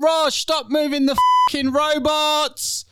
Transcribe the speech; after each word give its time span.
Raj, 0.00 0.40
stop 0.40 0.70
moving 0.70 1.04
the 1.04 1.16
fucking 1.48 1.72
robots! 1.72 2.86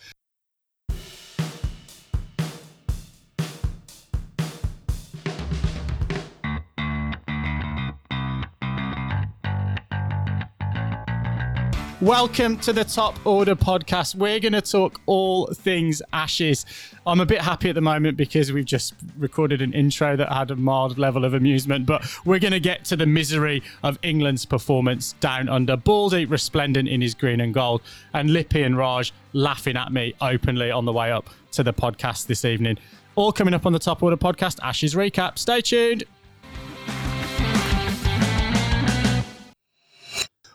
Welcome 12.00 12.58
to 12.58 12.72
the 12.72 12.84
Top 12.84 13.18
Order 13.26 13.56
podcast. 13.56 14.14
We're 14.14 14.38
going 14.38 14.52
to 14.52 14.60
talk 14.60 15.00
all 15.06 15.48
things 15.48 16.00
Ashes. 16.12 16.64
I'm 17.04 17.18
a 17.18 17.26
bit 17.26 17.40
happy 17.40 17.70
at 17.70 17.74
the 17.74 17.80
moment 17.80 18.16
because 18.16 18.52
we've 18.52 18.64
just 18.64 18.94
recorded 19.18 19.60
an 19.62 19.72
intro 19.72 20.14
that 20.14 20.32
had 20.32 20.52
a 20.52 20.56
mild 20.56 20.96
level 20.96 21.24
of 21.24 21.34
amusement, 21.34 21.86
but 21.86 22.06
we're 22.24 22.38
going 22.38 22.52
to 22.52 22.60
get 22.60 22.84
to 22.84 22.96
the 22.96 23.04
misery 23.04 23.64
of 23.82 23.98
England's 24.04 24.46
performance 24.46 25.14
down 25.14 25.48
under. 25.48 25.76
Baldy 25.76 26.24
resplendent 26.24 26.88
in 26.88 27.00
his 27.00 27.14
green 27.14 27.40
and 27.40 27.52
gold, 27.52 27.82
and 28.14 28.32
Lippy 28.32 28.62
and 28.62 28.78
Raj 28.78 29.12
laughing 29.32 29.76
at 29.76 29.90
me 29.90 30.14
openly 30.20 30.70
on 30.70 30.84
the 30.84 30.92
way 30.92 31.10
up 31.10 31.28
to 31.50 31.64
the 31.64 31.72
podcast 31.72 32.28
this 32.28 32.44
evening. 32.44 32.78
All 33.16 33.32
coming 33.32 33.54
up 33.54 33.66
on 33.66 33.72
the 33.72 33.80
Top 33.80 34.04
Order 34.04 34.16
podcast, 34.16 34.60
Ashes 34.62 34.94
recap. 34.94 35.36
Stay 35.36 35.60
tuned. 35.62 36.04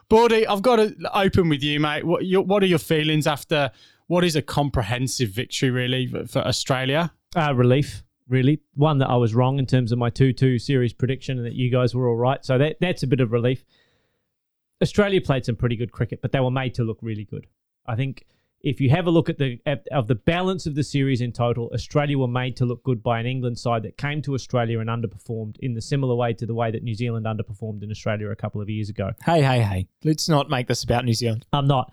Baldy, 0.10 0.46
I've 0.48 0.62
got 0.62 0.78
to 0.78 0.96
open 1.18 1.50
with 1.50 1.64
you, 1.64 1.80
mate. 1.80 2.06
What, 2.06 2.26
your, 2.26 2.44
what 2.44 2.64
are 2.64 2.68
your 2.68 2.80
feelings 2.80 3.28
after 3.28 3.72
what 4.08 4.24
is 4.24 4.36
a 4.36 4.42
comprehensive 4.42 5.30
victory, 5.30 5.70
really, 5.70 6.08
for, 6.08 6.26
for 6.26 6.40
Australia? 6.40 7.12
Uh, 7.36 7.54
relief, 7.56 8.04
really. 8.28 8.62
One 8.76 9.00
that 9.00 9.10
I 9.10 9.16
was 9.16 9.34
wrong 9.34 9.60
in 9.60 9.66
terms 9.66 9.92
of 9.92 9.98
my 9.98 10.10
2 10.10 10.34
2 10.34 10.60
series 10.60 10.94
prediction 10.94 11.38
and 11.38 11.46
that 11.46 11.54
you 11.54 11.72
guys 11.72 11.96
were 11.96 12.08
all 12.08 12.16
right. 12.16 12.44
So 12.46 12.58
that, 12.58 12.78
that's 12.80 13.04
a 13.04 13.08
bit 13.08 13.22
of 13.22 13.32
relief. 13.32 13.66
Australia 14.82 15.22
played 15.22 15.46
some 15.46 15.56
pretty 15.56 15.76
good 15.76 15.92
cricket, 15.92 16.22
but 16.22 16.32
they 16.32 16.40
were 16.40 16.52
made 16.52 16.74
to 16.76 16.84
look 16.84 17.00
really 17.02 17.24
good. 17.24 17.48
I 17.86 17.96
think 17.96 18.26
if 18.64 18.80
you 18.80 18.90
have 18.90 19.08
a 19.08 19.12
look 19.12 19.30
at 19.30 19.38
the 19.38 19.60
at, 19.66 19.86
of 19.92 20.08
the 20.08 20.16
balance 20.16 20.66
of 20.66 20.74
the 20.74 20.84
series 20.84 21.20
in 21.22 21.32
total, 21.32 21.70
Australia 21.74 22.18
were 22.18 22.28
made 22.28 22.56
to 22.58 22.66
look 22.66 22.82
good 22.84 23.04
by 23.04 23.20
an 23.20 23.26
England 23.26 23.60
side 23.60 23.84
that 23.84 23.98
came 23.98 24.22
to 24.22 24.34
Australia 24.34 24.80
and 24.80 24.90
underperformed 24.90 25.58
in 25.60 25.74
the 25.74 25.82
similar 25.82 26.16
way 26.16 26.34
to 26.34 26.46
the 26.46 26.56
way 26.56 26.72
that 26.72 26.82
New 26.82 26.96
Zealand 26.96 27.26
underperformed 27.26 27.84
in 27.84 27.92
Australia 27.92 28.30
a 28.30 28.36
couple 28.36 28.62
of 28.62 28.70
years 28.70 28.90
ago. 28.90 29.12
Hey, 29.26 29.42
hey, 29.42 29.62
hey! 29.62 29.88
Let's 30.04 30.30
not 30.30 30.50
make 30.50 30.68
this 30.68 30.84
about 30.84 31.04
New 31.04 31.14
Zealand. 31.14 31.46
I'm 31.52 31.68
not. 31.68 31.92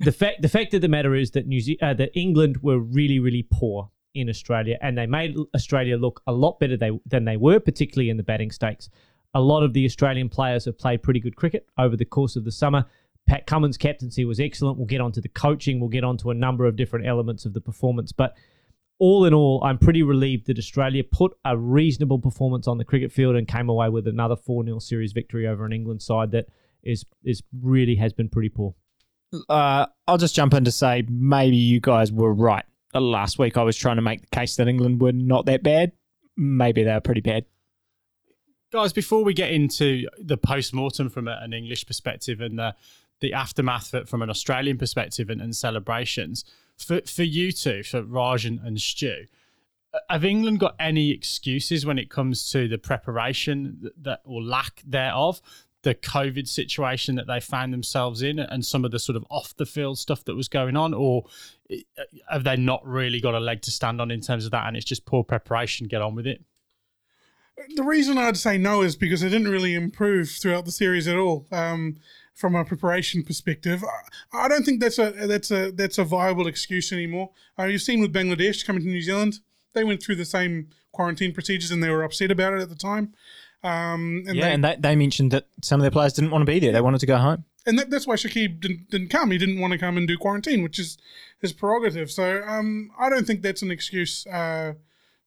the 0.00 0.12
fact 0.12 0.42
the 0.42 0.48
fact 0.48 0.74
of 0.74 0.82
the 0.82 0.88
matter 0.88 1.14
is 1.14 1.30
that 1.32 1.46
New 1.46 1.60
Ze- 1.60 1.78
uh, 1.80 1.94
that 1.94 2.10
England 2.14 2.62
were 2.62 2.78
really 2.78 3.18
really 3.18 3.46
poor 3.50 3.90
in 4.14 4.28
Australia, 4.28 4.78
and 4.82 4.96
they 4.96 5.06
made 5.06 5.36
Australia 5.54 5.96
look 5.96 6.22
a 6.26 6.32
lot 6.32 6.60
better 6.60 6.76
they, 6.76 6.90
than 7.06 7.24
they 7.24 7.36
were, 7.36 7.58
particularly 7.58 8.10
in 8.10 8.16
the 8.16 8.22
batting 8.22 8.50
stakes. 8.50 8.88
A 9.36 9.40
lot 9.40 9.64
of 9.64 9.72
the 9.72 9.84
Australian 9.84 10.28
players 10.28 10.64
have 10.66 10.78
played 10.78 11.02
pretty 11.02 11.18
good 11.18 11.34
cricket 11.34 11.66
over 11.76 11.96
the 11.96 12.04
course 12.04 12.36
of 12.36 12.44
the 12.44 12.52
summer. 12.52 12.84
Pat 13.26 13.46
Cummins' 13.46 13.78
captaincy 13.78 14.24
was 14.24 14.38
excellent. 14.38 14.76
We'll 14.76 14.86
get 14.86 15.00
onto 15.00 15.20
the 15.20 15.28
coaching. 15.28 15.80
We'll 15.80 15.88
get 15.88 16.04
onto 16.04 16.30
a 16.30 16.34
number 16.34 16.66
of 16.66 16.76
different 16.76 17.06
elements 17.06 17.44
of 17.44 17.54
the 17.54 17.60
performance. 17.60 18.12
But 18.12 18.34
all 18.98 19.24
in 19.24 19.34
all, 19.34 19.62
I'm 19.64 19.78
pretty 19.78 20.02
relieved 20.02 20.46
that 20.46 20.58
Australia 20.58 21.02
put 21.04 21.32
a 21.44 21.56
reasonable 21.56 22.18
performance 22.18 22.68
on 22.68 22.78
the 22.78 22.84
cricket 22.84 23.12
field 23.12 23.34
and 23.36 23.48
came 23.48 23.68
away 23.68 23.88
with 23.88 24.06
another 24.06 24.36
4 24.36 24.64
0 24.64 24.78
series 24.78 25.12
victory 25.12 25.46
over 25.46 25.64
an 25.64 25.72
England 25.72 26.02
side 26.02 26.30
that 26.32 26.46
is 26.82 27.04
is 27.24 27.42
really 27.62 27.96
has 27.96 28.12
been 28.12 28.28
pretty 28.28 28.50
poor. 28.50 28.74
Uh, 29.48 29.86
I'll 30.06 30.18
just 30.18 30.34
jump 30.34 30.54
in 30.54 30.64
to 30.64 30.70
say 30.70 31.04
maybe 31.08 31.56
you 31.56 31.80
guys 31.80 32.12
were 32.12 32.32
right. 32.32 32.64
Uh, 32.94 33.00
Last 33.00 33.38
week 33.38 33.56
I 33.56 33.62
was 33.62 33.76
trying 33.76 33.96
to 33.96 34.02
make 34.02 34.20
the 34.20 34.36
case 34.36 34.56
that 34.56 34.68
England 34.68 35.00
were 35.00 35.12
not 35.12 35.46
that 35.46 35.62
bad. 35.62 35.92
Maybe 36.36 36.84
they 36.84 36.92
were 36.92 37.00
pretty 37.00 37.20
bad. 37.20 37.46
Guys, 38.72 38.92
before 38.92 39.24
we 39.24 39.34
get 39.34 39.50
into 39.50 40.08
the 40.18 40.36
post 40.36 40.74
mortem 40.74 41.08
from 41.08 41.28
an 41.28 41.52
English 41.52 41.86
perspective 41.86 42.40
and 42.40 42.58
the, 42.58 42.74
the 43.24 43.32
aftermath 43.32 43.94
from 44.08 44.22
an 44.22 44.30
Australian 44.30 44.78
perspective 44.78 45.30
and, 45.30 45.40
and 45.40 45.56
celebrations, 45.56 46.44
for, 46.76 47.00
for 47.02 47.22
you 47.22 47.50
two, 47.52 47.82
for 47.82 48.02
Raj 48.02 48.44
and, 48.44 48.60
and 48.60 48.80
Stu, 48.80 49.26
uh, 49.94 49.98
have 50.10 50.24
England 50.24 50.60
got 50.60 50.76
any 50.78 51.10
excuses 51.10 51.86
when 51.86 51.98
it 51.98 52.10
comes 52.10 52.50
to 52.52 52.68
the 52.68 52.78
preparation 52.78 53.78
that, 53.82 54.04
that 54.04 54.20
or 54.24 54.42
lack 54.42 54.82
thereof, 54.86 55.40
the 55.82 55.94
COVID 55.94 56.46
situation 56.46 57.14
that 57.14 57.26
they 57.26 57.40
found 57.40 57.72
themselves 57.72 58.22
in, 58.22 58.38
and 58.38 58.64
some 58.64 58.84
of 58.84 58.90
the 58.90 58.98
sort 58.98 59.16
of 59.16 59.24
off 59.30 59.56
the 59.56 59.66
field 59.66 59.98
stuff 59.98 60.24
that 60.24 60.34
was 60.34 60.48
going 60.48 60.76
on, 60.76 60.92
or 60.92 61.24
uh, 61.72 62.02
have 62.30 62.44
they 62.44 62.56
not 62.56 62.86
really 62.86 63.20
got 63.20 63.34
a 63.34 63.40
leg 63.40 63.62
to 63.62 63.70
stand 63.70 64.00
on 64.00 64.10
in 64.10 64.20
terms 64.20 64.44
of 64.44 64.50
that, 64.50 64.66
and 64.66 64.76
it's 64.76 64.86
just 64.86 65.06
poor 65.06 65.24
preparation? 65.24 65.86
Get 65.86 66.02
on 66.02 66.14
with 66.14 66.26
it. 66.26 66.42
The 67.76 67.84
reason 67.84 68.18
I'd 68.18 68.36
say 68.36 68.58
no 68.58 68.82
is 68.82 68.96
because 68.96 69.22
it 69.22 69.30
didn't 69.30 69.48
really 69.48 69.74
improve 69.74 70.28
throughout 70.28 70.64
the 70.64 70.72
series 70.72 71.06
at 71.06 71.16
all. 71.16 71.46
Um, 71.52 71.98
from 72.34 72.54
a 72.54 72.64
preparation 72.64 73.22
perspective, 73.22 73.82
I- 74.32 74.48
don't 74.48 74.64
think 74.64 74.80
that's 74.80 74.98
a 74.98 75.10
that's 75.26 75.50
a 75.50 75.70
that's 75.70 75.98
a 75.98 76.04
viable 76.04 76.46
excuse 76.46 76.92
anymore. 76.92 77.30
Uh, 77.58 77.64
you've 77.64 77.82
seen 77.82 78.00
with 78.00 78.12
Bangladesh 78.12 78.64
coming 78.66 78.82
to 78.82 78.88
New 78.88 79.02
Zealand, 79.02 79.38
they 79.72 79.84
went 79.84 80.02
through 80.02 80.16
the 80.16 80.24
same 80.24 80.68
quarantine 80.92 81.32
procedures 81.32 81.70
and 81.70 81.82
they 81.82 81.90
were 81.90 82.02
upset 82.02 82.30
about 82.30 82.54
it 82.54 82.60
at 82.60 82.68
the 82.68 82.74
time. 82.74 83.14
Um, 83.62 84.24
and 84.26 84.36
yeah, 84.36 84.44
they, 84.48 84.52
and 84.52 84.64
they, 84.64 84.76
they 84.78 84.96
mentioned 84.96 85.30
that 85.30 85.46
some 85.62 85.80
of 85.80 85.82
their 85.82 85.90
players 85.90 86.12
didn't 86.12 86.30
want 86.30 86.42
to 86.42 86.52
be 86.52 86.58
there. 86.58 86.72
They 86.72 86.80
wanted 86.80 87.00
to 87.00 87.06
go 87.06 87.16
home. 87.16 87.44
and 87.66 87.78
that, 87.78 87.88
that's 87.90 88.06
why 88.06 88.14
Shakib 88.16 88.60
didn't, 88.60 88.90
didn't 88.90 89.08
come. 89.08 89.30
He 89.30 89.38
didn't 89.38 89.58
want 89.60 89.72
to 89.72 89.78
come 89.78 89.96
and 89.96 90.06
do 90.06 90.18
quarantine, 90.18 90.62
which 90.62 90.78
is 90.78 90.98
his 91.40 91.52
prerogative. 91.52 92.10
So 92.10 92.42
um, 92.46 92.90
I 92.98 93.08
don't 93.08 93.26
think 93.26 93.42
that's 93.42 93.62
an 93.62 93.70
excuse, 93.70 94.26
uh, 94.26 94.74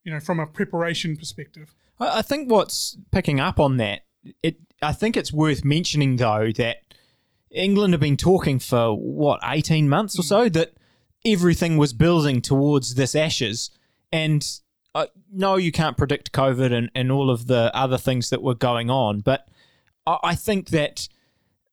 you 0.04 0.14
know, 0.14 0.20
from 0.20 0.40
a 0.40 0.46
preparation 0.46 1.18
perspective. 1.18 1.74
I, 2.00 2.20
I 2.20 2.22
think 2.22 2.52
what's 2.52 2.98
picking 3.12 3.40
up 3.40 3.60
on 3.60 3.78
that, 3.78 4.02
it 4.44 4.58
I 4.82 4.94
think 4.94 5.18
it's 5.18 5.34
worth 5.34 5.66
mentioning 5.66 6.18
though 6.18 6.52
that 6.58 6.87
England 7.52 7.94
have 7.94 8.02
been 8.02 8.18
talking 8.18 8.60
for 8.60 8.94
what 8.94 9.40
eighteen 9.44 9.90
months 9.90 10.18
or 10.20 10.24
so 10.24 10.50
that 10.50 10.74
everything 11.26 11.78
was 11.78 11.94
building 11.94 12.42
towards 12.42 12.96
this 12.96 13.16
Ashes, 13.16 13.72
and 14.12 14.46
I 14.94 15.08
no, 15.32 15.56
you 15.56 15.72
can't 15.72 15.98
predict 15.98 16.32
COVID 16.32 16.74
and, 16.74 16.90
and 16.96 17.12
all 17.12 17.30
of 17.30 17.48
the 17.48 17.72
other 17.74 17.98
things 17.98 18.30
that 18.30 18.42
were 18.42 18.56
going 18.56 18.90
on, 18.90 19.20
but 19.22 19.48
I, 20.08 20.36
think 20.36 20.70
that 20.70 21.10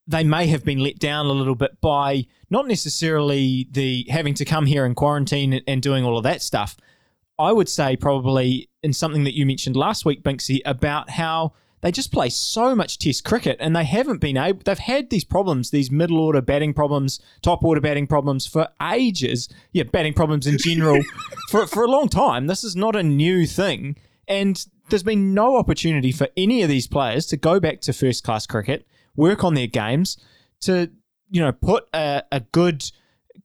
they 0.06 0.24
may 0.24 0.48
have 0.48 0.64
been 0.64 0.80
let 0.80 0.98
down 0.98 1.26
a 1.26 1.32
little 1.32 1.54
bit 1.54 1.80
by 1.80 2.26
not 2.50 2.66
necessarily 2.66 3.68
the 3.70 4.06
having 4.10 4.34
to 4.34 4.44
come 4.44 4.66
here 4.66 4.84
in 4.84 4.94
quarantine 4.94 5.52
and, 5.52 5.62
and 5.66 5.80
doing 5.80 6.04
all 6.04 6.18
of 6.18 6.24
that 6.24 6.42
stuff. 6.42 6.76
I 7.38 7.52
would 7.52 7.68
say 7.68 7.96
probably 7.96 8.68
in 8.82 8.92
something 8.92 9.24
that 9.24 9.36
you 9.36 9.46
mentioned 9.46 9.76
last 9.76 10.04
week, 10.04 10.22
Binksy, 10.22 10.60
about 10.64 11.10
how 11.10 11.52
they 11.84 11.92
just 11.92 12.10
play 12.10 12.30
so 12.30 12.74
much 12.74 12.98
test 12.98 13.24
cricket 13.24 13.58
and 13.60 13.76
they 13.76 13.84
haven't 13.84 14.16
been 14.16 14.38
able 14.38 14.58
they've 14.64 14.78
had 14.78 15.10
these 15.10 15.22
problems, 15.22 15.68
these 15.68 15.90
middle 15.90 16.18
order 16.18 16.40
batting 16.40 16.72
problems, 16.72 17.20
top 17.42 17.62
order 17.62 17.80
batting 17.82 18.06
problems 18.06 18.46
for 18.46 18.68
ages. 18.90 19.50
Yeah, 19.72 19.82
batting 19.82 20.14
problems 20.14 20.46
in 20.46 20.56
general 20.56 21.02
for 21.50 21.66
for 21.66 21.84
a 21.84 21.88
long 21.88 22.08
time. 22.08 22.46
This 22.46 22.64
is 22.64 22.74
not 22.74 22.96
a 22.96 23.02
new 23.02 23.46
thing. 23.46 23.96
And 24.26 24.64
there's 24.88 25.02
been 25.02 25.34
no 25.34 25.58
opportunity 25.58 26.10
for 26.10 26.26
any 26.38 26.62
of 26.62 26.70
these 26.70 26.86
players 26.86 27.26
to 27.26 27.36
go 27.36 27.60
back 27.60 27.82
to 27.82 27.92
first 27.92 28.24
class 28.24 28.46
cricket, 28.46 28.86
work 29.14 29.44
on 29.44 29.52
their 29.52 29.66
games, 29.66 30.16
to, 30.62 30.90
you 31.28 31.42
know, 31.42 31.52
put 31.52 31.86
a, 31.92 32.22
a 32.32 32.40
good 32.40 32.90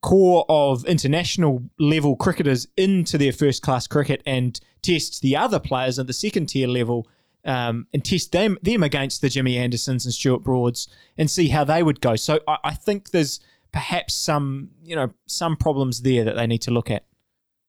core 0.01 0.45
of 0.47 0.85
international 0.85 1.63
level 1.77 2.15
cricketers 2.15 2.67
into 2.77 3.17
their 3.17 3.33
first 3.33 3.61
class 3.61 3.85
cricket 3.85 4.23
and 4.25 4.61
test 4.81 5.21
the 5.21 5.35
other 5.35 5.59
players 5.59 5.99
at 5.99 6.07
the 6.07 6.13
second 6.13 6.47
tier 6.47 6.69
level 6.69 7.05
um, 7.49 7.87
and 7.93 8.05
test 8.05 8.31
them 8.31 8.59
them 8.61 8.83
against 8.83 9.21
the 9.21 9.29
Jimmy 9.29 9.57
Andersons 9.57 10.05
and 10.05 10.13
Stuart 10.13 10.43
Broads 10.43 10.87
and 11.17 11.29
see 11.29 11.47
how 11.47 11.63
they 11.63 11.81
would 11.81 11.99
go. 11.99 12.15
So 12.15 12.39
I, 12.47 12.57
I 12.63 12.73
think 12.75 13.09
there's 13.09 13.39
perhaps 13.71 14.13
some 14.13 14.69
you 14.83 14.95
know 14.95 15.11
some 15.25 15.55
problems 15.55 16.03
there 16.03 16.23
that 16.23 16.35
they 16.35 16.45
need 16.45 16.61
to 16.61 16.71
look 16.71 16.91
at. 16.91 17.05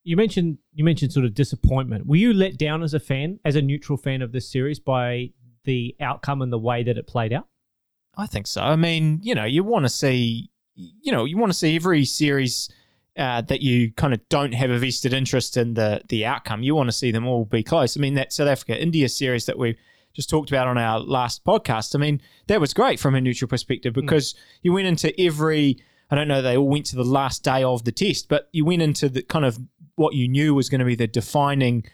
You 0.04 0.16
mentioned 0.16 0.58
you 0.74 0.84
mentioned 0.84 1.14
sort 1.14 1.24
of 1.24 1.34
disappointment. 1.34 2.06
Were 2.06 2.16
you 2.16 2.34
let 2.34 2.58
down 2.58 2.82
as 2.82 2.92
a 2.92 3.00
fan, 3.00 3.40
as 3.44 3.56
a 3.56 3.62
neutral 3.62 3.96
fan 3.96 4.20
of 4.20 4.32
this 4.32 4.50
series, 4.52 4.78
by 4.78 5.30
the 5.64 5.96
outcome 5.98 6.42
and 6.42 6.52
the 6.52 6.58
way 6.58 6.82
that 6.82 6.98
it 6.98 7.06
played 7.06 7.32
out? 7.32 7.48
I 8.16 8.26
think 8.26 8.46
so. 8.46 8.60
I 8.60 8.76
mean, 8.76 9.20
you 9.22 9.34
know, 9.34 9.44
you 9.44 9.64
want 9.64 9.86
to 9.86 9.88
see, 9.88 10.50
you 10.74 11.10
know, 11.10 11.24
you 11.24 11.38
want 11.38 11.52
to 11.52 11.58
see 11.58 11.74
every 11.74 12.04
series 12.04 12.68
uh, 13.18 13.40
that 13.42 13.60
you 13.60 13.92
kind 13.92 14.14
of 14.14 14.20
don't 14.28 14.52
have 14.52 14.70
a 14.70 14.78
vested 14.78 15.12
interest 15.12 15.56
in 15.56 15.74
the 15.74 16.02
the 16.08 16.24
outcome. 16.26 16.62
You 16.62 16.74
want 16.74 16.88
to 16.88 16.92
see 16.96 17.10
them 17.10 17.26
all 17.26 17.44
be 17.44 17.62
close. 17.62 17.96
I 17.96 18.00
mean, 18.00 18.14
that 18.14 18.32
South 18.32 18.48
Africa 18.48 18.80
India 18.80 19.08
series 19.08 19.46
that 19.46 19.58
we 19.58 19.76
just 20.14 20.28
talked 20.30 20.50
about 20.50 20.66
on 20.68 20.76
our 20.78 20.98
last 21.00 21.44
podcast. 21.44 21.94
I 21.94 21.98
mean, 21.98 22.20
that 22.48 22.60
was 22.60 22.74
great 22.74 22.98
from 22.98 23.14
a 23.14 23.20
neutral 23.20 23.48
perspective 23.48 23.92
because 23.94 24.34
you 24.62 24.72
went 24.72 24.86
into 24.88 25.18
every. 25.20 25.78
I 26.12 26.16
don't 26.16 26.26
know. 26.28 26.42
They 26.42 26.56
all 26.56 26.66
went 26.68 26.86
to 26.86 26.96
the 26.96 27.04
last 27.04 27.44
day 27.44 27.62
of 27.62 27.84
the 27.84 27.92
test, 27.92 28.28
but 28.28 28.48
you 28.52 28.64
went 28.64 28.82
into 28.82 29.08
the 29.08 29.22
kind 29.22 29.44
of 29.44 29.58
what 29.94 30.14
you 30.14 30.26
knew 30.26 30.54
was 30.54 30.68
going 30.68 30.80
to 30.80 30.84
be 30.84 30.96
the 30.96 31.06
defining 31.06 31.84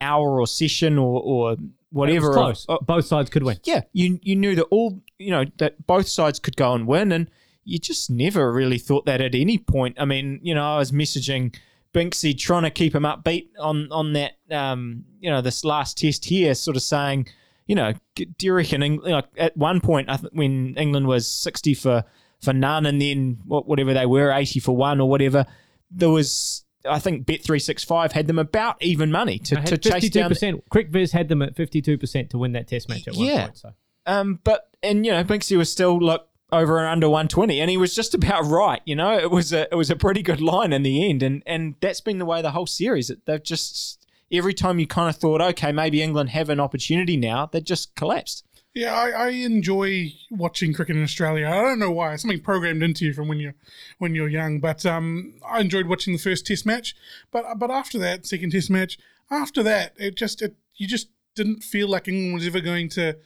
hour 0.00 0.40
or 0.40 0.46
session 0.46 0.98
or 0.98 1.20
or 1.22 1.56
whatever. 1.90 2.26
It 2.26 2.28
was 2.28 2.36
of- 2.36 2.42
close. 2.42 2.66
of- 2.68 2.86
Both 2.86 3.06
sides 3.06 3.28
could 3.30 3.42
win. 3.42 3.58
yeah, 3.64 3.82
you 3.92 4.18
you 4.22 4.36
knew 4.36 4.54
that 4.54 4.64
all 4.64 5.02
you 5.18 5.30
know 5.30 5.44
that 5.58 5.86
both 5.86 6.08
sides 6.08 6.38
could 6.38 6.56
go 6.56 6.72
and 6.74 6.86
win, 6.86 7.12
and 7.12 7.30
you 7.64 7.78
just 7.78 8.10
never 8.10 8.52
really 8.52 8.78
thought 8.78 9.06
that 9.06 9.20
at 9.20 9.34
any 9.34 9.58
point. 9.58 9.96
I 10.00 10.04
mean, 10.04 10.40
you 10.42 10.54
know, 10.54 10.64
I 10.64 10.78
was 10.78 10.92
messaging 10.92 11.54
Binksy 11.94 12.36
trying 12.38 12.62
to 12.62 12.70
keep 12.70 12.94
him 12.94 13.02
upbeat 13.02 13.48
on 13.58 13.90
on 13.90 14.12
that, 14.14 14.32
um, 14.50 15.04
you 15.20 15.30
know, 15.30 15.40
this 15.40 15.64
last 15.64 15.98
test 15.98 16.24
here, 16.24 16.54
sort 16.54 16.76
of 16.76 16.82
saying, 16.82 17.26
you 17.66 17.74
know, 17.74 17.92
do 18.14 18.26
you 18.40 18.52
reckon? 18.54 18.82
Eng- 18.82 19.02
You 19.04 19.10
know, 19.10 19.22
at 19.36 19.56
one 19.56 19.80
point, 19.80 20.08
I 20.08 20.16
th- 20.16 20.32
when 20.32 20.74
England 20.76 21.06
was 21.06 21.26
sixty 21.26 21.74
for 21.74 22.04
for 22.40 22.52
none, 22.52 22.86
and 22.86 23.00
then 23.00 23.38
whatever 23.46 23.92
they 23.92 24.06
were, 24.06 24.32
eighty 24.32 24.60
for 24.60 24.74
one 24.74 25.00
or 25.00 25.08
whatever. 25.08 25.44
There 25.90 26.08
was, 26.08 26.64
I 26.88 26.98
think, 27.00 27.26
Bet 27.26 27.42
three 27.42 27.58
six 27.58 27.84
five 27.84 28.12
had 28.12 28.26
them 28.28 28.38
about 28.38 28.80
even 28.82 29.10
money 29.10 29.38
to, 29.40 29.56
to 29.56 29.60
had 29.60 29.82
chase 29.82 29.92
fifty-two 29.92 30.20
down. 30.20 30.28
percent. 30.30 30.64
CricViz 30.70 31.12
had 31.12 31.28
them 31.28 31.42
at 31.42 31.54
fifty-two 31.54 31.98
percent 31.98 32.30
to 32.30 32.38
win 32.38 32.52
that 32.52 32.68
Test 32.68 32.88
match 32.88 33.06
at 33.08 33.14
one 33.16 33.26
point. 33.26 33.58
So 33.58 33.74
Um, 34.06 34.40
but 34.42 34.70
and 34.82 35.04
you 35.04 35.12
know, 35.12 35.22
Binksy 35.24 35.58
was 35.58 35.70
still 35.70 35.98
look 35.98 36.28
over 36.52 36.78
and 36.78 36.86
under 36.86 37.08
120, 37.08 37.60
and 37.60 37.70
he 37.70 37.76
was 37.76 37.94
just 37.94 38.14
about 38.20 38.44
right. 38.44 38.80
You 38.84 38.96
know, 38.96 39.18
it 39.18 39.30
was 39.30 39.52
a 39.52 39.70
it 39.72 39.76
was 39.76 39.90
a 39.90 39.96
pretty 39.96 40.22
good 40.22 40.40
line 40.40 40.72
in 40.72 40.82
the 40.82 41.08
end, 41.08 41.22
and 41.22 41.42
and 41.46 41.74
that's 41.80 42.00
been 42.00 42.18
the 42.18 42.26
way 42.26 42.42
the 42.42 42.52
whole 42.52 42.66
series. 42.66 43.10
They've 43.26 43.42
just 43.42 44.06
every 44.32 44.54
time 44.54 44.78
you 44.78 44.86
kind 44.86 45.08
of 45.08 45.16
thought, 45.16 45.40
okay, 45.40 45.72
maybe 45.72 46.02
England 46.02 46.30
have 46.30 46.48
an 46.50 46.60
opportunity 46.60 47.16
now, 47.16 47.46
they 47.46 47.60
just 47.60 47.94
collapsed. 47.96 48.44
Yeah, 48.72 48.94
I, 48.94 49.10
I 49.10 49.28
enjoy 49.30 50.12
watching 50.30 50.72
cricket 50.72 50.94
in 50.94 51.02
Australia. 51.02 51.48
I 51.48 51.60
don't 51.60 51.80
know 51.80 51.90
why. 51.90 52.12
It's 52.12 52.22
something 52.22 52.40
programmed 52.40 52.84
into 52.84 53.04
you 53.04 53.12
from 53.12 53.26
when 53.26 53.40
you're 53.40 53.56
when 53.98 54.14
you're 54.14 54.28
young. 54.28 54.60
But 54.60 54.86
um, 54.86 55.34
I 55.44 55.60
enjoyed 55.60 55.86
watching 55.86 56.12
the 56.12 56.20
first 56.20 56.46
Test 56.46 56.64
match. 56.64 56.94
But 57.32 57.58
but 57.58 57.70
after 57.70 57.98
that 57.98 58.26
second 58.26 58.52
Test 58.52 58.70
match, 58.70 58.96
after 59.28 59.64
that, 59.64 59.94
it 59.96 60.14
just 60.14 60.40
it, 60.40 60.54
you 60.76 60.86
just 60.86 61.08
didn't 61.34 61.64
feel 61.64 61.88
like 61.88 62.06
England 62.06 62.34
was 62.34 62.46
ever 62.46 62.60
going 62.60 62.88
to, 62.90 63.16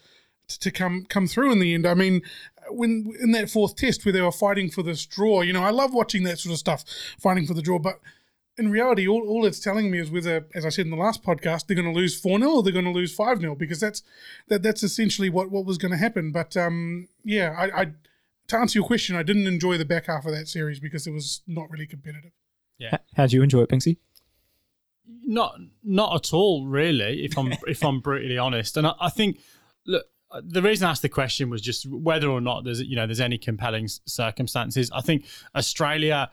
to 0.48 0.70
come 0.70 1.04
come 1.08 1.26
through 1.26 1.52
in 1.52 1.58
the 1.58 1.74
end. 1.74 1.86
I 1.86 1.94
mean, 1.94 2.22
when 2.70 3.12
in 3.20 3.32
that 3.32 3.50
fourth 3.50 3.76
Test 3.76 4.04
where 4.04 4.12
they 4.12 4.20
were 4.20 4.32
fighting 4.32 4.70
for 4.70 4.82
this 4.82 5.06
draw, 5.06 5.42
you 5.42 5.52
know, 5.52 5.62
I 5.62 5.70
love 5.70 5.94
watching 5.94 6.24
that 6.24 6.38
sort 6.38 6.52
of 6.52 6.58
stuff, 6.58 6.84
fighting 7.18 7.46
for 7.46 7.54
the 7.54 7.62
draw. 7.62 7.78
But 7.78 8.00
in 8.56 8.70
reality, 8.70 9.08
all, 9.08 9.26
all 9.28 9.44
it's 9.44 9.60
telling 9.60 9.90
me 9.90 9.98
is 9.98 10.10
whether, 10.10 10.46
as 10.54 10.64
I 10.64 10.68
said 10.68 10.86
in 10.86 10.90
the 10.90 10.96
last 10.96 11.22
podcast, 11.22 11.66
they're 11.66 11.74
going 11.76 11.92
to 11.92 11.98
lose 11.98 12.18
4 12.18 12.38
0 12.38 12.50
or 12.50 12.62
they're 12.62 12.72
going 12.72 12.84
to 12.84 12.90
lose 12.90 13.14
5 13.14 13.40
0 13.40 13.54
because 13.54 13.80
that's 13.80 14.02
that 14.48 14.62
that's 14.62 14.82
essentially 14.82 15.30
what, 15.30 15.50
what 15.50 15.64
was 15.64 15.78
going 15.78 15.92
to 15.92 15.98
happen. 15.98 16.32
But 16.32 16.56
um, 16.56 17.08
yeah, 17.24 17.54
I, 17.56 17.80
I 17.80 17.86
to 18.48 18.58
answer 18.58 18.78
your 18.78 18.86
question, 18.86 19.16
I 19.16 19.22
didn't 19.22 19.46
enjoy 19.46 19.78
the 19.78 19.84
back 19.84 20.06
half 20.06 20.26
of 20.26 20.32
that 20.32 20.48
series 20.48 20.78
because 20.78 21.06
it 21.06 21.12
was 21.12 21.42
not 21.46 21.70
really 21.70 21.86
competitive. 21.86 22.32
Yeah. 22.78 22.98
How'd 23.16 23.32
you 23.32 23.42
enjoy 23.42 23.62
it, 23.62 23.70
Binksy? 23.70 23.96
Not 25.26 25.58
not 25.82 26.14
at 26.14 26.32
all, 26.32 26.66
really. 26.66 27.24
If 27.24 27.36
I'm 27.36 27.52
if 27.66 27.84
I'm 27.84 28.00
brutally 28.00 28.38
honest, 28.38 28.76
and 28.76 28.86
I, 28.86 28.94
I 29.00 29.10
think 29.10 29.38
look, 29.38 29.42
the 30.42 30.62
reason 30.62 30.86
I 30.86 30.90
asked 30.90 31.02
the 31.02 31.08
question 31.08 31.50
was 31.50 31.60
just 31.62 31.86
whether 31.86 32.28
or 32.28 32.40
not 32.40 32.64
there's 32.64 32.80
you 32.82 32.96
know 32.96 33.06
there's 33.06 33.20
any 33.20 33.38
compelling 33.38 33.88
circumstances. 33.88 34.90
I 34.92 35.00
think 35.00 35.24
Australia, 35.54 36.30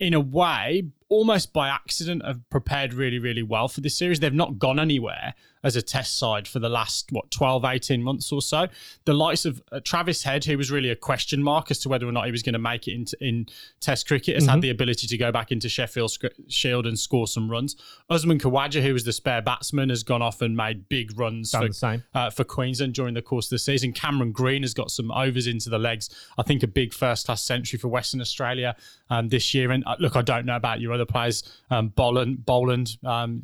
in 0.00 0.14
a 0.14 0.20
way, 0.20 0.84
almost 1.08 1.52
by 1.52 1.68
accident, 1.68 2.24
have 2.24 2.48
prepared 2.50 2.94
really 2.94 3.18
really 3.18 3.42
well 3.42 3.68
for 3.68 3.80
this 3.80 3.96
series. 3.96 4.20
They've 4.20 4.32
not 4.32 4.58
gone 4.58 4.78
anywhere 4.78 5.34
as 5.62 5.76
a 5.76 5.82
test 5.82 6.18
side 6.18 6.46
for 6.46 6.58
the 6.58 6.68
last 6.68 7.10
what 7.10 7.30
12 7.30 7.64
18 7.64 8.02
months 8.02 8.32
or 8.32 8.40
so. 8.40 8.68
The 9.04 9.14
likes 9.14 9.44
of 9.44 9.62
uh, 9.72 9.80
Travis 9.84 10.22
Head 10.22 10.44
who 10.44 10.56
was 10.56 10.70
really 10.70 10.90
a 10.90 10.96
question 10.96 11.42
mark 11.42 11.70
as 11.70 11.78
to 11.80 11.88
whether 11.88 12.06
or 12.06 12.12
not 12.12 12.26
he 12.26 12.30
was 12.30 12.42
going 12.42 12.52
to 12.52 12.58
make 12.58 12.86
it 12.86 12.92
into 12.92 13.16
in 13.20 13.46
test 13.80 14.06
cricket 14.06 14.36
has 14.36 14.46
had 14.46 14.62
the 14.62 14.70
ability 14.70 15.06
to 15.06 15.16
go 15.16 15.32
back 15.32 15.50
into 15.50 15.68
Sheffield 15.68 16.10
Sc- 16.10 16.26
Shield 16.48 16.86
and 16.86 16.98
score 16.98 17.26
some 17.26 17.50
runs. 17.50 17.76
Usman 18.08 18.38
Khawaja 18.38 18.82
who 18.82 18.92
was 18.92 19.04
the 19.04 19.12
spare 19.12 19.42
batsman 19.42 19.88
has 19.88 20.02
gone 20.02 20.22
off 20.22 20.42
and 20.42 20.56
made 20.56 20.88
big 20.88 21.18
runs 21.18 21.50
Done 21.50 21.72
for, 21.72 22.02
uh, 22.14 22.30
for 22.30 22.44
Queensland 22.44 22.94
during 22.94 23.14
the 23.14 23.22
course 23.22 23.46
of 23.46 23.50
the 23.50 23.58
season. 23.58 23.92
Cameron 23.92 24.32
Green 24.32 24.62
has 24.62 24.74
got 24.74 24.90
some 24.90 25.10
overs 25.10 25.46
into 25.46 25.70
the 25.70 25.78
legs. 25.78 26.10
I 26.36 26.42
think 26.42 26.62
a 26.62 26.66
big 26.66 26.92
first 26.94 27.26
class 27.26 27.42
century 27.42 27.78
for 27.78 27.88
Western 27.88 28.20
Australia 28.20 28.76
um, 29.10 29.28
this 29.28 29.54
year. 29.54 29.70
And 29.70 29.84
uh, 29.86 29.96
look 29.98 30.16
I 30.16 30.22
don't 30.22 30.46
know 30.46 30.56
about 30.56 30.80
your 30.80 30.92
other 30.98 31.06
players 31.06 31.42
um, 31.70 31.88
Boland 31.88 32.44
Boland 32.44 32.96
um, 33.04 33.42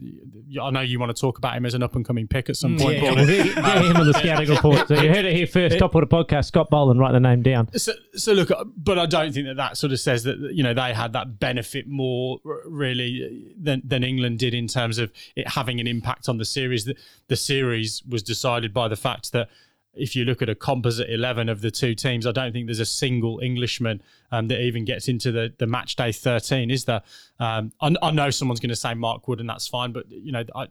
I 0.61 0.71
know 0.71 0.81
you 0.81 0.99
want 0.99 1.15
to 1.15 1.21
talk 1.21 1.39
about 1.39 1.57
him 1.57 1.67
as 1.67 1.75
an 1.75 1.83
up 1.83 1.97
and 1.97 2.05
coming 2.05 2.27
pick 2.27 2.51
at 2.51 2.57
some 2.57 2.77
point 2.79 3.03
Yeah, 3.03 3.15
get, 3.15 3.55
get 3.55 3.85
him 3.85 3.97
on 3.97 4.07
the 4.07 4.15
scouting 4.19 4.49
report. 4.49 4.89
So 4.89 5.01
you 5.01 5.09
heard 5.09 5.25
it 5.25 5.35
here 5.35 5.47
first. 5.47 5.79
Top 5.79 5.95
of 5.95 6.01
the 6.01 6.07
podcast. 6.07 6.47
Scott 6.47 6.71
Boland, 6.71 7.01
write 7.01 7.13
the 7.13 7.21
name 7.21 7.43
down. 7.43 7.69
So, 7.77 7.93
so 8.15 8.33
look, 8.33 8.51
uh, 8.51 8.65
but 8.77 8.99
I 8.99 9.07
don't 9.07 9.33
think 9.33 9.47
that 9.47 9.57
that 9.57 9.77
sort 9.77 9.93
of 9.93 10.01
says 10.01 10.25
that 10.25 10.39
you 10.53 10.63
know 10.63 10.75
they 10.75 10.93
had 10.93 11.13
that 11.13 11.39
benefit 11.39 11.87
more 11.87 12.39
really 12.65 13.55
than 13.59 13.83
than 13.85 14.05
England 14.05 14.39
did 14.39 14.55
in 14.55 14.67
terms 14.67 14.99
of 14.99 15.13
it 15.37 15.49
having 15.49 15.81
an 15.81 15.87
impact 15.87 16.29
on 16.29 16.39
the 16.39 16.45
series. 16.45 16.85
The, 16.85 16.97
the 17.29 17.37
series 17.37 18.03
was 18.09 18.23
decided 18.23 18.73
by 18.75 18.89
the 18.89 18.97
fact 18.97 19.33
that 19.33 19.49
if 19.97 20.17
you 20.17 20.25
look 20.25 20.43
at 20.43 20.49
a 20.49 20.55
composite 20.55 21.09
eleven 21.11 21.49
of 21.49 21.61
the 21.61 21.71
two 21.71 21.95
teams, 21.95 22.27
I 22.27 22.33
don't 22.33 22.53
think 22.53 22.67
there's 22.67 22.81
a 22.81 22.87
single 22.87 23.41
Englishman 23.41 24.03
um, 24.33 24.49
that 24.49 24.61
even 24.61 24.85
gets 24.85 25.09
into 25.09 25.33
the 25.33 25.53
the 25.59 25.67
match 25.67 25.97
day 25.97 26.13
thirteen. 26.13 26.71
Is 26.71 26.85
there? 26.85 27.03
Um, 27.39 27.73
I, 27.81 27.95
I 28.03 28.11
know 28.11 28.31
someone's 28.31 28.61
going 28.61 28.71
to 28.71 28.77
say 28.77 28.95
Mark 28.95 29.27
Wood, 29.29 29.41
and 29.41 29.49
that's 29.49 29.69
fine, 29.69 29.93
but 29.93 30.11
you 30.11 30.33
know 30.33 30.45
I 30.55 30.67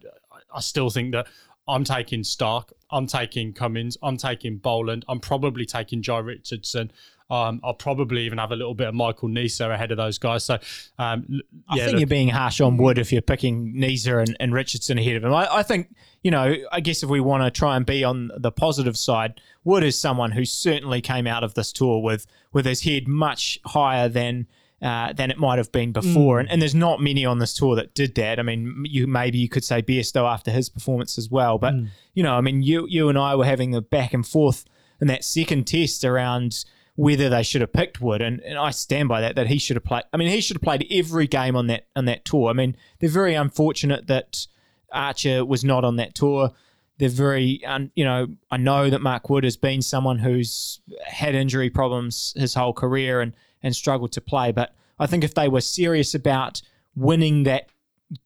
I 0.53 0.59
still 0.59 0.89
think 0.89 1.13
that. 1.13 1.27
I'm 1.67 1.83
taking 1.83 2.21
Starc. 2.21 2.71
I'm 2.91 3.07
taking 3.07 3.53
Cummins. 3.53 3.97
I'm 4.03 4.17
taking 4.17 4.57
Boland. 4.57 5.05
I'm 5.07 5.19
probably 5.19 5.65
taking 5.65 6.01
Jhye 6.01 6.25
Richardson. 6.25 6.91
Um, 7.29 7.61
I'll 7.63 7.73
probably 7.73 8.25
even 8.25 8.37
have 8.37 8.51
a 8.51 8.55
little 8.55 8.75
bit 8.75 8.87
of 8.87 8.93
Michael 8.93 9.29
Neser 9.29 9.73
ahead 9.73 9.91
of 9.91 9.97
those 9.97 10.17
guys. 10.19 10.43
So, 10.43 10.59
um, 10.99 11.25
l- 11.33 11.39
I 11.69 11.77
yeah, 11.77 11.85
think 11.85 11.93
look, 11.93 11.99
you're 12.01 12.07
being 12.07 12.27
harsh 12.27 12.61
on 12.61 12.77
Wood 12.77 12.99
if 12.99 13.11
you're 13.11 13.21
picking 13.21 13.73
Neser 13.73 14.21
and, 14.21 14.35
and 14.39 14.53
Richardson 14.53 14.99
ahead 14.99 15.15
of 15.15 15.23
him. 15.23 15.33
I, 15.33 15.47
I 15.51 15.63
think, 15.63 15.95
you 16.21 16.29
know, 16.29 16.53
I 16.71 16.79
guess 16.81 17.01
if 17.01 17.09
we 17.09 17.21
want 17.21 17.43
to 17.43 17.49
try 17.49 17.75
and 17.75 17.85
be 17.85 18.03
on 18.03 18.29
the 18.37 18.51
positive 18.51 18.97
side, 18.97 19.41
Wood 19.63 19.83
is 19.83 19.97
someone 19.97 20.31
who 20.31 20.45
certainly 20.45 21.01
came 21.01 21.25
out 21.25 21.43
of 21.43 21.53
this 21.53 21.71
tour 21.71 22.03
with 22.03 22.27
with 22.51 22.65
his 22.65 22.83
head 22.83 23.07
much 23.07 23.57
higher 23.65 24.09
than 24.09 24.45
uh, 24.83 25.13
than 25.13 25.31
it 25.31 25.37
might 25.37 25.57
have 25.57 25.71
been 25.71 25.93
before. 25.93 26.39
And, 26.39 26.51
and 26.51 26.61
there's 26.61 26.75
not 26.75 26.99
many 26.99 27.25
on 27.25 27.39
this 27.39 27.53
tour 27.53 27.75
that 27.77 27.95
did 27.95 28.15
that. 28.15 28.37
I 28.37 28.43
mean, 28.43 28.83
you 28.85 29.07
maybe 29.07 29.37
you 29.37 29.47
could 29.47 29.63
say 29.63 29.81
Bairstow 29.81 30.31
after 30.31 30.51
his 30.51 30.69
performance 30.69 31.17
as 31.17 31.29
well. 31.29 31.57
But, 31.57 31.73
you 32.13 32.21
know, 32.21 32.35
I 32.35 32.41
mean, 32.41 32.61
you 32.61 32.85
you 32.89 33.07
and 33.09 33.17
I 33.17 33.35
were 33.35 33.45
having 33.45 33.71
the 33.71 33.81
back 33.81 34.13
and 34.13 34.27
forth 34.27 34.65
in 34.99 35.07
that 35.07 35.23
second 35.23 35.65
test 35.65 36.03
around 36.03 36.65
whether 36.95 37.27
they 37.27 37.41
should 37.41 37.61
have 37.61 37.73
picked 37.73 38.01
Wood, 38.01 38.21
and, 38.21 38.39
and 38.41 38.57
I 38.57 38.69
stand 38.69 39.09
by 39.09 39.21
that. 39.21 39.35
That 39.35 39.47
he 39.47 39.57
should 39.57 39.77
have 39.77 39.83
played. 39.83 40.03
I 40.13 40.17
mean, 40.17 40.27
he 40.27 40.41
should 40.41 40.57
have 40.57 40.61
played 40.61 40.85
every 40.91 41.27
game 41.27 41.55
on 41.55 41.67
that 41.67 41.87
on 41.95 42.05
that 42.05 42.25
tour. 42.25 42.49
I 42.49 42.53
mean, 42.53 42.75
they're 42.99 43.09
very 43.09 43.33
unfortunate 43.35 44.07
that 44.07 44.45
Archer 44.91 45.43
was 45.45 45.63
not 45.63 45.83
on 45.83 45.95
that 45.95 46.13
tour. 46.13 46.51
They're 46.99 47.09
very, 47.09 47.65
un, 47.65 47.89
you 47.95 48.05
know, 48.05 48.27
I 48.51 48.57
know 48.57 48.91
that 48.91 49.01
Mark 49.01 49.27
Wood 49.29 49.43
has 49.43 49.57
been 49.57 49.81
someone 49.81 50.19
who's 50.19 50.79
had 51.03 51.33
injury 51.33 51.71
problems 51.71 52.33
his 52.37 52.53
whole 52.53 52.73
career 52.73 53.19
and 53.19 53.33
and 53.63 53.75
struggled 53.75 54.11
to 54.11 54.21
play. 54.21 54.51
But 54.51 54.75
I 54.99 55.07
think 55.07 55.23
if 55.23 55.33
they 55.33 55.47
were 55.47 55.61
serious 55.61 56.13
about 56.13 56.61
winning 56.95 57.43
that 57.43 57.69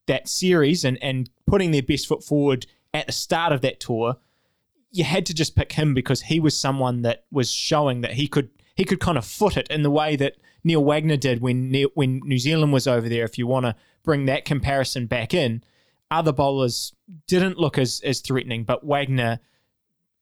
that 0.08 0.28
series 0.28 0.84
and 0.84 1.02
and 1.02 1.30
putting 1.46 1.72
their 1.72 1.84
best 1.84 2.08
foot 2.08 2.24
forward 2.24 2.66
at 2.94 3.08
the 3.08 3.14
start 3.14 3.54
of 3.54 3.62
that 3.62 3.80
tour, 3.80 4.18
you 4.92 5.04
had 5.04 5.26
to 5.28 5.34
just 5.34 5.56
pick 5.56 5.74
him 5.74 5.94
because 5.94 6.24
he 6.24 6.40
was 6.40 6.58
someone 6.58 7.04
that 7.04 7.26
was 7.32 7.52
showing 7.52 8.02
that 8.02 8.14
he 8.14 8.28
could 8.28 8.50
he 8.76 8.84
could 8.84 9.00
kind 9.00 9.18
of 9.18 9.26
foot 9.26 9.58
it 9.58 9.68
in 9.70 9.84
the 9.84 9.92
way 9.92 10.16
that 10.16 10.36
Neil 10.64 10.84
Wagner 10.84 11.18
did 11.18 11.42
when 11.42 11.74
when 11.94 12.20
New 12.26 12.40
Zealand 12.40 12.74
was 12.74 12.88
over 12.88 13.08
there. 13.08 13.24
If 13.24 13.38
you 13.38 13.48
want 13.48 13.66
to 13.66 13.76
bring 14.04 14.26
that 14.26 14.46
comparison 14.46 15.06
back 15.06 15.34
in, 15.34 15.64
other 16.12 16.32
bowlers 16.32 16.94
didn't 17.28 17.58
look 17.58 17.78
as 17.78 18.02
as 18.04 18.20
threatening, 18.20 18.64
but 18.64 18.86
Wagner, 18.86 19.40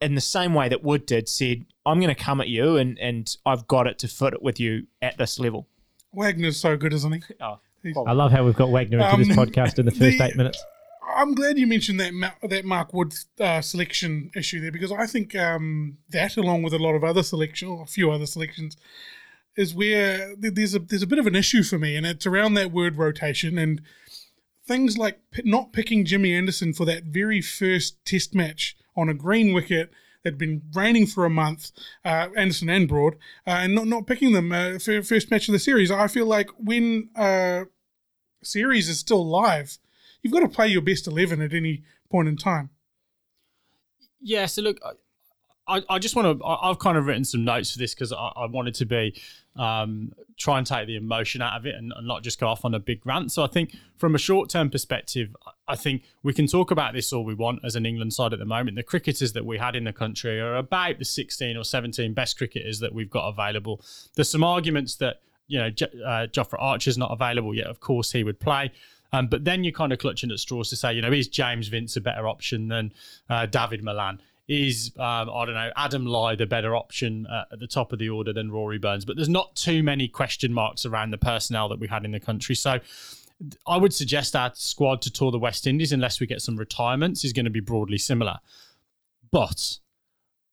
in 0.02 0.16
the 0.16 0.22
same 0.22 0.54
way 0.54 0.70
that 0.70 0.84
Wood 0.84 1.06
did, 1.06 1.28
said, 1.28 1.66
"I'm 1.86 2.00
going 2.00 2.14
to 2.14 2.22
come 2.22 2.42
at 2.42 2.48
you, 2.48 2.78
and 2.78 2.98
and 3.00 3.36
I've 3.46 3.68
got 3.68 3.88
it 3.88 4.00
to 4.00 4.08
foot 4.08 4.34
it 4.34 4.42
with 4.42 4.60
you 4.60 4.88
at 5.02 5.18
this 5.18 5.40
level." 5.40 5.68
Wagner's 6.12 6.58
so 6.58 6.78
good, 6.78 6.94
isn't 6.94 7.12
he? 7.12 7.22
Oh, 7.42 8.04
I 8.08 8.14
love 8.14 8.32
how 8.32 8.44
we've 8.44 8.56
got 8.56 8.70
Wagner 8.72 8.98
into 8.98 9.18
this 9.24 9.38
Um, 9.38 9.46
podcast 9.46 9.78
in 9.78 9.86
the 9.86 9.92
first 9.92 10.18
the- 10.18 10.24
eight 10.26 10.36
minutes. 10.36 10.64
I'm 11.16 11.36
glad 11.36 11.60
you 11.60 11.68
mentioned 11.68 12.00
that 12.00 12.16
Ma- 12.16 12.32
that 12.50 12.66
Mark 12.66 12.94
Wood 12.96 13.14
uh, 13.40 13.62
selection 13.62 14.32
issue 14.36 14.60
there 14.60 14.72
because 14.72 14.92
I 14.92 15.06
think 15.06 15.36
um, 15.36 16.00
that, 16.10 16.36
along 16.36 16.64
with 16.64 16.74
a 16.74 16.80
lot 16.80 16.96
of 16.96 17.04
other 17.04 17.22
selection, 17.22 17.68
or 17.68 17.84
a 17.84 17.86
few 17.86 18.10
other 18.10 18.26
selections, 18.26 18.76
is 19.56 19.76
where 19.76 20.36
there's 20.36 20.74
a 20.74 20.80
there's 20.80 21.04
a 21.04 21.08
bit 21.08 21.20
of 21.20 21.28
an 21.28 21.36
issue 21.36 21.62
for 21.62 21.78
me, 21.78 21.96
and 21.96 22.08
it's 22.08 22.26
around 22.26 22.56
that 22.56 22.72
word 22.72 22.98
rotation 22.98 23.60
and 23.60 23.82
things 24.68 24.98
like 24.98 25.20
p- 25.30 25.44
not 25.46 25.72
picking 25.74 26.06
Jimmy 26.06 26.34
Anderson 26.34 26.74
for 26.74 26.86
that 26.86 27.04
very 27.04 27.40
first 27.40 28.04
Test 28.04 28.34
match 28.34 28.76
on 28.98 29.08
a 29.08 29.14
green 29.14 29.54
wicket 29.54 29.92
had 30.26 30.38
been 30.38 30.64
raining 30.74 31.06
for 31.08 31.24
a 31.24 31.30
month, 31.30 31.72
uh, 32.04 32.28
Anderson 32.36 32.70
and 32.70 32.88
Broad, 32.88 33.14
uh, 33.48 33.52
and 33.62 33.76
not 33.76 33.88
not 33.88 34.08
picking 34.08 34.34
them 34.34 34.52
uh, 34.52 34.80
for 34.80 35.02
first 35.04 35.32
match 35.32 35.48
of 35.48 35.54
the 35.54 35.60
series. 35.60 35.92
I 35.92 36.08
feel 36.08 36.26
like 36.26 36.50
when 36.58 37.10
uh, 37.16 37.66
series 38.44 38.90
is 38.90 39.00
still 39.00 39.26
live, 39.26 39.78
you've 40.22 40.34
got 40.34 40.42
to 40.42 40.50
play 40.50 40.68
your 40.68 40.82
best 40.82 41.08
eleven 41.08 41.42
at 41.42 41.54
any 41.54 41.84
point 42.10 42.28
in 42.28 42.36
time. 42.36 42.72
Yeah, 44.20 44.48
so 44.48 44.62
look, 44.64 44.80
I- 45.68 45.84
I, 45.90 46.00
just 46.00 46.16
want 46.16 46.40
to. 46.40 46.46
I've 46.46 46.80
kind 46.80 46.98
of 46.98 47.06
written 47.08 47.26
some 47.26 47.44
notes 47.44 47.72
for 47.72 47.80
this 47.80 47.94
because 47.94 48.12
I, 48.14 48.32
I 48.36 48.46
wanted 48.46 48.76
to 48.76 48.86
be 48.86 49.20
um, 49.56 50.14
try 50.38 50.58
and 50.58 50.68
take 50.68 50.86
the 50.88 50.96
emotion 50.96 51.42
out 51.42 51.54
of 51.58 51.66
it 51.66 51.76
and, 51.76 51.92
and 51.96 52.06
not 52.08 52.24
just 52.24 52.40
go 52.40 52.48
off 52.48 52.66
on 52.66 52.74
a 52.76 52.80
big 52.80 53.06
rant. 53.06 53.32
So 53.32 53.44
I 53.44 53.48
think 53.48 53.76
from 53.98 54.14
a 54.16 54.18
short 54.18 54.50
term 54.50 54.70
perspective, 54.70 55.36
I 55.68 55.76
think 55.76 56.04
we 56.24 56.34
can 56.34 56.46
talk 56.48 56.72
about 56.72 56.94
this 56.94 57.12
all 57.14 57.24
we 57.26 57.34
want 57.34 57.60
as 57.64 57.76
an 57.76 57.86
England 57.86 58.14
side 58.14 58.34
at 58.34 58.40
the 58.40 58.46
moment. 58.46 58.76
The 58.76 58.84
cricketers 58.84 59.34
that 59.34 59.46
we 59.46 59.58
had 59.58 59.76
in 59.76 59.86
the 59.86 59.94
country 59.94 60.40
are 60.40 60.56
about 60.58 61.00
the 61.00 61.06
16 61.06 61.58
or 61.58 61.64
17 61.64 62.14
best 62.14 62.38
cricketers 62.38 62.80
that 62.80 62.94
we've 62.94 63.10
got 63.10 63.28
available. 63.28 63.82
There's 64.16 64.30
some 64.30 64.44
arguments 64.44 64.96
that 64.98 65.22
you 65.48 65.58
know 65.60 65.70
J- 65.70 65.86
uh, 66.06 66.28
Jofra 66.28 66.58
Archer's 66.60 66.98
not 66.98 67.12
available 67.12 67.56
yet. 67.56 67.68
Of 67.68 67.80
course, 67.80 68.12
he 68.12 68.24
would 68.24 68.40
play. 68.40 68.72
Um, 69.14 69.28
but 69.28 69.46
then 69.46 69.64
you're 69.64 69.72
kind 69.72 69.94
of 69.94 70.00
clutching 70.00 70.30
at 70.32 70.40
straws 70.40 70.70
to 70.72 70.76
say, 70.76 70.92
you 70.94 71.02
know, 71.02 71.12
is 71.12 71.28
James 71.30 71.70
Vince 71.70 71.96
a 71.96 72.02
better 72.02 72.28
option 72.28 72.68
than 72.68 72.92
uh, 73.30 73.46
David 73.46 73.82
Malan? 73.82 74.20
Is 74.48 74.92
um, 74.98 75.30
I 75.32 75.46
don't 75.46 75.56
know 75.56 75.72
Adam 75.76 76.06
Lyth 76.06 76.38
the 76.38 76.46
better 76.46 76.76
option 76.76 77.26
uh, 77.26 77.46
at 77.52 77.60
the 77.60 77.66
top 77.68 77.92
of 77.92 77.98
the 77.98 78.10
order 78.10 78.32
than 78.32 78.52
Rory 78.52 78.78
Burns, 78.78 79.04
but 79.04 79.16
there's 79.16 79.28
not 79.28 79.56
too 79.56 79.82
many 79.82 80.08
question 80.08 80.54
marks 80.54 80.86
around 80.86 81.10
the 81.10 81.18
personnel 81.18 81.68
that 81.70 81.80
we 81.80 81.88
had 81.88 82.06
in 82.06 82.12
the 82.12 82.20
country. 82.20 82.54
So 82.54 82.80
I 83.68 83.78
would 83.78 83.94
suggest 83.94 84.36
our 84.36 84.52
squad 84.54 85.02
to 85.04 85.12
tour 85.12 85.32
the 85.32 85.40
West 85.40 85.68
Indies 85.68 85.92
unless 85.92 86.20
we 86.20 86.28
get 86.28 86.42
some 86.42 86.58
retirements 86.58 87.26
is 87.26 87.34
going 87.34 87.46
to 87.46 87.52
be 87.52 87.60
broadly 87.60 87.98
similar. 87.98 88.38
But 89.32 89.80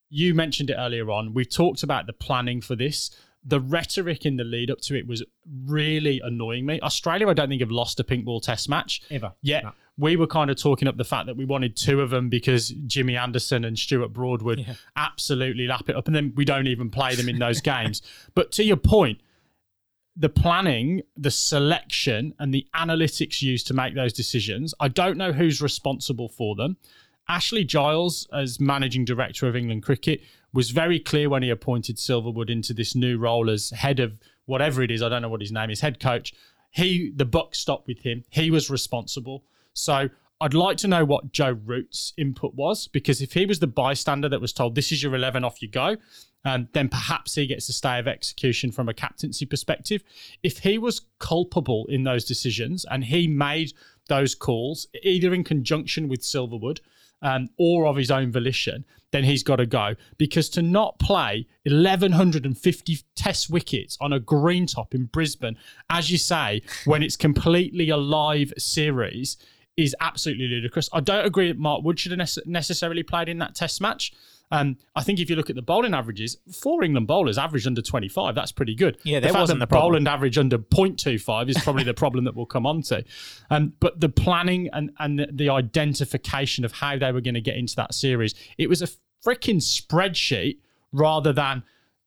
you 0.08 0.34
mentioned 0.34 0.70
it 0.70 0.76
earlier 0.78 1.11
on. 1.11 1.34
We've 1.34 1.49
talked 1.49 1.82
about 1.82 2.06
the 2.06 2.12
planning 2.12 2.61
for 2.61 2.76
this. 2.76 3.11
The 3.44 3.61
rhetoric 3.61 4.25
in 4.25 4.37
the 4.37 4.44
lead 4.44 4.70
up 4.70 4.80
to 4.82 4.96
it 4.96 5.06
was 5.06 5.22
really 5.64 6.20
annoying 6.22 6.64
me. 6.66 6.80
Australia, 6.80 7.28
I 7.28 7.34
don't 7.34 7.49
think 7.49 7.61
have 7.61 7.70
lost 7.70 7.99
a 8.00 8.04
pink 8.04 8.25
ball 8.25 8.40
test 8.40 8.68
match 8.68 9.02
Ever. 9.11 9.32
Yet 9.42 9.64
No. 9.64 9.72
We 10.02 10.16
were 10.16 10.26
kind 10.26 10.50
of 10.50 10.56
talking 10.56 10.88
up 10.88 10.97
the 10.97 11.04
fact 11.04 11.26
that 11.26 11.37
we 11.37 11.44
wanted 11.44 11.76
two 11.76 12.00
of 12.00 12.11
them 12.11 12.28
because 12.28 12.71
Jimmy 12.87 13.16
Anderson 13.16 13.64
and 13.64 13.78
Stuart 13.78 14.09
Broad 14.12 14.42
would 14.42 14.59
Yeah. 14.59 14.75
absolutely 14.97 15.66
lap 15.68 15.88
it 15.88 15.94
up, 15.97 16.06
and 16.09 16.14
then 16.16 16.32
we 16.35 16.44
don't 16.44 16.66
even 16.66 16.90
play 16.90 17.14
them 17.14 17.28
in 17.28 17.38
those 17.38 17.61
games. 17.73 18.02
But 18.35 18.50
to 18.52 18.64
your 18.64 18.76
point, 18.76 19.21
the 20.16 20.28
planning, 20.28 21.02
the 21.16 21.30
selection, 21.30 22.35
and 22.38 22.52
the 22.52 22.66
analytics 22.75 23.40
used 23.42 23.66
to 23.68 23.75
make 23.75 23.94
those 23.94 24.12
decisions, 24.12 24.75
I 24.80 24.88
don't 24.88 25.16
know 25.16 25.32
who's 25.32 25.62
responsible 25.62 26.28
for 26.28 26.54
them. 26.56 26.76
Ashley 27.28 27.62
Giles, 27.64 28.26
as 28.32 28.59
managing 28.59 29.04
director 29.04 29.47
of 29.47 29.54
England 29.54 29.85
Cricket, 29.85 30.21
was 30.52 30.71
very 30.71 30.99
clear 30.99 31.30
when 31.30 31.42
he 31.44 31.49
appointed 31.50 31.97
Silverwood 31.97 32.50
into 32.50 32.75
this 32.75 32.94
new 32.94 33.16
role 33.18 33.49
as 33.49 33.71
head 33.71 34.00
of 34.00 34.18
whatever 34.47 34.82
it 34.82 34.90
is. 34.90 35.00
I 35.02 35.09
don't 35.09 35.23
know 35.23 35.28
what 35.30 35.40
his 35.40 35.52
name 35.52 35.71
is, 35.71 35.80
head 35.80 36.00
coach. 36.00 36.35
He, 36.73 37.11
the 37.14 37.25
buck 37.25 37.54
stopped 37.54 37.87
with 37.87 38.00
him. 38.00 38.25
He 38.30 38.50
was 38.50 38.68
responsible. 38.68 39.44
So 39.75 40.09
I'd 40.41 40.55
like 40.55 40.76
to 40.79 40.88
know 40.88 41.05
what 41.05 41.33
Joe 41.33 41.57
Root's 41.64 42.12
input 42.17 42.55
was 42.55 42.88
because 42.88 43.23
if 43.23 43.33
he 43.33 43.47
was 43.47 43.61
the 43.61 43.67
bystander 43.67 44.29
that 44.29 44.41
was 44.41 44.52
told, 44.52 44.75
"This 44.75 44.91
is 44.91 45.02
your 45.02 45.14
eleven, 45.14 45.45
off 45.45 45.62
you 45.62 45.69
go," 45.69 45.97
um, 46.45 46.69
then 46.73 46.88
perhaps 46.88 47.37
he 47.37 47.47
gets 47.47 47.69
a 47.69 47.73
stay 47.73 47.99
of 47.99 48.09
execution 48.09 48.73
from 48.73 48.88
a 48.88 48.95
captaincy 48.95 49.47
perspective. 49.47 50.02
If 50.43 50.59
he 50.59 50.79
was 50.79 51.02
culpable 51.19 51.87
in 51.88 52.02
those 52.02 52.25
decisions 52.25 52.85
and 52.91 53.05
he 53.05 53.29
made 53.29 53.73
those 54.09 54.35
calls 54.35 54.88
either 55.02 55.33
in 55.33 55.45
conjunction 55.45 56.09
with 56.09 56.23
Silverwood 56.23 56.81
um, 57.23 57.49
or 57.57 57.87
of 57.87 57.97
his 57.97 58.11
own 58.11 58.33
volition, 58.33 58.85
then 59.12 59.25
he's 59.25 59.43
got 59.43 59.57
to 59.57 59.67
go 59.67 59.95
because 60.19 60.49
to 60.50 60.62
not 60.62 60.99
play 60.99 61.47
1150 61.64 62.99
test 63.14 63.49
wickets 63.49 63.97
on 64.00 64.12
a 64.12 64.19
green 64.19 64.67
top 64.67 64.95
in 64.95 65.05
Brisbane, 65.05 65.57
as 65.88 66.11
you 66.11 66.19
say, 66.19 66.62
when 66.85 67.02
it's 67.02 67.17
completely 67.17 67.91
a 67.91 67.97
live 67.97 68.52
series. 68.59 69.37
Is 69.76 69.97
absolutely 70.00 70.49
ludicrous. 70.49 70.91
I 70.93 71.00
don't 71.00 71.25
agree 71.25 71.49
that 71.49 71.59
Mark 71.59 71.83
Wood 71.83 71.99
should 71.99 72.12
have 72.12 72.21
nece- 72.21 72.47
necessarily 72.47 73.02
played 73.02 73.29
in 73.29 73.38
that 73.38 73.55
test 73.55 73.81
match. 73.81 74.12
Um, 74.52 74.76
I 74.95 75.02
think 75.02 75.19
if 75.19 75.31
you 75.31 75.37
look 75.37 75.49
at 75.49 75.57
the 75.57 75.62
bowling 75.62 75.95
averages, 75.95 76.37
four 76.52 76.85
England 76.85 77.07
bowlers 77.07 77.38
averaged 77.38 77.67
under 77.67 77.81
25. 77.81 78.35
That's 78.35 78.52
pretty 78.52 78.75
good. 78.75 78.99
Yeah, 79.02 79.19
the 79.19 79.29
that 79.29 79.33
fact 79.33 79.41
wasn't 79.41 79.61
that 79.61 79.71
the 79.71 79.73
problem. 79.73 79.93
Boland 79.93 80.09
average 80.09 80.37
under 80.37 80.59
0.25 80.59 81.49
is 81.49 81.57
probably 81.62 81.85
the 81.85 81.95
problem 81.95 82.25
that 82.25 82.37
we'll 82.37 82.45
come 82.45 82.67
on 82.67 82.83
to. 82.83 83.02
Um, 83.49 83.73
but 83.81 83.99
the 84.00 84.11
planning 84.11 84.69
and, 84.75 84.91
and 84.99 85.19
the, 85.19 85.29
the 85.33 85.49
identification 85.49 86.67
of 86.67 86.73
how 86.73 86.99
they 86.99 87.11
were 87.12 87.23
going 87.23 87.35
to 87.35 87.41
get 87.41 87.57
into 87.57 87.75
that 87.76 87.95
series, 87.95 88.35
it 88.59 88.69
was 88.69 88.83
a 88.83 88.88
freaking 89.26 89.57
spreadsheet 89.57 90.59
rather 90.93 91.33
than 91.33 91.62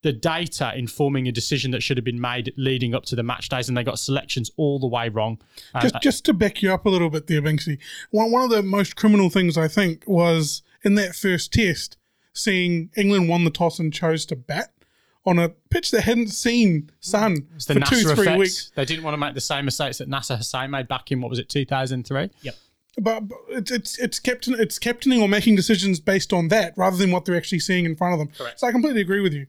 the 0.05 0.13
data 0.13 0.71
informing 0.75 1.27
a 1.27 1.31
decision 1.31 1.71
that 1.71 1.81
should 1.81 1.97
have 1.97 2.03
been 2.03 2.21
made 2.21 2.53
leading 2.57 2.93
up 2.93 3.05
to 3.05 3.15
the 3.15 3.23
match 3.23 3.49
days, 3.49 3.67
and 3.67 3.75
they 3.75 3.83
got 3.83 3.97
selections 3.97 4.51
all 4.55 4.77
the 4.77 4.85
way 4.85 5.09
wrong. 5.09 5.41
Um, 5.73 5.81
Just, 5.81 5.95
just 5.99 6.25
to 6.25 6.33
back 6.33 6.61
you 6.61 6.71
up 6.71 6.85
a 6.85 6.89
little 6.89 7.09
bit 7.09 7.25
there, 7.25 7.41
Binksy. 7.41 7.79
One, 8.11 8.29
one 8.29 8.43
of 8.43 8.51
the 8.51 8.61
most 8.61 8.95
criminal 8.95 9.31
things 9.31 9.57
I 9.57 9.67
think 9.67 10.03
was 10.05 10.61
in 10.83 10.93
that 10.93 11.15
first 11.15 11.51
test, 11.51 11.97
seeing 12.33 12.91
England 12.95 13.29
won 13.29 13.45
the 13.45 13.49
toss 13.49 13.79
and 13.79 13.91
chose 13.91 14.27
to 14.27 14.35
bat 14.35 14.73
on 15.25 15.39
a 15.39 15.49
pitch 15.71 15.89
that 15.89 16.01
hadn't 16.01 16.27
seen 16.27 16.91
sun 16.99 17.47
the 17.65 17.73
for 17.73 17.79
Nasser 17.79 17.95
two, 17.95 18.13
three 18.13 18.25
effect. 18.25 18.37
weeks. 18.37 18.71
They 18.75 18.85
didn't 18.85 19.03
want 19.03 19.13
to 19.15 19.17
make 19.17 19.33
the 19.33 19.41
same 19.41 19.65
mistakes 19.65 19.97
that 19.97 20.07
Nasser 20.07 20.35
Hussain 20.35 20.69
made 20.69 20.87
back 20.87 21.11
in 21.11 21.19
what 21.19 21.31
was 21.31 21.39
it, 21.39 21.49
2003? 21.49 22.29
Yep. 22.43 22.55
But, 23.01 23.27
but 23.27 23.37
it's 23.49 23.71
it's 23.71 23.97
it's 23.97 24.19
captain 24.19 24.55
it's 24.59 24.77
captaining 24.77 25.19
or 25.19 25.27
making 25.27 25.55
decisions 25.55 25.99
based 25.99 26.31
on 26.31 26.49
that 26.49 26.73
rather 26.77 26.95
than 26.95 27.09
what 27.09 27.25
they're 27.25 27.35
actually 27.35 27.59
seeing 27.59 27.85
in 27.85 27.95
front 27.95 28.13
of 28.13 28.19
them. 28.19 28.29
Correct. 28.37 28.59
So 28.59 28.67
I 28.67 28.71
completely 28.71 29.01
agree 29.01 29.19
with 29.21 29.33
you. 29.33 29.47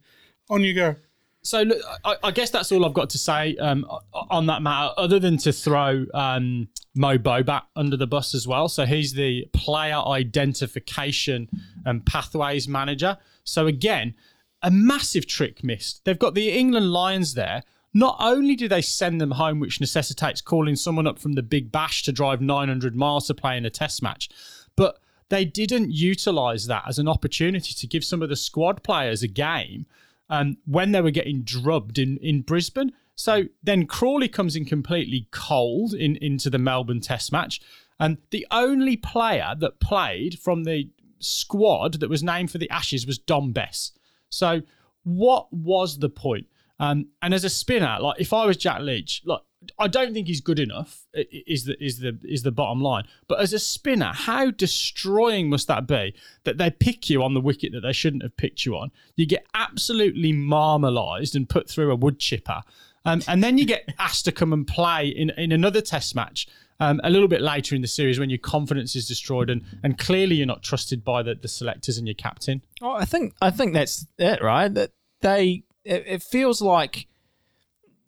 On 0.48 0.62
you 0.62 0.74
go. 0.74 0.96
So 1.42 1.62
look, 1.62 1.78
I, 2.04 2.16
I 2.24 2.30
guess 2.32 2.50
that's 2.50 2.72
all 2.72 2.84
I've 2.84 2.92
got 2.92 3.10
to 3.10 3.18
say 3.18 3.56
um, 3.56 3.86
on 4.12 4.46
that 4.46 4.62
matter, 4.62 4.92
other 4.96 5.20
than 5.20 5.36
to 5.38 5.52
throw 5.52 6.04
um, 6.12 6.68
Mo 6.96 7.18
Bobat 7.18 7.62
under 7.76 7.96
the 7.96 8.06
bus 8.06 8.34
as 8.34 8.48
well. 8.48 8.68
So 8.68 8.84
he's 8.84 9.12
the 9.12 9.48
player 9.52 9.96
identification 9.96 11.48
and 11.84 12.04
pathways 12.04 12.66
manager. 12.66 13.16
So 13.44 13.68
again, 13.68 14.14
a 14.62 14.72
massive 14.72 15.26
trick 15.26 15.62
missed. 15.62 16.04
They've 16.04 16.18
got 16.18 16.34
the 16.34 16.50
England 16.50 16.92
Lions 16.92 17.34
there. 17.34 17.62
Not 17.94 18.16
only 18.18 18.56
do 18.56 18.66
they 18.66 18.82
send 18.82 19.20
them 19.20 19.30
home, 19.30 19.60
which 19.60 19.80
necessitates 19.80 20.40
calling 20.40 20.74
someone 20.74 21.06
up 21.06 21.18
from 21.18 21.34
the 21.34 21.42
Big 21.42 21.70
Bash 21.70 22.02
to 22.02 22.12
drive 22.12 22.40
900 22.40 22.96
miles 22.96 23.28
to 23.28 23.34
play 23.34 23.56
in 23.56 23.64
a 23.64 23.70
test 23.70 24.02
match, 24.02 24.28
but 24.74 24.98
they 25.28 25.44
didn't 25.44 25.92
utilise 25.92 26.66
that 26.66 26.84
as 26.88 26.98
an 26.98 27.08
opportunity 27.08 27.72
to 27.72 27.86
give 27.86 28.04
some 28.04 28.20
of 28.20 28.28
the 28.28 28.36
squad 28.36 28.82
players 28.82 29.22
a 29.22 29.28
game 29.28 29.86
um, 30.28 30.56
when 30.64 30.92
they 30.92 31.00
were 31.00 31.11
getting 31.11 31.42
drubbed 31.42 31.99
in, 31.99 32.18
in 32.18 32.42
Brisbane. 32.42 32.92
So 33.14 33.45
then 33.62 33.87
Crawley 33.87 34.28
comes 34.28 34.56
in 34.56 34.64
completely 34.64 35.28
cold 35.30 35.95
in, 35.95 36.16
into 36.16 36.50
the 36.50 36.59
Melbourne 36.59 37.00
Test 37.00 37.33
match. 37.33 37.61
And 37.99 38.18
the 38.30 38.47
only 38.50 38.97
player 38.97 39.54
that 39.59 39.80
played 39.80 40.38
from 40.38 40.64
the 40.64 40.90
squad 41.18 41.95
that 42.00 42.11
was 42.11 42.23
named 42.23 42.50
for 42.50 42.59
the 42.59 42.68
Ashes 42.68 43.06
was 43.06 43.18
Dom 43.18 43.52
Bess. 43.52 43.92
So 44.28 44.62
what 45.02 45.50
was 45.52 45.99
the 45.99 46.11
point? 46.11 46.47
Um, 46.78 47.09
and 47.23 47.33
as 47.33 47.45
a 47.45 47.49
spinner, 47.49 47.97
like 48.00 48.21
if 48.21 48.33
I 48.33 48.45
was 48.45 48.59
Jack 48.59 48.80
Leach, 48.80 49.23
look, 49.25 49.45
I 49.78 49.88
don't 49.88 50.12
think 50.12 50.26
he's 50.26 50.40
good 50.40 50.58
enough. 50.58 51.06
Is 51.14 51.64
the 51.64 51.82
is 51.82 51.99
the 52.00 52.18
is 52.25 52.42
the 52.42 52.52
bottom 52.52 52.80
line? 52.80 53.04
But 53.28 53.40
as 53.40 53.52
a 53.52 53.58
spinner, 53.58 54.12
how 54.14 54.50
destroying 54.50 55.49
must 55.49 55.68
that 55.68 55.87
be 55.87 56.14
that 56.44 56.58
they 56.58 56.70
pick 56.70 57.08
you 57.11 57.23
on 57.23 57.35
the 57.35 57.40
wicket 57.40 57.73
that 57.73 57.80
they 57.80 57.92
shouldn't 57.92 58.23
have 58.23 58.37
picked 58.37 58.64
you 58.64 58.76
on? 58.76 58.90
You 59.16 59.26
get 59.26 59.46
absolutely 59.54 60.32
marmalised 60.32 61.37
and 61.37 61.49
put 61.49 61.68
through 61.68 61.90
a 61.90 61.96
wood 61.96 62.18
chipper, 62.18 62.62
um, 63.04 63.23
and 63.28 63.42
then 63.42 63.58
you 63.58 63.64
get 63.64 63.88
asked 63.99 64.25
to 64.26 64.32
come 64.32 64.52
and 64.52 64.66
play 64.66 65.08
in 65.08 65.30
in 65.30 65.52
another 65.52 65.80
Test 65.80 66.14
match. 66.14 66.46
Um, 66.78 67.00
a 67.02 67.08
little 67.08 67.28
bit 67.28 67.40
later 67.40 67.75
in 67.75 67.80
the 67.80 67.88
series 67.88 68.20
when 68.20 68.28
your 68.28 68.38
confidence 68.38 68.94
is 68.94 69.08
destroyed 69.08 69.49
and, 69.49 69.64
and 69.82 69.96
clearly 69.96 70.37
you're 70.37 70.46
not 70.46 70.62
trusted 70.62 71.02
by 71.02 71.23
the, 71.23 71.35
the 71.35 71.49
selectors 71.49 71.96
and 71.96 72.06
your 72.06 72.14
captain. 72.14 72.61
Oh, 72.82 72.92
I 72.92 73.06
think 73.06 73.32
I 73.40 73.50
think 73.50 73.73
that's 73.73 74.06
it, 74.18 74.42
right? 74.42 74.73
That 74.75 74.90
they 75.23 75.64
it, 75.87 76.04
it 76.06 76.23
feels 76.23 76.61
like 76.61 77.06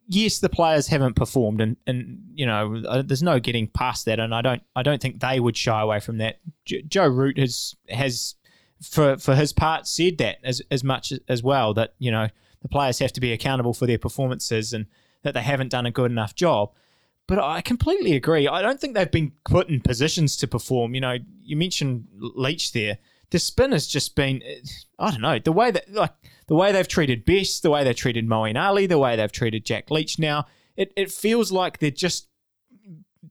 yes, 0.08 0.38
the 0.38 0.48
players 0.48 0.88
haven't 0.88 1.14
performed, 1.14 1.60
and 1.60 1.76
and 1.86 2.20
you 2.34 2.46
know 2.46 2.82
uh, 2.88 3.02
there's 3.02 3.22
no 3.22 3.38
getting 3.38 3.68
past 3.68 4.06
that, 4.06 4.18
and 4.18 4.34
I 4.34 4.42
don't 4.42 4.62
I 4.74 4.82
don't 4.82 5.00
think 5.00 5.20
they 5.20 5.38
would 5.38 5.56
shy 5.56 5.80
away 5.80 6.00
from 6.00 6.18
that. 6.18 6.40
J- 6.64 6.82
Joe 6.82 7.06
Root 7.06 7.38
has 7.38 7.76
has 7.88 8.34
for 8.82 9.16
for 9.18 9.34
his 9.34 9.52
part 9.52 9.86
said 9.86 10.18
that 10.18 10.38
as 10.42 10.62
as 10.70 10.82
much 10.82 11.12
as, 11.12 11.20
as 11.28 11.42
well 11.42 11.74
that 11.74 11.94
you 11.98 12.10
know 12.10 12.28
the 12.62 12.68
players 12.68 12.98
have 12.98 13.12
to 13.12 13.20
be 13.20 13.32
accountable 13.32 13.74
for 13.74 13.86
their 13.86 13.98
performances 13.98 14.72
and 14.72 14.86
that 15.22 15.34
they 15.34 15.42
haven't 15.42 15.70
done 15.70 15.86
a 15.86 15.90
good 15.90 16.10
enough 16.10 16.34
job. 16.34 16.72
But 17.26 17.38
I 17.38 17.60
completely 17.60 18.16
agree. 18.16 18.48
I 18.48 18.62
don't 18.62 18.80
think 18.80 18.94
they've 18.94 19.10
been 19.10 19.32
put 19.44 19.68
in 19.68 19.80
positions 19.80 20.36
to 20.38 20.48
perform. 20.48 20.94
You 20.94 21.02
know, 21.02 21.18
you 21.42 21.56
mentioned 21.56 22.08
Leach 22.18 22.72
there. 22.72 22.98
The 23.30 23.38
spin 23.38 23.72
has 23.72 23.86
just 23.86 24.14
been, 24.14 24.42
I 24.98 25.10
don't 25.10 25.20
know, 25.20 25.38
the 25.38 25.52
way 25.52 25.70
that 25.70 25.92
like 25.92 26.12
the 26.46 26.54
way 26.54 26.72
they've 26.72 26.88
treated 26.88 27.24
Bess, 27.24 27.60
the 27.60 27.70
way 27.70 27.84
they've 27.84 27.94
treated 27.94 28.26
Moeen 28.26 28.58
Ali, 28.58 28.86
the 28.86 28.98
way 28.98 29.16
they've 29.16 29.30
treated 29.32 29.64
Jack 29.64 29.90
Leach. 29.90 30.18
Now 30.18 30.46
it, 30.76 30.92
it 30.96 31.12
feels 31.12 31.52
like 31.52 31.78
they're 31.78 31.90
just, 31.90 32.28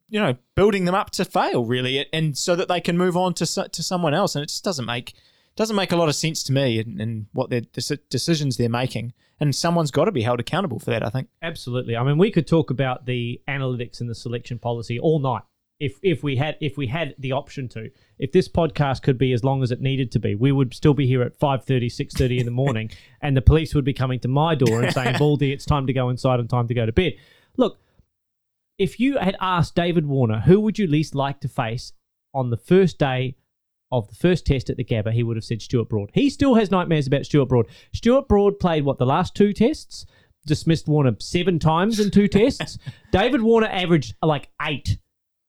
you 0.08 0.20
know, 0.20 0.36
building 0.54 0.84
them 0.84 0.94
up 0.94 1.10
to 1.10 1.24
fail 1.24 1.64
really, 1.64 2.06
and 2.12 2.38
so 2.38 2.54
that 2.54 2.68
they 2.68 2.80
can 2.80 2.96
move 2.96 3.16
on 3.16 3.34
to 3.34 3.68
to 3.68 3.82
someone 3.82 4.14
else. 4.14 4.36
And 4.36 4.42
it 4.42 4.48
just 4.48 4.64
doesn't 4.64 4.86
make 4.86 5.14
doesn't 5.56 5.74
make 5.74 5.90
a 5.90 5.96
lot 5.96 6.08
of 6.08 6.14
sense 6.14 6.44
to 6.44 6.52
me 6.52 6.78
in 6.78 7.26
what 7.32 7.50
their 7.50 7.62
decisions 7.62 8.56
they're 8.56 8.68
making. 8.68 9.12
And 9.40 9.54
someone's 9.54 9.90
got 9.90 10.04
to 10.04 10.12
be 10.12 10.22
held 10.22 10.40
accountable 10.40 10.78
for 10.78 10.90
that. 10.90 11.04
I 11.04 11.10
think. 11.10 11.28
Absolutely. 11.42 11.96
I 11.96 12.04
mean, 12.04 12.18
we 12.18 12.30
could 12.30 12.46
talk 12.46 12.70
about 12.70 13.06
the 13.06 13.40
analytics 13.48 14.00
and 14.00 14.08
the 14.08 14.14
selection 14.14 14.58
policy 14.58 14.98
all 15.00 15.18
night 15.18 15.42
if 15.80 15.98
if 16.02 16.22
we 16.22 16.36
had 16.36 16.56
if 16.60 16.76
we 16.76 16.86
had 16.86 17.14
the 17.18 17.32
option 17.32 17.68
to. 17.68 17.90
If 18.18 18.32
this 18.32 18.48
podcast 18.48 19.02
could 19.02 19.18
be 19.18 19.32
as 19.32 19.44
long 19.44 19.62
as 19.62 19.70
it 19.70 19.80
needed 19.80 20.10
to 20.12 20.18
be, 20.18 20.34
we 20.34 20.52
would 20.52 20.74
still 20.74 20.94
be 20.94 21.06
here 21.06 21.22
at 21.22 21.38
5:30, 21.38 21.86
6:30 21.86 22.40
in 22.40 22.44
the 22.44 22.50
morning 22.62 22.90
and 23.20 23.36
the 23.36 23.42
police 23.42 23.74
would 23.74 23.84
be 23.84 23.92
coming 23.92 24.20
to 24.20 24.28
my 24.28 24.54
door 24.54 24.82
and 24.82 24.92
saying, 24.92 25.16
"Baldy, 25.18 25.52
it's 25.52 25.64
time 25.64 25.86
to 25.86 25.92
go 25.92 26.08
inside 26.08 26.40
and 26.40 26.50
time 26.50 26.68
to 26.68 26.74
go 26.74 26.86
to 26.86 26.92
bed." 26.92 27.14
Look, 27.56 27.78
if 28.78 29.00
you 29.00 29.18
had 29.18 29.36
asked 29.40 29.74
David 29.74 30.06
Warner, 30.06 30.40
who 30.40 30.60
would 30.60 30.78
you 30.78 30.86
least 30.86 31.14
like 31.14 31.40
to 31.40 31.48
face 31.48 31.92
on 32.34 32.50
the 32.50 32.56
first 32.56 32.98
day 32.98 33.36
of 33.90 34.08
the 34.08 34.14
first 34.14 34.46
test 34.46 34.68
at 34.68 34.76
the 34.76 34.84
Gabba, 34.84 35.12
he 35.12 35.22
would 35.22 35.36
have 35.36 35.44
said 35.44 35.62
Stuart 35.62 35.88
Broad. 35.88 36.10
He 36.12 36.28
still 36.28 36.54
has 36.56 36.70
nightmares 36.70 37.06
about 37.06 37.24
Stuart 37.24 37.46
Broad. 37.46 37.66
Stuart 37.94 38.28
Broad 38.28 38.60
played 38.60 38.84
what 38.84 38.98
the 38.98 39.06
last 39.06 39.34
two 39.34 39.52
tests, 39.52 40.04
dismissed 40.46 40.88
Warner 40.88 41.16
seven 41.18 41.58
times 41.58 41.98
in 41.98 42.10
two 42.10 42.28
tests. 42.28 42.78
David 43.12 43.42
Warner 43.42 43.68
averaged 43.68 44.14
like 44.22 44.50
eight 44.62 44.98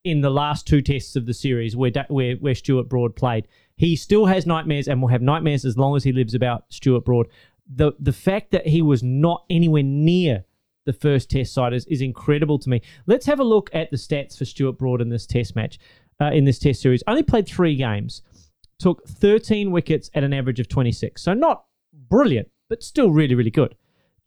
in 0.04 0.22
the 0.22 0.30
last 0.30 0.66
two 0.66 0.82
tests 0.82 1.16
of 1.16 1.26
the 1.26 1.34
series 1.34 1.76
where 1.76 1.92
where 2.08 2.36
where 2.36 2.56
Stuart 2.56 2.90
Broad 2.90 3.16
played. 3.16 3.48
He 3.76 3.96
still 3.96 4.26
has 4.26 4.46
nightmares 4.46 4.88
and 4.88 5.02
will 5.02 5.10
have 5.10 5.22
nightmares 5.22 5.66
as 5.66 5.78
long 5.78 5.96
as 5.96 6.04
he 6.04 6.12
lives 6.12 6.34
about 6.34 6.66
Stuart 6.70 7.06
Broad. 7.06 7.28
The 7.68 7.94
the 8.00 8.14
fact 8.14 8.52
that 8.52 8.68
he 8.68 8.82
was 8.82 9.04
not 9.04 9.46
anywhere 9.50 9.84
near 9.84 10.46
the 10.86 10.94
first 10.94 11.30
test 11.30 11.54
side 11.54 11.74
is, 11.74 11.86
is 11.86 12.02
incredible 12.02 12.58
to 12.60 12.70
me. 12.70 12.82
Let's 13.06 13.26
have 13.26 13.40
a 13.40 13.44
look 13.44 13.70
at 13.74 13.92
the 13.92 13.98
stats 13.98 14.38
for 14.38 14.46
Stuart 14.46 14.80
Broad 14.80 15.02
in 15.02 15.10
this 15.10 15.28
test 15.28 15.56
match, 15.56 15.78
uh, 16.20 16.32
in 16.34 16.46
this 16.46 16.58
test 16.58 16.82
series. 16.82 17.04
Only 17.06 17.22
played 17.22 17.48
three 17.48 17.76
games, 17.76 18.24
took 18.80 19.08
13 19.08 19.70
wickets 19.70 20.10
at 20.16 20.24
an 20.24 20.34
average 20.34 20.60
of 20.60 20.68
26. 20.68 21.22
So 21.22 21.34
not 21.34 21.66
brilliant, 21.94 22.50
but 22.70 22.82
still 22.82 23.12
really, 23.12 23.36
really 23.36 23.52
good. 23.52 23.76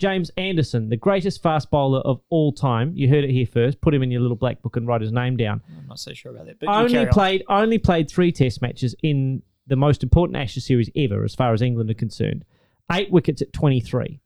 James 0.02 0.30
Anderson, 0.36 0.88
the 0.88 0.96
greatest 0.96 1.42
fast 1.44 1.70
bowler 1.70 2.00
of 2.00 2.20
all 2.28 2.52
time. 2.52 2.92
You 2.96 3.08
heard 3.08 3.22
it 3.22 3.30
here 3.30 3.46
first. 3.46 3.80
Put 3.80 3.94
him 3.94 4.02
in 4.02 4.10
your 4.10 4.20
little 4.20 4.36
black 4.36 4.60
book 4.60 4.76
and 4.76 4.84
write 4.86 5.00
his 5.00 5.12
name 5.12 5.36
down. 5.36 5.62
I'm 5.78 5.86
not 5.86 6.00
so 6.00 6.12
sure 6.12 6.32
about 6.32 6.46
that. 6.46 6.58
But 6.58 6.66
you 6.66 6.72
Only 6.74 6.92
carry 6.94 7.06
on. 7.06 7.12
played 7.12 7.44
only 7.48 7.78
played 7.78 8.10
three 8.10 8.32
test 8.32 8.60
matches 8.60 8.96
in 9.04 9.42
the 9.68 9.76
most 9.76 10.02
important 10.02 10.36
Ashes 10.36 10.66
series 10.66 10.90
ever, 10.96 11.24
as 11.24 11.36
far 11.36 11.52
as 11.54 11.62
England 11.62 11.88
are 11.88 11.94
concerned. 11.94 12.44
Eight 12.90 13.12
wickets 13.12 13.40
at 13.42 13.52
23. 13.52 14.20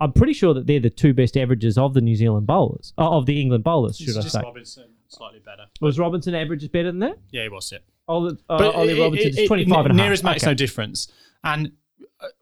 I'm 0.00 0.12
pretty 0.12 0.32
sure 0.34 0.54
that 0.54 0.68
they're 0.68 0.78
the 0.78 0.88
two 0.88 1.12
best 1.12 1.36
averages 1.36 1.76
of 1.76 1.92
the 1.94 2.00
New 2.00 2.14
Zealand 2.14 2.46
bowlers, 2.46 2.92
oh, 2.96 3.18
of 3.18 3.26
the 3.26 3.40
England 3.40 3.64
bowlers, 3.64 3.98
should 3.98 4.16
I 4.16 4.20
just 4.20 4.32
say? 4.32 4.40
Robinson 4.44 4.84
slightly 5.08 5.40
better. 5.40 5.64
Was 5.80 5.98
Robinson 5.98 6.36
averages 6.36 6.68
better 6.68 6.92
than 6.92 7.00
that? 7.00 7.18
Yeah, 7.32 7.42
he 7.42 7.48
was 7.48 7.72
it. 7.72 7.82
Ollie, 8.06 8.36
uh, 8.48 8.70
Ollie 8.70 8.92
it- 8.96 9.02
Robinson 9.02 9.28
it- 9.30 9.38
is 9.40 9.48
25 9.48 9.86
and 9.86 9.86
a 9.86 9.94
half. 9.94 10.06
Near 10.06 10.12
as 10.12 10.22
makes 10.22 10.44
Okay. 10.44 10.52
no 10.52 10.54
difference. 10.54 11.08
And 11.42 11.66
uh, 11.66 11.70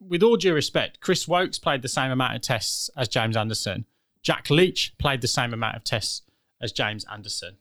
with 0.01 0.23
all 0.23 0.37
due 0.37 0.55
respect, 0.55 1.01
Chris 1.01 1.27
Woakes 1.29 1.59
played 1.59 1.83
the 1.83 1.89
same 1.89 2.11
amount 2.11 2.37
of 2.37 2.43
tests 2.43 2.91
as 2.97 3.09
James 3.09 3.37
Anderson. 3.37 3.85
Jack 4.23 4.51
Leach 4.51 4.95
played 4.99 5.21
the 5.21 5.29
same 5.29 5.53
amount 5.55 5.77
of 5.77 5.85
tests 5.85 6.23
as 6.61 6.73
James 6.73 7.05
Anderson 7.13 7.57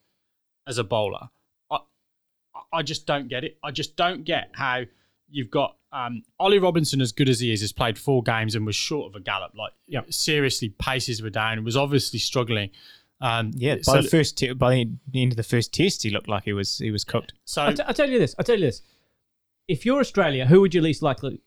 as 0.68 0.78
a 0.78 0.84
bowler. 0.84 1.30
I, 1.70 1.80
I 2.72 2.82
just 2.84 3.06
don't 3.06 3.28
get 3.28 3.44
it. 3.44 3.58
I 3.64 3.72
just 3.72 3.96
don't 3.96 4.24
get 4.24 4.50
how 4.54 4.84
you've 5.30 5.52
got 5.52 5.76
um, 5.92 6.24
Ollie 6.40 6.60
Robinson, 6.60 7.02
as 7.02 7.12
good 7.12 7.30
as 7.30 7.40
he 7.40 7.54
is, 7.54 7.62
has 7.62 7.72
played 7.72 7.98
four 7.98 8.22
games 8.24 8.56
and 8.56 8.66
was 8.66 8.76
short 8.76 9.08
of 9.08 9.16
a 9.16 9.20
gallop. 9.20 9.54
Like, 9.56 9.72
seriously, 10.10 10.70
paces 10.70 11.22
were 11.22 11.30
down. 11.30 11.64
Was 11.64 11.78
obviously 11.78 12.20
struggling. 12.20 12.70
Um, 13.22 13.52
Yeah, 13.56 13.76
by 13.76 13.82
so, 13.82 14.02
the 14.02 14.10
first 14.10 14.38
te- 14.38 14.54
by 14.54 14.86
the 15.10 15.22
end 15.22 15.32
of 15.32 15.38
the 15.38 15.44
first 15.44 15.74
test, 15.74 16.04
he 16.04 16.10
looked 16.10 16.28
like 16.28 16.44
he 16.44 16.54
was 16.54 16.80
he 16.80 16.92
was 16.92 17.06
cooked. 17.06 17.34
so 17.46 17.62
I'll, 17.62 17.74
t- 17.74 17.84
I'll 17.84 17.94
tell 17.94 18.10
you 18.10 18.20
this. 18.20 18.36
I'll 18.38 18.44
tell 18.44 18.60
you 18.60 18.66
this. 18.66 18.82
If 19.70 19.86
you're 19.86 20.00
Australia, 20.00 20.46
who 20.46 20.62
would 20.62 20.74
you 20.74 20.82
least 20.82 21.02
likely, 21.02 21.42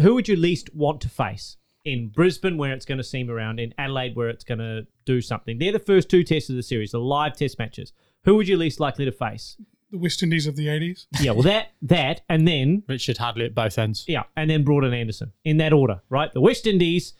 who 0.00 0.14
would 0.14 0.28
you 0.28 0.36
least 0.36 0.74
want 0.74 1.00
to 1.02 1.08
face 1.08 1.56
in 1.84 2.08
Brisbane, 2.08 2.56
where 2.56 2.72
it's 2.72 2.84
going 2.84 2.98
to 2.98 3.04
seam 3.04 3.30
around, 3.30 3.58
in 3.58 3.74
Adelaide, 3.78 4.14
where 4.14 4.28
it's 4.28 4.44
going 4.44 4.58
to 4.58 4.86
do 5.04 5.20
something? 5.20 5.58
They're 5.58 5.72
the 5.72 5.78
first 5.78 6.08
two 6.08 6.22
tests 6.22 6.48
of 6.50 6.56
the 6.56 6.62
series, 6.62 6.92
the 6.92 6.98
live 6.98 7.36
test 7.36 7.58
matches. 7.58 7.92
Who 8.24 8.36
would 8.36 8.48
you 8.48 8.56
least 8.56 8.80
likely 8.80 9.04
to 9.04 9.12
face? 9.12 9.56
The 9.90 9.98
West 9.98 10.22
Indies 10.22 10.46
of 10.46 10.56
the 10.56 10.68
80s. 10.68 11.06
Yeah, 11.20 11.32
well, 11.32 11.42
that 11.42 11.72
that, 11.82 12.22
and 12.28 12.48
then 12.48 12.82
Richard 12.88 13.18
Hadlee 13.18 13.46
at 13.46 13.54
both 13.54 13.78
ends. 13.78 14.04
yeah, 14.08 14.22
and 14.36 14.48
then 14.48 14.64
Broad 14.64 14.84
and 14.84 14.94
Anderson 14.94 15.32
in 15.44 15.58
that 15.58 15.72
order, 15.72 16.00
right? 16.08 16.32
The 16.32 16.40
West 16.40 16.66
Indies, 16.66 17.12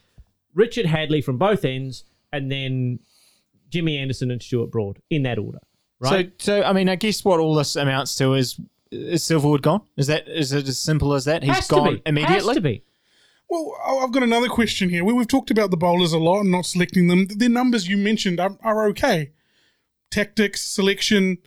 Richard 0.54 0.86
Hadlee 0.86 1.22
from 1.22 1.36
both 1.36 1.64
ends, 1.66 2.04
and 2.32 2.50
then 2.50 3.00
Jimmy 3.68 3.98
Anderson 3.98 4.30
and 4.30 4.42
Stuart 4.42 4.70
Broad 4.70 5.00
in 5.10 5.22
that 5.24 5.38
order, 5.38 5.58
right? 6.00 6.32
So, 6.38 6.60
so 6.60 6.62
I 6.62 6.72
mean, 6.72 6.88
I 6.88 6.96
guess 6.96 7.24
what 7.24 7.40
all 7.40 7.54
this 7.54 7.76
amounts 7.76 8.14
to 8.16 8.32
is 8.34 8.58
is 8.92 9.22
Silverwood 9.24 9.62
gone? 9.62 9.82
Is 9.96 10.06
that 10.06 10.28
is 10.28 10.52
it 10.52 10.68
as 10.68 10.78
simple 10.78 11.14
as 11.14 11.24
that? 11.24 11.42
He's 11.42 11.54
Has 11.54 11.68
to 11.68 11.74
gone 11.74 11.94
be. 11.96 12.02
immediately. 12.06 12.34
Has 12.54 12.54
to 12.56 12.60
be. 12.60 12.84
Well, 13.48 13.74
I- 13.84 14.04
I've 14.04 14.12
got 14.12 14.22
another 14.22 14.48
question 14.48 14.88
here. 14.90 15.04
We- 15.04 15.12
We've 15.12 15.26
talked 15.28 15.50
about 15.50 15.70
the 15.70 15.76
bowlers 15.76 16.12
a 16.12 16.18
lot 16.18 16.40
and 16.40 16.50
not 16.50 16.66
selecting 16.66 17.08
them. 17.08 17.26
The 17.26 17.48
numbers 17.48 17.88
you 17.88 17.96
mentioned 17.96 18.38
are, 18.40 18.56
are 18.62 18.86
okay. 18.88 19.32
Tactics, 20.10 20.62
selection, 20.62 21.38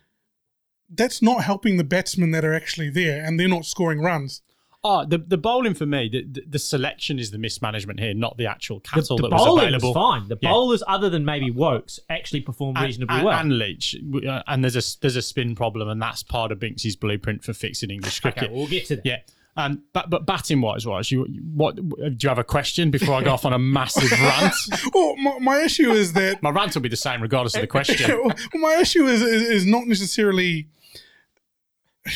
that's 0.90 1.22
not 1.22 1.44
helping 1.44 1.78
the 1.78 1.84
batsmen 1.84 2.32
that 2.32 2.46
are 2.46 2.54
actually 2.54 2.90
there 2.90 3.24
and 3.24 3.40
they're 3.40 3.48
not 3.48 3.66
scoring 3.66 4.02
runs. 4.02 4.42
Oh, 4.88 5.04
the 5.04 5.18
the 5.18 5.38
bowling 5.38 5.74
for 5.74 5.88
me, 5.88 6.08
the, 6.10 6.24
the, 6.32 6.44
the 6.48 6.60
selection 6.60 7.18
is 7.18 7.32
the 7.32 7.40
mismanagement 7.40 8.00
here, 8.00 8.14
not 8.14 8.38
the 8.38 8.46
actual 8.46 8.78
The, 8.80 8.90
cattle 8.90 9.18
the 9.18 9.24
that 9.24 9.32
was 9.32 9.44
bowling 9.46 9.64
available. 9.70 9.94
was 9.94 9.96
fine. 9.96 10.28
The 10.28 10.38
Yeah. 10.42 10.52
bowlers, 10.52 10.84
other 10.88 11.10
than 11.10 11.26
maybe 11.26 11.50
Woakes, 11.50 12.00
actually 12.08 12.42
performed 12.42 12.78
And, 12.78 12.86
reasonably 12.86 13.16
and, 13.16 13.26
well. 13.26 13.40
and 13.40 13.58
Leach, 13.58 13.96
uh, 14.28 14.44
and 14.46 14.64
there's 14.64 14.76
a 14.76 15.00
there's 15.02 15.16
a 15.16 15.24
spin 15.24 15.56
problem, 15.56 15.90
and 15.90 16.00
that's 16.00 16.22
part 16.22 16.52
of 16.52 16.60
Binksy's 16.60 16.96
blueprint 16.96 17.44
for 17.44 17.54
fixing 17.54 17.90
English 17.90 18.20
cricket. 18.20 18.44
okay, 18.44 18.54
we'll 18.54 18.68
get 18.68 18.86
to 18.86 18.98
that. 18.98 19.06
Yeah, 19.06 19.18
um, 19.58 19.82
but 19.92 20.12
but 20.12 20.28
batting 20.28 20.62
wise, 20.62 20.86
was 20.86 21.10
you 21.10 21.24
what? 21.56 21.78
Do 21.78 22.16
you 22.22 22.30
have 22.30 22.38
a 22.38 22.44
question 22.44 22.92
before 22.92 23.16
I 23.16 23.24
go 23.24 23.32
off 23.32 23.46
on 23.46 23.54
a 23.54 23.58
massive 23.60 24.12
rant? 24.22 24.54
Well, 24.94 25.16
my, 25.16 25.40
my 25.40 25.58
issue 25.62 25.92
is 25.94 26.14
that 26.14 26.44
My 26.44 26.52
rant 26.52 26.76
will 26.76 26.84
be 26.84 26.90
the 26.90 26.96
same 26.96 27.24
regardless 27.24 27.56
of 27.56 27.62
the 27.62 27.68
question. 27.78 28.22
well, 28.24 28.36
my 28.54 28.76
issue 28.76 29.08
is, 29.08 29.24
is 29.24 29.42
is 29.50 29.66
not 29.66 29.88
necessarily, 29.88 30.68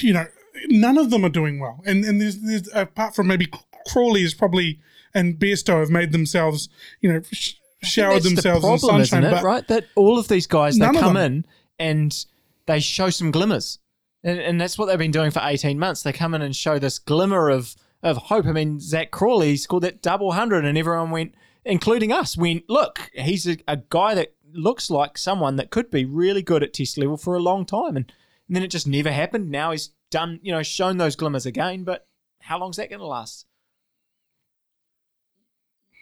you 0.02 0.14
know, 0.14 0.28
none 0.68 0.98
of 0.98 1.10
them 1.10 1.26
are 1.26 1.30
doing 1.30 1.60
well, 1.60 1.82
and 1.86 2.04
and 2.06 2.20
there's 2.22 2.40
there's 2.40 2.70
apart 2.74 3.16
from 3.16 3.28
maybe 3.28 3.48
Crawley 3.88 4.24
is 4.24 4.34
probably 4.34 4.80
and 5.14 5.40
Bairstow 5.40 5.80
have 5.80 5.90
made 5.90 6.12
themselves, 6.12 6.70
you 7.02 7.12
know, 7.12 7.22
sh- 7.32 7.54
showered 7.82 8.24
themselves 8.24 8.62
the 8.62 8.68
problem, 8.68 9.02
in 9.02 9.06
sunshine, 9.06 9.24
isn't 9.24 9.34
it? 9.34 9.38
but 9.38 9.44
right, 9.44 9.68
that 9.68 9.86
all 9.96 10.20
of 10.20 10.28
these 10.28 10.48
guys 10.48 10.78
they 10.78 10.86
come 10.92 11.18
in 11.18 11.46
and 11.78 12.26
they 12.66 12.80
show 12.80 13.10
some 13.10 13.32
glimmers, 13.32 13.80
and, 14.24 14.40
and 14.40 14.62
that's 14.62 14.78
what 14.78 14.86
they've 14.86 15.00
been 15.00 15.12
doing 15.12 15.32
for 15.32 15.42
eighteen 15.44 15.80
months. 15.80 16.04
They 16.04 16.14
come 16.14 16.34
in 16.34 16.42
and 16.42 16.56
show 16.56 16.80
this 16.80 17.00
glimmer 17.00 17.50
of 17.50 17.76
of 18.04 18.18
hope. 18.18 18.46
I 18.46 18.52
mean, 18.52 18.80
Zak 18.80 19.12
Crawley 19.12 19.58
scored 19.58 19.84
that 19.84 20.02
double 20.02 20.32
hundred, 20.34 20.66
and 20.66 20.78
everyone 20.78 21.12
went, 21.12 21.36
including 21.66 22.12
us, 22.12 22.38
went, 22.38 22.64
look, 22.70 23.10
he's 23.14 23.48
a, 23.48 23.58
a 23.68 23.78
guy 23.90 24.14
that 24.16 24.36
looks 24.54 24.90
like 24.90 25.18
someone 25.18 25.58
that 25.58 25.70
could 25.70 25.92
be 25.92 26.06
really 26.06 26.42
good 26.42 26.64
at 26.64 26.74
test 26.74 26.98
level 26.98 27.18
for 27.18 27.36
a 27.36 27.40
long 27.40 27.66
time, 27.66 27.98
and, 27.98 28.12
and 28.48 28.56
then 28.56 28.64
it 28.64 28.70
just 28.72 28.88
never 28.88 29.12
happened. 29.12 29.50
Now 29.50 29.72
he's 29.72 29.92
done, 30.10 30.40
you 30.42 30.52
know, 30.52 30.64
shown 30.64 30.98
those 30.98 31.16
glimmers 31.16 31.46
again, 31.46 31.84
but 31.84 32.08
how 32.42 32.60
long's 32.60 32.78
that 32.78 32.90
going 32.90 33.00
to 33.00 33.06
last? 33.06 33.46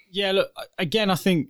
Yeah, 0.09 0.31
look, 0.31 0.51
again, 0.77 1.09
I 1.09 1.15
think 1.15 1.49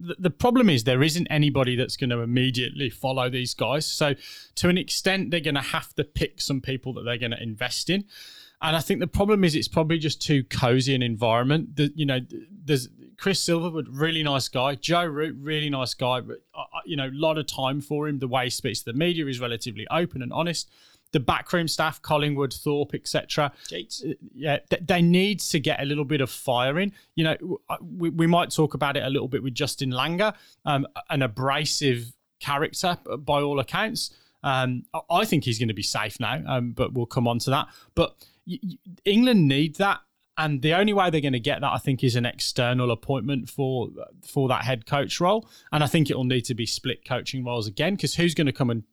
the, 0.00 0.16
the 0.18 0.30
problem 0.30 0.68
is 0.68 0.84
there 0.84 1.02
isn't 1.02 1.26
anybody 1.28 1.76
that's 1.76 1.96
going 1.96 2.10
to 2.10 2.20
immediately 2.20 2.90
follow 2.90 3.28
these 3.30 3.54
guys. 3.54 3.86
So, 3.86 4.14
to 4.56 4.68
an 4.68 4.78
extent, 4.78 5.30
they're 5.30 5.40
going 5.40 5.54
to 5.54 5.60
have 5.60 5.94
to 5.94 6.04
pick 6.04 6.40
some 6.40 6.60
people 6.60 6.92
that 6.94 7.02
they're 7.02 7.18
going 7.18 7.32
to 7.32 7.42
invest 7.42 7.90
in. 7.90 8.04
And 8.60 8.76
I 8.76 8.80
think 8.80 9.00
the 9.00 9.06
problem 9.06 9.44
is 9.44 9.54
it's 9.54 9.68
probably 9.68 9.98
just 9.98 10.20
too 10.20 10.42
cozy 10.44 10.94
an 10.94 11.02
environment. 11.02 11.76
The, 11.76 11.92
you 11.94 12.04
know, 12.04 12.20
there's 12.64 12.88
Chris 13.16 13.44
Silverwood, 13.44 13.86
really 13.88 14.22
nice 14.22 14.48
guy. 14.48 14.74
Joe 14.74 15.04
Root, 15.04 15.36
really 15.38 15.70
nice 15.70 15.94
guy. 15.94 16.20
But, 16.20 16.38
uh, 16.54 16.60
uh, 16.60 16.80
you 16.84 16.96
know, 16.96 17.06
a 17.06 17.12
lot 17.12 17.38
of 17.38 17.46
time 17.46 17.80
for 17.80 18.08
him. 18.08 18.18
The 18.18 18.28
way 18.28 18.44
he 18.44 18.50
speaks 18.50 18.80
to 18.80 18.92
the 18.92 18.98
media 18.98 19.26
is 19.26 19.40
relatively 19.40 19.86
open 19.90 20.22
and 20.22 20.32
honest. 20.32 20.68
The 21.12 21.20
backroom 21.20 21.68
staff, 21.68 22.02
Collingwood, 22.02 22.52
Thorpe, 22.52 22.94
etc. 22.94 23.52
Uh, 24.04 24.12
Yeah, 24.34 24.58
th- 24.70 24.82
they 24.86 25.00
need 25.02 25.40
to 25.40 25.58
get 25.58 25.80
a 25.80 25.84
little 25.84 26.04
bit 26.04 26.20
of 26.20 26.30
fire 26.30 26.78
in. 26.78 26.92
You 27.14 27.24
know, 27.24 27.60
uh, 27.70 27.76
we, 27.80 28.10
we 28.10 28.26
might 28.26 28.50
talk 28.50 28.74
about 28.74 28.96
it 28.96 29.02
a 29.04 29.08
little 29.10 29.28
bit 29.28 29.42
with 29.42 29.54
Justin 29.54 29.90
Langer, 29.90 30.34
um, 30.66 30.86
an 31.08 31.22
abrasive 31.22 32.12
character 32.40 32.98
uh, 33.10 33.16
by 33.16 33.40
all 33.40 33.58
accounts. 33.58 34.10
Um, 34.42 34.84
I- 35.10 35.24
think 35.24 35.44
he's 35.44 35.58
going 35.58 35.68
to 35.68 35.74
be 35.74 35.82
safe 35.82 36.20
now, 36.20 36.42
um, 36.46 36.72
but 36.72 36.92
we'll 36.92 37.06
come 37.06 37.26
on 37.26 37.38
to 37.40 37.50
that. 37.50 37.68
But 37.94 38.14
England 39.04 39.48
need 39.48 39.76
that, 39.76 40.00
and 40.36 40.62
the 40.62 40.74
only 40.74 40.92
way 40.92 41.10
they're 41.10 41.20
going 41.20 41.32
to 41.32 41.40
get 41.40 41.60
that, 41.60 41.72
I 41.72 41.78
think, 41.78 42.04
is 42.04 42.14
an 42.16 42.24
external 42.26 42.90
appointment 42.90 43.48
for 43.48 43.88
for 44.24 44.46
that 44.48 44.64
head 44.64 44.86
coach 44.86 45.20
role. 45.20 45.48
And 45.72 45.82
I 45.82 45.86
think 45.86 46.10
it 46.10 46.16
will 46.16 46.24
need 46.24 46.44
to 46.46 46.54
be 46.54 46.66
split 46.66 47.04
coaching 47.04 47.44
roles 47.44 47.66
again, 47.66 47.94
because 47.96 48.14
who's 48.14 48.34
going 48.34 48.46
to 48.46 48.52
come 48.52 48.70
and 48.70 48.84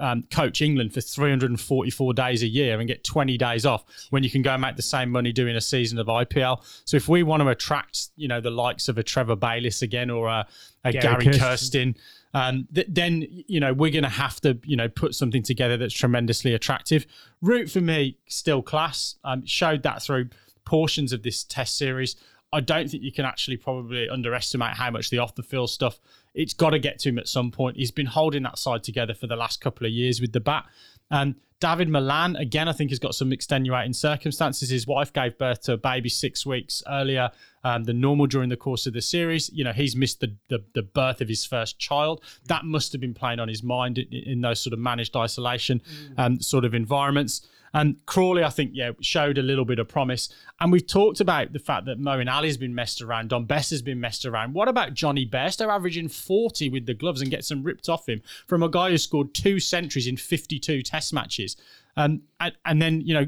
um, 0.00 0.24
coach 0.30 0.62
England 0.62 0.92
for 0.92 1.00
344 1.00 2.14
days 2.14 2.42
a 2.42 2.46
year 2.48 2.78
and 2.78 2.88
get 2.88 3.04
20 3.04 3.36
days 3.36 3.66
off 3.66 3.84
when 4.10 4.22
you 4.22 4.30
can 4.30 4.42
go 4.42 4.52
and 4.52 4.62
make 4.62 4.76
the 4.76 4.82
same 4.82 5.10
money 5.10 5.32
doing 5.32 5.56
a 5.56 5.60
season 5.60 5.98
of 5.98 6.06
IPL. 6.06 6.62
So 6.84 6.96
if 6.96 7.08
we 7.08 7.22
want 7.22 7.42
to 7.42 7.48
attract, 7.48 8.08
you 8.16 8.28
know, 8.28 8.40
the 8.40 8.50
likes 8.50 8.88
of 8.88 8.98
a 8.98 9.02
Trevor 9.02 9.36
Bayliss 9.36 9.82
again 9.82 10.10
or 10.10 10.28
a, 10.28 10.46
a 10.84 10.92
Gary 10.92 11.02
Gary, 11.02 11.24
Kirsten. 11.26 11.40
Kirsten, 11.40 11.96
um, 12.32 12.68
th- 12.74 12.86
then 12.88 13.26
you 13.28 13.58
know 13.60 13.72
we're 13.72 13.90
going 13.90 14.04
to 14.04 14.08
have 14.08 14.40
to 14.42 14.58
you 14.64 14.76
know 14.76 14.88
put 14.88 15.14
something 15.14 15.42
together 15.42 15.76
that's 15.76 15.94
tremendously 15.94 16.54
attractive. 16.54 17.06
Root 17.42 17.70
for 17.70 17.80
me 17.80 18.18
still 18.26 18.62
class. 18.62 19.16
Um, 19.24 19.44
showed 19.44 19.82
that 19.82 20.02
through 20.02 20.28
portions 20.64 21.12
of 21.12 21.22
this 21.22 21.44
Test 21.44 21.76
series. 21.76 22.16
I 22.52 22.60
don't 22.60 22.90
think 22.90 23.02
you 23.02 23.12
can 23.12 23.24
actually 23.24 23.56
probably 23.56 24.08
underestimate 24.08 24.76
how 24.76 24.90
much 24.90 25.10
the 25.10 25.18
off 25.18 25.34
the 25.34 25.42
field 25.42 25.70
stuff. 25.70 26.00
It's 26.34 26.54
got 26.54 26.70
to 26.70 26.78
get 26.78 26.98
to 27.00 27.08
him 27.08 27.18
at 27.18 27.28
some 27.28 27.50
point. 27.50 27.76
He's 27.76 27.90
been 27.90 28.06
holding 28.06 28.42
that 28.44 28.58
side 28.58 28.82
together 28.82 29.14
for 29.14 29.26
the 29.26 29.36
last 29.36 29.60
couple 29.60 29.86
of 29.86 29.92
years 29.92 30.20
with 30.20 30.32
the 30.32 30.40
bat. 30.40 30.64
Um, 31.10 31.36
David 31.60 31.90
Malan, 31.90 32.36
again, 32.36 32.68
I 32.68 32.72
think 32.72 32.90
he's 32.90 32.98
got 32.98 33.14
some 33.14 33.32
extenuating 33.32 33.92
circumstances. 33.92 34.70
His 34.70 34.86
wife 34.86 35.12
gave 35.12 35.36
birth 35.36 35.60
to 35.62 35.74
a 35.74 35.76
baby 35.76 36.08
six 36.08 36.46
weeks 36.46 36.82
earlier 36.88 37.30
um, 37.62 37.84
than 37.84 38.00
normal 38.00 38.26
during 38.26 38.48
the 38.48 38.56
course 38.56 38.86
of 38.86 38.94
the 38.94 39.02
series. 39.02 39.50
You 39.52 39.64
know, 39.64 39.72
he's 39.72 39.94
missed 39.94 40.20
the, 40.20 40.34
the, 40.48 40.64
the 40.74 40.82
birth 40.82 41.20
of 41.20 41.28
his 41.28 41.44
first 41.44 41.78
child. 41.78 42.22
That 42.46 42.64
must 42.64 42.92
have 42.92 43.00
been 43.00 43.14
playing 43.14 43.40
on 43.40 43.48
his 43.48 43.62
mind 43.62 43.98
in, 43.98 44.10
in 44.10 44.40
those 44.40 44.60
sort 44.60 44.72
of 44.72 44.78
managed 44.78 45.14
isolation 45.16 45.82
um, 46.16 46.40
sort 46.40 46.64
of 46.64 46.74
environments. 46.74 47.46
And 47.72 48.04
Crawley, 48.06 48.42
I 48.42 48.50
think, 48.50 48.72
yeah, 48.74 48.92
showed 49.00 49.38
a 49.38 49.42
little 49.42 49.64
bit 49.64 49.78
of 49.78 49.88
promise. 49.88 50.28
And 50.60 50.72
we've 50.72 50.86
talked 50.86 51.20
about 51.20 51.52
the 51.52 51.58
fact 51.58 51.86
that 51.86 52.00
Moeen 52.00 52.32
Ali's 52.32 52.56
been 52.56 52.74
messed 52.74 53.00
around, 53.00 53.28
Dom 53.28 53.44
Bess 53.44 53.70
has 53.70 53.82
been 53.82 54.00
messed 54.00 54.26
around. 54.26 54.54
What 54.54 54.68
about 54.68 54.94
Jonny 54.94 55.26
Bairstow 55.26 55.68
averaging 55.68 56.08
40 56.08 56.68
with 56.70 56.86
the 56.86 56.94
gloves 56.94 57.22
and 57.22 57.30
gets 57.30 57.48
some 57.48 57.62
ripped 57.62 57.88
off 57.88 58.08
him 58.08 58.22
from 58.46 58.62
a 58.62 58.68
guy 58.68 58.90
who 58.90 58.98
scored 58.98 59.34
two 59.34 59.60
centuries 59.60 60.06
in 60.06 60.16
52 60.16 60.82
test 60.82 61.12
matches? 61.12 61.49
Um, 61.96 62.22
and, 62.38 62.54
and 62.64 62.80
then, 62.80 63.00
you 63.00 63.14
know, 63.14 63.26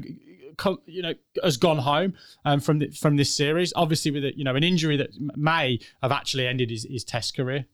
you 0.85 1.01
know, 1.01 1.13
has 1.43 1.57
gone 1.57 1.79
home 1.79 2.13
um, 2.45 2.59
from 2.59 2.79
the, 2.79 2.89
from 2.91 3.17
this 3.17 3.33
series. 3.33 3.73
Obviously, 3.75 4.11
with 4.11 4.23
a, 4.23 4.37
you 4.37 4.43
know 4.43 4.55
an 4.55 4.63
injury 4.63 4.97
that 4.97 5.09
may 5.35 5.79
have 6.01 6.11
actually 6.11 6.47
ended 6.47 6.69
his, 6.69 6.85
his 6.89 7.03
Test 7.03 7.35
career. 7.35 7.65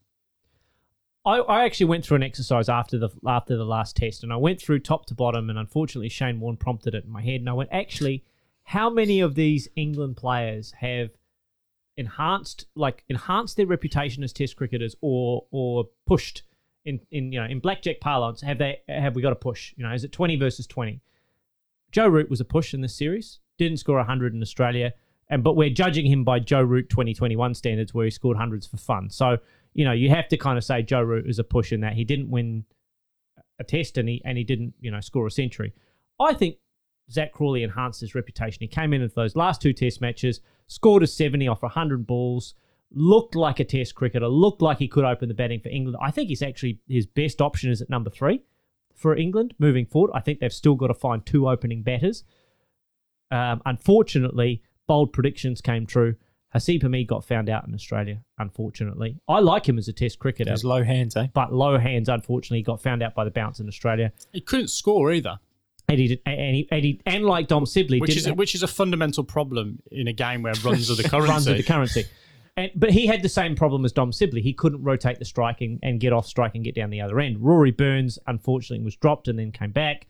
I, 1.25 1.39
I 1.39 1.65
actually 1.65 1.87
went 1.87 2.05
through 2.05 2.17
an 2.17 2.23
exercise 2.23 2.69
after 2.69 2.97
the 2.97 3.09
after 3.27 3.57
the 3.57 3.65
last 3.65 3.97
test, 3.97 4.23
and 4.23 4.31
I 4.31 4.37
went 4.37 4.61
through 4.61 4.79
top 4.79 5.05
to 5.07 5.13
bottom, 5.13 5.49
and 5.49 5.59
unfortunately 5.59 6.09
Shane 6.09 6.39
Warne 6.39 6.57
prompted 6.57 6.95
it 6.95 7.03
in 7.03 7.11
my 7.11 7.21
head, 7.21 7.41
and 7.41 7.49
I 7.49 7.53
went, 7.53 7.69
actually, 7.71 8.23
how 8.63 8.89
many 8.89 9.19
of 9.19 9.35
these 9.35 9.67
England 9.75 10.17
players 10.17 10.71
have 10.79 11.09
enhanced 11.97 12.65
like 12.75 13.03
enhanced 13.09 13.57
their 13.57 13.67
reputation 13.67 14.23
as 14.23 14.31
Test 14.31 14.55
cricketers, 14.55 14.95
or 15.01 15.45
or 15.51 15.89
pushed 16.07 16.43
in 16.89 16.99
in 17.11 17.31
you 17.31 17.39
know 17.39 17.45
in 17.45 17.59
blackjack 17.59 17.99
parlance? 17.99 18.41
Have 18.41 18.57
they 18.57 18.79
have 18.87 19.15
we 19.15 19.21
got 19.21 19.33
a 19.33 19.37
push? 19.37 19.73
You 19.77 19.83
know, 19.85 19.93
is 19.93 20.03
it 20.03 20.11
twenty 20.11 20.35
versus 20.35 20.67
twenty? 20.67 21.01
Joe 21.91 22.07
Root 22.07 22.29
was 22.29 22.41
a 22.41 22.45
push 22.45 22.73
in 22.73 22.81
this 22.81 22.95
series. 22.95 23.39
Didn't 23.57 23.77
score 23.77 24.03
hundred 24.03 24.33
in 24.33 24.41
Australia, 24.41 24.93
and 25.29 25.43
but 25.43 25.55
we're 25.55 25.69
judging 25.69 26.05
him 26.05 26.23
by 26.23 26.39
Joe 26.39 26.61
Root 26.61 26.89
twenty 26.89 27.13
twenty 27.13 27.35
one 27.35 27.53
standards, 27.53 27.93
where 27.93 28.05
he 28.05 28.11
scored 28.11 28.37
hundreds 28.37 28.67
for 28.67 28.77
fun. 28.77 29.09
So 29.09 29.37
you 29.73 29.85
know, 29.85 29.91
you 29.91 30.09
have 30.09 30.27
to 30.29 30.37
kind 30.37 30.57
of 30.57 30.63
say 30.63 30.81
Joe 30.81 31.01
Root 31.01 31.29
is 31.29 31.39
a 31.39 31.43
push 31.43 31.71
in 31.71 31.81
that 31.81 31.93
he 31.93 32.03
didn't 32.03 32.29
win 32.29 32.65
a 33.59 33.63
test 33.63 33.97
and 33.97 34.09
he 34.09 34.21
and 34.25 34.37
he 34.37 34.43
didn't, 34.43 34.73
you 34.79 34.91
know, 34.91 34.99
score 34.99 35.27
a 35.27 35.31
century. 35.31 35.73
I 36.19 36.33
think 36.33 36.57
Zak 37.11 37.33
Crawley 37.33 37.63
enhanced 37.63 38.01
his 38.01 38.15
reputation. 38.15 38.59
He 38.61 38.67
came 38.67 38.93
in 38.93 39.07
for 39.09 39.15
those 39.15 39.35
last 39.35 39.61
two 39.61 39.73
test 39.73 40.01
matches, 40.01 40.41
scored 40.67 41.03
a 41.03 41.07
70 41.07 41.47
off 41.47 41.61
100 41.61 42.05
balls, 42.05 42.55
looked 42.91 43.35
like 43.35 43.59
a 43.59 43.63
test 43.63 43.95
cricketer, 43.95 44.27
looked 44.27 44.61
like 44.61 44.79
he 44.79 44.87
could 44.87 45.05
open 45.05 45.27
the 45.27 45.33
batting 45.33 45.59
for 45.59 45.69
England. 45.69 45.97
I 46.01 46.11
think 46.11 46.29
he's 46.29 46.41
actually 46.41 46.79
his 46.87 47.05
best 47.05 47.41
option 47.41 47.71
is 47.71 47.81
at 47.81 47.89
number 47.89 48.09
three 48.09 48.41
for 48.95 49.15
England 49.15 49.53
moving 49.59 49.85
forward. 49.85 50.11
I 50.13 50.19
think 50.19 50.39
they've 50.39 50.51
still 50.51 50.75
got 50.75 50.87
to 50.87 50.93
find 50.93 51.25
two 51.25 51.47
opening 51.47 51.83
batters. 51.83 52.23
Um, 53.31 53.61
unfortunately, 53.65 54.63
bold 54.87 55.13
predictions 55.13 55.61
came 55.61 55.85
true. 55.85 56.15
Haseeb 56.53 56.81
Hameed 56.81 57.07
got 57.07 57.23
found 57.23 57.47
out 57.47 57.67
in 57.67 57.75
Australia, 57.75 58.23
unfortunately. 58.39 59.19
I 59.27 59.39
like 59.39 59.69
him 59.69 59.77
as 59.77 59.87
a 59.87 59.93
test 59.93 60.17
cricketer, 60.17 60.49
Those 60.49 60.63
low 60.63 60.83
hands, 60.83 61.15
eh? 61.15 61.27
but 61.31 61.53
low 61.53 61.77
hands, 61.77 62.09
unfortunately, 62.09 62.63
got 62.63 62.81
found 62.81 63.03
out 63.03 63.13
by 63.13 63.23
the 63.23 63.29
bounce 63.29 63.59
in 63.59 63.67
Australia. 63.67 64.11
He 64.33 64.41
couldn't 64.41 64.69
score 64.69 65.11
either, 65.11 65.37
And, 65.87 65.99
he 65.99 66.07
did, 66.07 66.21
and, 66.25 66.55
he, 66.55 66.67
and, 66.71 66.83
he, 66.83 67.01
and 67.05 67.23
like 67.25 67.47
Dom 67.47 67.67
Sibley, 67.67 68.01
which 68.01 68.09
didn't 68.09 68.19
is 68.19 68.27
a, 68.27 68.33
which 68.33 68.55
is 68.55 68.63
a 68.63 68.67
fundamental 68.67 69.23
problem 69.23 69.79
in 69.91 70.07
a 70.07 70.13
game 70.13 70.41
where 70.41 70.53
runs 70.63 70.89
are 70.89 70.95
the 70.95 71.07
currency. 71.07 71.29
runs 71.31 71.45
of 71.45 71.55
the 71.55 71.63
currency. 71.63 72.05
And, 72.57 72.71
but 72.75 72.91
he 72.91 73.07
had 73.07 73.21
the 73.21 73.29
same 73.29 73.55
problem 73.55 73.85
as 73.85 73.91
Dom 73.91 74.11
Sibley. 74.11 74.41
He 74.41 74.53
couldn't 74.53 74.83
rotate 74.83 75.19
the 75.19 75.25
strike 75.25 75.61
and, 75.61 75.79
and 75.81 75.99
get 75.99 76.11
off 76.13 76.25
strike 76.25 76.55
and 76.55 76.63
get 76.63 76.75
down 76.75 76.89
the 76.89 77.01
other 77.01 77.19
end. 77.19 77.37
Rory 77.41 77.71
Burns, 77.71 78.19
unfortunately, 78.27 78.83
was 78.83 78.95
dropped 78.95 79.27
and 79.27 79.39
then 79.39 79.51
came 79.51 79.71
back. 79.71 80.07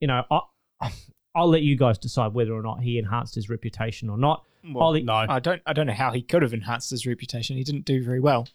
You 0.00 0.08
know, 0.08 0.24
I, 0.30 0.90
I'll 1.34 1.48
let 1.48 1.62
you 1.62 1.76
guys 1.76 1.98
decide 1.98 2.32
whether 2.34 2.52
or 2.52 2.62
not 2.62 2.80
he 2.82 2.98
enhanced 2.98 3.34
his 3.34 3.48
reputation 3.48 4.08
or 4.10 4.18
not. 4.18 4.44
Ollie, 4.74 5.02
no, 5.02 5.14
I 5.14 5.38
don't. 5.38 5.62
I 5.66 5.72
don't 5.72 5.86
know 5.86 5.92
how 5.94 6.10
he 6.12 6.20
could 6.20 6.42
have 6.42 6.52
enhanced 6.52 6.90
his 6.90 7.06
reputation. 7.06 7.56
He 7.56 7.62
didn't 7.64 7.84
do 7.84 8.02
very 8.04 8.20
well. 8.20 8.48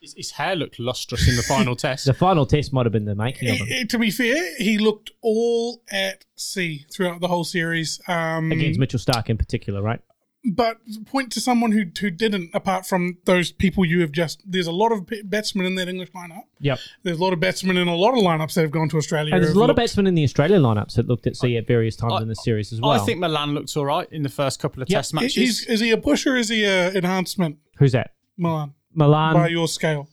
his, 0.00 0.14
his 0.14 0.30
hair 0.32 0.56
looked 0.56 0.78
lustrous 0.78 1.28
in 1.28 1.36
the 1.36 1.42
final 1.42 1.74
test. 1.86 2.04
The 2.06 2.12
final 2.12 2.44
test 2.44 2.72
might 2.72 2.86
have 2.86 2.92
been 2.92 3.04
the 3.06 3.14
making 3.14 3.48
of 3.48 3.56
him 3.58 3.66
Eh, 3.70 3.84
to 3.84 3.98
be 3.98 4.10
fair, 4.10 4.56
he 4.58 4.78
looked 4.78 5.12
all 5.22 5.82
at 5.90 6.24
sea 6.34 6.84
throughout 6.92 7.20
the 7.20 7.28
whole 7.28 7.44
series. 7.44 8.00
Um, 8.08 8.52
against 8.52 8.78
Mitchell 8.80 8.98
Starc 9.00 9.28
in 9.30 9.38
particular, 9.38 9.80
right? 9.80 10.00
But 10.48 10.78
point 11.06 11.32
to 11.32 11.40
someone 11.40 11.72
who 11.72 11.84
who 12.00 12.10
didn't, 12.10 12.50
apart 12.54 12.86
from 12.86 13.18
those 13.24 13.50
people 13.50 13.84
you 13.84 14.00
have 14.00 14.12
just. 14.12 14.42
There's 14.46 14.68
a 14.68 14.72
lot 14.72 14.92
of 14.92 15.08
batsmen 15.24 15.66
in 15.66 15.74
that 15.74 15.88
English 15.88 16.10
lineup. 16.12 16.44
Yep. 16.60 16.78
There's 17.02 17.18
a 17.18 17.22
lot 17.22 17.32
of 17.32 17.40
batsmen 17.40 17.76
in 17.76 17.88
a 17.88 17.96
lot 17.96 18.12
of 18.16 18.20
lineups 18.20 18.54
that 18.54 18.62
have 18.62 18.70
gone 18.70 18.88
to 18.90 18.96
Australia. 18.96 19.34
And 19.34 19.42
there's 19.42 19.54
a 19.54 19.58
lot 19.58 19.64
have 19.64 19.70
of 19.70 19.76
batsmen 19.76 20.06
in 20.06 20.14
the 20.14 20.22
Australian 20.24 20.62
lineups 20.62 20.94
that 20.94 21.08
looked 21.08 21.26
at 21.26 21.34
sea 21.36 21.56
at 21.56 21.66
various 21.66 21.96
times 21.96 22.12
I- 22.14 22.22
in 22.22 22.28
the 22.28 22.36
series 22.36 22.72
as 22.72 22.80
well. 22.80 22.92
I 22.92 22.98
think 22.98 23.18
Malan 23.18 23.54
looks 23.54 23.76
all 23.76 23.86
right 23.86 24.06
in 24.12 24.22
the 24.22 24.28
first 24.28 24.60
couple 24.60 24.82
of 24.82 24.88
Yeah, 24.88 24.98
test 24.98 25.14
matches. 25.14 25.36
Is, 25.36 25.66
is 25.66 25.80
he 25.80 25.90
a 25.90 25.96
push 25.98 26.26
or 26.26 26.36
is 26.36 26.48
he 26.48 26.64
a 26.64 26.90
enhancement, 26.92 27.58
Who's 27.78 27.92
that? 27.92 28.12
Malan? 28.36 28.74
Malan. 28.94 29.34
by 29.34 29.48
your 29.48 29.66
scale. 29.68 30.08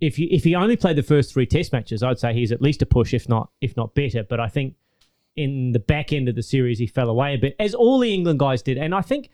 if 0.00 0.18
you 0.18 0.26
if 0.30 0.44
he 0.44 0.54
only 0.54 0.76
played 0.76 0.96
the 0.96 1.02
first 1.02 1.32
three 1.32 1.46
test 1.46 1.72
matches, 1.72 2.02
I'd 2.02 2.18
say 2.18 2.34
he's 2.34 2.52
at 2.52 2.60
least 2.60 2.82
a 2.82 2.86
push, 2.86 3.14
if 3.14 3.28
not 3.28 3.50
if 3.60 3.76
not 3.76 3.94
better. 3.94 4.22
But 4.22 4.40
I 4.40 4.48
think 4.48 4.74
in 5.36 5.72
the 5.72 5.78
back 5.78 6.12
end 6.12 6.28
of 6.28 6.34
the 6.34 6.42
series, 6.42 6.78
he 6.78 6.86
fell 6.86 7.08
away 7.08 7.34
a 7.34 7.38
bit, 7.38 7.56
as 7.58 7.74
all 7.74 7.98
the 7.98 8.12
England 8.12 8.38
guys 8.38 8.62
did. 8.62 8.78
And 8.78 8.94
I 8.94 9.00
think 9.00 9.30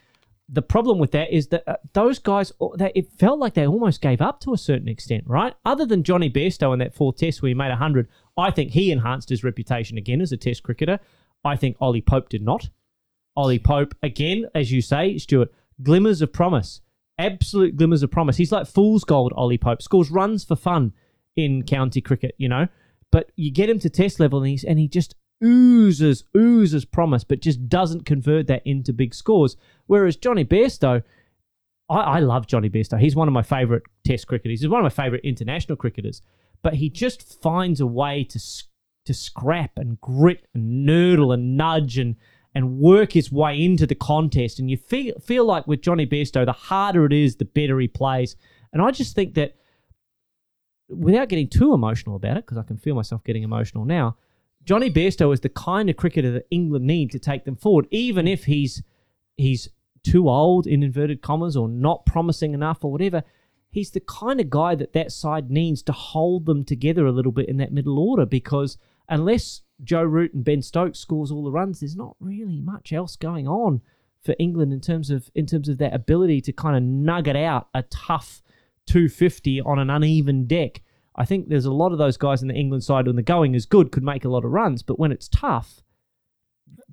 the 0.49 0.63
problem 0.63 0.99
with 0.99 1.13
that 1.13 1.33
is 1.33 1.49
that 1.49 1.63
uh, 1.69 1.77
those 1.93 2.19
guys, 2.19 2.53
uh, 2.61 2.69
they, 2.77 2.91
it 2.95 3.13
felt 3.19 3.39
like 3.39 3.55
they 3.55 3.67
almost 3.67 4.01
gave 4.01 4.21
up 4.21 4.41
to 4.41 4.53
a 4.53 4.59
certain 4.59 4.89
extent, 4.89 5.25
right? 5.27 5.55
Other 5.65 5.87
than 5.87 6.03
Jonny 6.03 6.29
Bairstow 6.29 6.73
in 6.73 6.81
that 6.81 6.95
fourth 6.95 7.17
test 7.17 7.41
where 7.41 7.49
he 7.49 7.55
made 7.55 7.73
hundred, 7.73 8.09
I 8.37 8.51
think 8.51 8.73
he 8.73 8.91
enhanced 8.91 9.29
his 9.29 9.45
reputation 9.45 9.97
again 9.97 10.21
as 10.21 10.33
a 10.33 10.37
test 10.37 10.63
cricketer. 10.63 10.99
I 11.45 11.57
think 11.57 11.77
Ollie 11.81 12.03
Pope 12.03 12.29
did 12.29 12.43
not. 12.43 12.69
Ollie 13.37 13.61
Pope, 13.61 13.95
again, 14.03 14.47
as 14.55 14.73
you 14.73 14.83
say, 14.83 15.17
Stuart, 15.19 15.53
glimmers 15.83 16.21
of 16.21 16.33
promise. 16.33 16.81
Absolute 17.17 17.77
glimmers 17.77 18.03
of 18.03 18.11
promise. 18.11 18.37
He's 18.37 18.53
like 18.53 18.67
fool's 18.67 19.05
gold, 19.05 19.33
Ollie 19.37 19.59
Pope. 19.59 19.83
Scores 19.83 20.11
runs 20.11 20.45
for 20.45 20.57
fun 20.57 20.93
in 21.37 21.63
county 21.63 22.01
cricket, 22.01 22.35
you 22.39 22.49
know. 22.49 22.67
But 23.13 23.31
you 23.37 23.53
get 23.53 23.71
him 23.71 23.79
to 23.81 23.91
test 23.91 24.21
level 24.21 24.41
and 24.41 24.49
he's 24.49 24.65
and 24.65 24.79
he 24.79 24.89
just 24.89 25.15
oozes, 25.43 26.25
oozes 26.37 26.85
promise, 26.85 27.25
but 27.25 27.41
just 27.41 27.69
doesn't 27.69 28.07
convert 28.07 28.47
that 28.47 28.63
into 28.65 28.93
big 28.93 29.15
scores. 29.15 29.57
Whereas 29.87 30.17
Jonny 30.17 30.45
Bairstow, 30.45 31.03
I, 31.89 31.97
I 31.99 32.19
love 32.21 32.47
Jonny 32.47 32.71
Bairstow. 32.71 33.01
He's 33.01 33.17
one 33.17 33.29
of 33.29 33.35
my 33.35 33.43
favourite 33.43 33.83
test 34.05 34.27
cricketers. 34.27 34.61
He's 34.61 34.69
one 34.69 34.81
of 34.81 34.85
my 34.85 35.05
favourite 35.05 35.25
international 35.25 35.77
cricketers. 35.77 36.23
But 36.63 36.75
he 36.75 36.91
just 36.91 37.41
finds 37.41 37.81
a 37.81 37.87
way 37.87 38.25
to 38.25 38.41
to 39.07 39.15
scrap 39.15 39.73
and 39.77 39.99
grit 40.01 40.47
and 40.55 40.87
nurdle 40.87 41.33
and 41.33 41.57
nudge 41.57 41.97
and 41.97 42.17
and 42.55 42.79
work 42.79 43.13
his 43.13 43.33
way 43.33 43.63
into 43.63 43.87
the 43.87 43.95
contest. 43.95 44.59
And 44.59 44.71
you 44.71 44.77
feel 44.77 45.19
feel 45.21 45.45
like 45.45 45.67
with 45.67 45.81
Jonny 45.81 46.07
Bairstow, 46.07 46.45
the 46.45 46.53
harder 46.53 47.07
it 47.07 47.13
is, 47.13 47.37
the 47.37 47.45
better 47.45 47.79
he 47.81 47.89
plays. 47.89 48.37
And 48.73 48.83
I 48.83 48.91
just 48.91 49.15
think 49.15 49.35
that 49.35 49.57
without 50.89 51.29
getting 51.29 51.49
too 51.49 51.73
emotional 51.73 52.17
about 52.17 52.37
it, 52.37 52.45
because 52.45 52.59
I 52.59 52.63
can 52.63 52.77
feel 52.77 52.95
myself 52.95 53.25
getting 53.25 53.43
emotional 53.43 53.85
now, 53.85 54.17
Jonny 54.65 54.91
Bairstow 54.91 55.33
is 55.33 55.41
the 55.41 55.49
kind 55.49 55.89
of 55.89 55.97
cricketer 55.97 56.31
that 56.33 56.47
England 56.51 56.87
need 56.87 57.11
to 57.13 57.19
take 57.19 57.45
them 57.45 57.57
forward, 57.57 57.87
even 57.91 58.29
if 58.29 58.45
he's 58.45 58.83
he's 59.37 59.69
too 60.03 60.29
old 60.29 60.67
in 60.67 60.83
inverted 60.83 61.23
commas 61.23 61.57
or 61.57 61.69
not 61.69 62.07
promising 62.07 62.55
enough 62.55 62.85
or 62.85 62.93
whatever. 62.93 63.23
He's 63.71 63.91
the 63.91 64.01
kind 64.01 64.41
of 64.41 64.51
guy 64.51 64.75
that 64.75 64.93
that 64.95 65.13
side 65.13 65.51
needs 65.51 65.83
to 65.85 65.93
hold 65.93 66.47
them 66.47 66.65
together 66.65 67.07
a 67.07 67.13
little 67.13 67.33
bit 67.33 67.49
in 67.49 67.57
that 67.59 67.73
middle 67.73 67.99
order 67.99 68.27
because 68.27 68.79
unless 69.09 69.63
Joe 69.83 70.03
Root 70.03 70.35
and 70.35 70.45
Ben 70.45 70.63
Stokes 70.63 70.99
scores 70.99 71.31
all 71.31 71.45
the 71.45 71.53
runs, 71.53 71.81
there's 71.81 71.97
not 71.97 72.17
really 72.21 72.61
much 72.61 72.93
else 72.93 73.17
going 73.17 73.47
on 73.47 73.81
for 74.23 74.35
England 74.39 74.73
in 74.73 74.81
terms 74.81 75.11
of 75.11 75.31
in 75.35 75.47
terms 75.47 75.69
of 75.69 75.79
that 75.79 75.95
ability 75.95 76.41
to 76.43 76.53
kind 76.53 76.77
of 76.77 76.83
nugget 76.83 77.37
out 77.37 77.69
a 77.75 77.83
tough 77.85 78.43
250 78.87 79.61
on 79.63 79.79
an 79.79 79.91
uneven 79.91 80.47
deck. 80.47 80.83
I 81.21 81.27
think 81.27 81.51
there's 81.51 81.67
a 81.67 81.73
lot 81.73 81.93
of 81.93 81.99
those 81.99 82.17
guys 82.17 82.41
in 82.41 82.49
the 82.49 82.55
England 82.55 82.83
side 82.83 83.07
when 83.07 83.15
the 83.15 83.23
going 83.23 83.55
is 83.55 83.67
good 83.67 83.93
could 83.93 84.03
make 84.03 84.25
a 84.25 84.31
lot 84.31 84.43
of 84.43 84.53
runs, 84.53 84.83
but 84.83 84.99
when 84.99 85.13
it's 85.13 85.29
tough, 85.29 85.83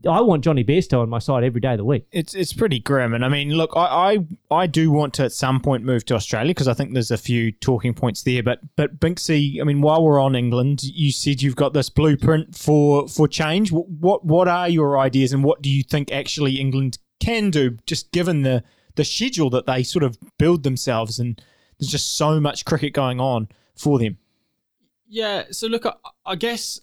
I 0.06 0.20
want 0.20 0.44
Jonny 0.44 0.66
Bairstow 0.66 1.00
on 1.00 1.08
my 1.08 1.20
side 1.20 1.46
every 1.46 1.62
day 1.62 1.72
of 1.72 1.78
the 1.78 1.86
week. 1.86 2.08
It's 2.12 2.34
it's 2.34 2.52
pretty 2.52 2.80
grim, 2.80 3.14
and 3.14 3.24
I 3.24 3.30
mean, 3.30 3.52
look, 3.52 3.72
I 3.74 4.18
I, 4.52 4.64
I 4.64 4.68
do 4.68 4.92
want 4.92 5.14
to 5.14 5.24
at 5.24 5.32
some 5.32 5.62
point 5.62 5.86
move 5.86 6.04
to 6.08 6.16
Australia 6.16 6.50
because 6.50 6.68
I 6.68 6.74
think 6.74 6.94
there's 6.94 7.10
a 7.10 7.18
few 7.18 7.54
talking 7.54 7.94
points 7.94 8.24
there. 8.24 8.44
But 8.44 8.60
but 8.76 9.00
Binksy, 9.00 9.62
I 9.62 9.64
mean, 9.64 9.80
while 9.80 10.04
we're 10.04 10.22
on 10.22 10.36
England, 10.36 10.84
you 10.84 11.14
said 11.14 11.42
you've 11.42 11.56
got 11.56 11.72
this 11.72 11.90
blueprint 11.90 12.54
for 12.54 13.08
for 13.08 13.30
change. 13.30 13.72
What 13.72 13.90
what, 13.90 14.26
what 14.26 14.50
are 14.50 14.68
your 14.68 15.00
ideas, 15.00 15.32
and 15.32 15.42
what 15.42 15.62
do 15.62 15.70
you 15.70 15.84
think 15.84 16.12
actually 16.12 16.60
England 16.60 16.98
can 17.22 17.50
do, 17.50 17.78
just 17.86 18.12
given 18.12 18.42
the 18.42 18.62
the 18.96 19.06
schedule 19.06 19.50
that 19.52 19.68
they 19.68 19.84
sort 19.84 20.04
of 20.04 20.18
build 20.38 20.64
themselves, 20.64 21.18
and 21.18 21.42
there's 21.80 21.90
just 21.90 22.18
so 22.18 22.42
much 22.42 22.66
cricket 22.66 22.92
going 22.92 23.22
on 23.22 23.48
for 23.78 24.00
them. 24.00 24.18
Yeah, 25.08 25.46
so 25.52 25.68
look, 25.68 25.86
I, 25.86 25.94
I 26.26 26.36
guess 26.36 26.82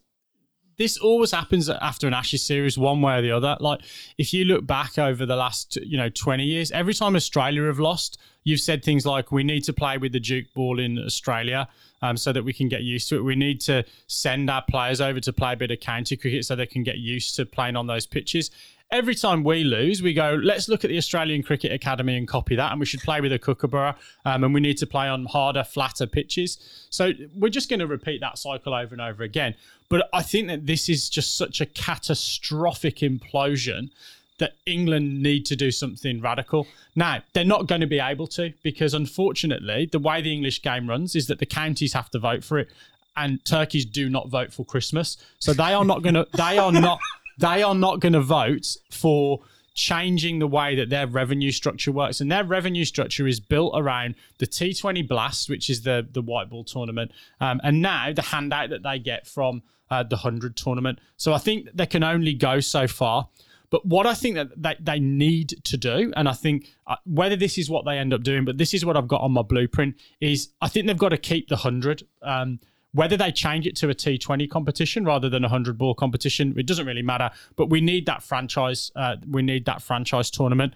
this 0.76 0.98
always 0.98 1.30
happens 1.30 1.68
after 1.68 2.06
an 2.06 2.14
Ashes 2.14 2.42
series, 2.42 2.76
one 2.76 3.00
way 3.00 3.18
or 3.18 3.22
the 3.22 3.30
other. 3.30 3.56
Like, 3.60 3.80
if 4.18 4.32
you 4.32 4.44
look 4.44 4.66
back 4.66 4.98
over 4.98 5.24
the 5.24 5.36
last, 5.36 5.76
you 5.76 5.96
know, 5.96 6.08
20 6.08 6.44
years, 6.44 6.70
every 6.72 6.94
time 6.94 7.14
Australia 7.14 7.64
have 7.64 7.78
lost, 7.78 8.18
you've 8.42 8.60
said 8.60 8.84
things 8.84 9.06
like, 9.06 9.30
we 9.30 9.44
need 9.44 9.62
to 9.64 9.72
play 9.72 9.98
with 9.98 10.12
the 10.12 10.20
Duke 10.20 10.46
ball 10.54 10.80
in 10.80 10.98
Australia 10.98 11.68
um, 12.02 12.16
so 12.16 12.32
that 12.32 12.44
we 12.44 12.52
can 12.52 12.68
get 12.68 12.82
used 12.82 13.08
to 13.10 13.16
it. 13.16 13.22
We 13.22 13.36
need 13.36 13.60
to 13.62 13.84
send 14.08 14.50
our 14.50 14.62
players 14.68 15.00
over 15.00 15.20
to 15.20 15.32
play 15.32 15.52
a 15.52 15.56
bit 15.56 15.70
of 15.70 15.80
county 15.80 16.16
cricket 16.16 16.44
so 16.44 16.56
they 16.56 16.66
can 16.66 16.82
get 16.82 16.98
used 16.98 17.36
to 17.36 17.46
playing 17.46 17.76
on 17.76 17.86
those 17.86 18.06
pitches. 18.06 18.50
Every 18.90 19.14
time 19.14 19.42
we 19.42 19.64
lose, 19.64 20.02
we 20.02 20.12
go, 20.12 20.38
let's 20.40 20.68
look 20.68 20.84
at 20.84 20.88
the 20.88 20.96
Australian 20.96 21.42
Cricket 21.42 21.72
Academy 21.72 22.16
and 22.16 22.28
copy 22.28 22.54
that. 22.54 22.70
And 22.70 22.78
we 22.78 22.86
should 22.86 23.00
play 23.00 23.20
with 23.20 23.32
a 23.32 23.38
Kookaburra. 23.38 23.96
Um, 24.24 24.44
and 24.44 24.54
we 24.54 24.60
need 24.60 24.76
to 24.78 24.86
play 24.86 25.08
on 25.08 25.26
harder, 25.26 25.64
flatter 25.64 26.06
pitches. 26.06 26.86
So 26.90 27.12
we're 27.34 27.48
just 27.48 27.68
going 27.68 27.80
to 27.80 27.86
repeat 27.86 28.20
that 28.20 28.38
cycle 28.38 28.72
over 28.72 28.94
and 28.94 29.02
over 29.02 29.22
again. 29.22 29.54
But 29.88 30.08
I 30.12 30.22
think 30.22 30.48
that 30.48 30.66
this 30.66 30.88
is 30.88 31.08
just 31.08 31.36
such 31.36 31.60
a 31.60 31.66
catastrophic 31.66 32.98
implosion 32.98 33.90
that 34.38 34.54
England 34.66 35.22
need 35.22 35.46
to 35.46 35.56
do 35.56 35.70
something 35.70 36.20
radical. 36.20 36.66
Now, 36.94 37.22
they're 37.32 37.44
not 37.44 37.66
going 37.66 37.80
to 37.80 37.86
be 37.86 38.00
able 38.00 38.26
to 38.28 38.52
because 38.62 38.94
unfortunately, 38.94 39.88
the 39.90 39.98
way 39.98 40.20
the 40.22 40.32
English 40.32 40.62
game 40.62 40.88
runs 40.88 41.14
is 41.14 41.26
that 41.28 41.38
the 41.38 41.46
counties 41.46 41.92
have 41.92 42.10
to 42.10 42.18
vote 42.18 42.44
for 42.44 42.58
it 42.58 42.68
and 43.16 43.44
turkeys 43.44 43.84
do 43.84 44.08
not 44.08 44.28
vote 44.28 44.52
for 44.52 44.64
Christmas. 44.64 45.16
So 45.38 45.52
they 45.52 45.72
are 45.72 45.84
not 45.84 46.02
going 46.02 46.14
to 46.14 46.26
they 46.36 46.58
are 46.58 46.72
not 46.72 46.98
they 47.38 47.62
are 47.62 47.74
not 47.74 48.00
going 48.00 48.12
to 48.12 48.20
vote 48.20 48.76
for 48.90 49.40
changing 49.74 50.38
the 50.38 50.46
way 50.46 50.76
that 50.76 50.88
their 50.88 51.06
revenue 51.06 51.50
structure 51.50 51.90
works. 51.90 52.20
And 52.20 52.30
their 52.30 52.44
revenue 52.44 52.84
structure 52.84 53.26
is 53.26 53.40
built 53.40 53.74
around 53.76 54.14
the 54.38 54.46
T20 54.46 55.06
Blast, 55.06 55.50
which 55.50 55.68
is 55.68 55.82
the, 55.82 56.06
the 56.10 56.22
white 56.22 56.48
ball 56.48 56.64
tournament, 56.64 57.10
um, 57.40 57.60
and 57.64 57.82
now 57.82 58.12
the 58.12 58.22
handout 58.22 58.70
that 58.70 58.84
they 58.84 58.98
get 58.98 59.26
from 59.26 59.62
uh, 59.90 60.02
the 60.02 60.16
100 60.16 60.56
tournament. 60.56 61.00
So 61.16 61.32
I 61.32 61.38
think 61.38 61.68
they 61.74 61.86
can 61.86 62.04
only 62.04 62.34
go 62.34 62.60
so 62.60 62.86
far. 62.86 63.28
But 63.70 63.84
what 63.84 64.06
I 64.06 64.14
think 64.14 64.36
that 64.36 64.50
they, 64.56 64.76
they 64.78 65.00
need 65.00 65.54
to 65.64 65.76
do, 65.76 66.12
and 66.16 66.28
I 66.28 66.32
think 66.32 66.68
uh, 66.86 66.96
whether 67.04 67.34
this 67.34 67.58
is 67.58 67.68
what 67.68 67.84
they 67.84 67.98
end 67.98 68.14
up 68.14 68.22
doing, 68.22 68.44
but 68.44 68.56
this 68.56 68.72
is 68.72 68.84
what 68.84 68.96
I've 68.96 69.08
got 69.08 69.22
on 69.22 69.32
my 69.32 69.42
blueprint, 69.42 69.96
is 70.20 70.50
I 70.60 70.68
think 70.68 70.86
they've 70.86 70.96
got 70.96 71.08
to 71.08 71.18
keep 71.18 71.48
the 71.48 71.56
100. 71.56 72.04
Um, 72.22 72.60
whether 72.94 73.16
they 73.16 73.32
change 73.32 73.66
it 73.66 73.74
to 73.76 73.90
a 73.90 73.94
T20 73.94 74.48
competition 74.48 75.04
rather 75.04 75.28
than 75.28 75.42
a 75.44 75.48
100 75.48 75.76
ball 75.76 75.94
competition, 75.94 76.54
it 76.56 76.66
doesn't 76.66 76.86
really 76.86 77.02
matter. 77.02 77.28
But 77.56 77.68
we 77.68 77.80
need 77.80 78.06
that 78.06 78.22
franchise. 78.22 78.92
Uh, 78.94 79.16
we 79.28 79.42
need 79.42 79.66
that 79.66 79.82
franchise 79.82 80.30
tournament. 80.30 80.74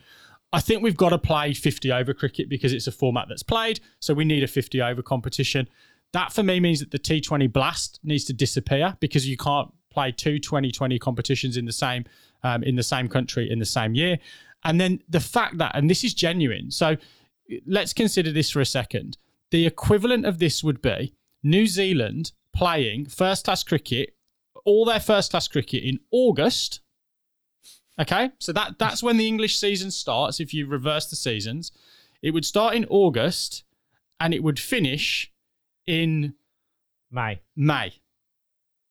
I 0.53 0.61
think 0.61 0.83
we've 0.83 0.97
got 0.97 1.11
to 1.11 1.19
play 1.19 1.55
50 1.55 1.93
over 1.93 2.13
cricket 2.13 2.49
because 2.49 2.73
it's 2.73 2.89
a 2.89 2.93
format 2.93 3.27
that's 3.29 3.45
played. 3.45 3.81
So 4.01 4.15
we 4.15 4.25
need 4.25 4.43
a 4.43 4.49
50 4.49 4.83
over 4.83 5.01
competition. 5.01 5.69
That 6.13 6.33
for 6.33 6.43
me 6.43 6.59
means 6.59 6.81
that 6.81 6.91
the 6.91 6.99
T20 6.99 7.53
Blast 7.53 8.01
needs 8.03 8.25
to 8.25 8.33
disappear 8.33 8.97
because 8.99 9.29
you 9.29 9.37
can't 9.37 9.71
play 9.91 10.11
two 10.11 10.41
2020 10.41 10.99
competitions 10.99 11.57
in 11.57 11.67
the 11.67 11.73
same 11.73 12.05
um, 12.43 12.63
in 12.63 12.77
the 12.77 12.83
same 12.83 13.09
country 13.09 13.51
in 13.51 13.59
the 13.59 13.67
same 13.67 13.95
year. 13.95 14.19
And 14.65 14.81
then 14.81 15.01
the 15.09 15.21
fact 15.21 15.59
that, 15.59 15.73
and 15.77 15.89
this 15.89 16.03
is 16.03 16.15
genuine. 16.15 16.71
So 16.71 16.97
let's 17.67 17.93
consider 17.93 18.33
this 18.33 18.51
for 18.51 18.61
a 18.61 18.67
second. 18.67 19.17
The 19.51 19.67
equivalent 19.67 20.27
of 20.27 20.39
this 20.39 20.65
would 20.65 20.83
be 20.83 21.15
New 21.43 21.67
Zealand 21.67 22.33
playing 22.55 23.07
first 23.07 23.45
class 23.45 23.63
cricket, 23.63 24.15
all 24.65 24.85
their 24.85 25.01
first 25.01 25.31
class 25.31 25.49
cricket 25.49 25.83
in 25.85 26.01
August. 26.11 26.81
Okay, 28.01 28.31
so 28.39 28.53
that 28.53 28.79
that's 28.79 29.03
when 29.03 29.17
the 29.17 29.27
English 29.27 29.57
season 29.59 29.91
starts. 29.91 30.39
If 30.41 30.55
you 30.55 30.67
reverse 30.67 31.07
the 31.11 31.17
seasons, 31.17 31.73
it 32.23 32.31
would 32.33 32.45
start 32.45 32.75
in 32.75 32.85
August 32.87 33.65
and 34.21 34.33
it 34.33 34.43
would 34.43 34.59
finish 34.59 35.33
in 35.87 36.35
May. 37.11 37.41
May. 37.57 37.95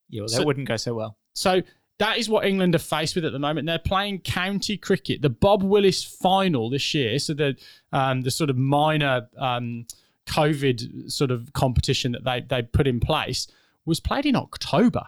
Yeah, 0.10 0.22
well, 0.22 0.28
that 0.30 0.36
So- 0.38 0.46
wouldn't 0.46 0.68
go 0.68 0.78
so 0.78 0.94
well. 0.94 1.18
So 1.34 1.62
that 2.00 2.18
is 2.18 2.30
what 2.30 2.46
England 2.46 2.76
are 2.76 2.80
faced 2.80 3.16
with 3.16 3.26
at 3.26 3.32
the 3.32 3.40
moment. 3.40 3.66
They're 3.66 3.80
playing 3.80 4.20
county 4.20 4.78
cricket. 4.78 5.22
The 5.22 5.30
Bob 5.30 5.64
Willis 5.64 6.04
final 6.04 6.70
this 6.70 6.94
year, 6.94 7.18
so 7.20 7.34
the 7.34 7.56
um, 7.92 8.22
the 8.22 8.32
sort 8.32 8.50
of 8.50 8.58
minor 8.58 9.30
um, 9.38 9.86
COVID 10.28 11.12
sort 11.12 11.32
of 11.32 11.54
competition 11.54 12.12
that 12.12 12.24
they 12.24 12.42
they 12.42 12.62
put 12.62 12.88
in 12.88 13.00
place 13.00 13.48
was 13.86 14.00
played 14.00 14.26
in 14.26 14.36
October. 14.36 15.08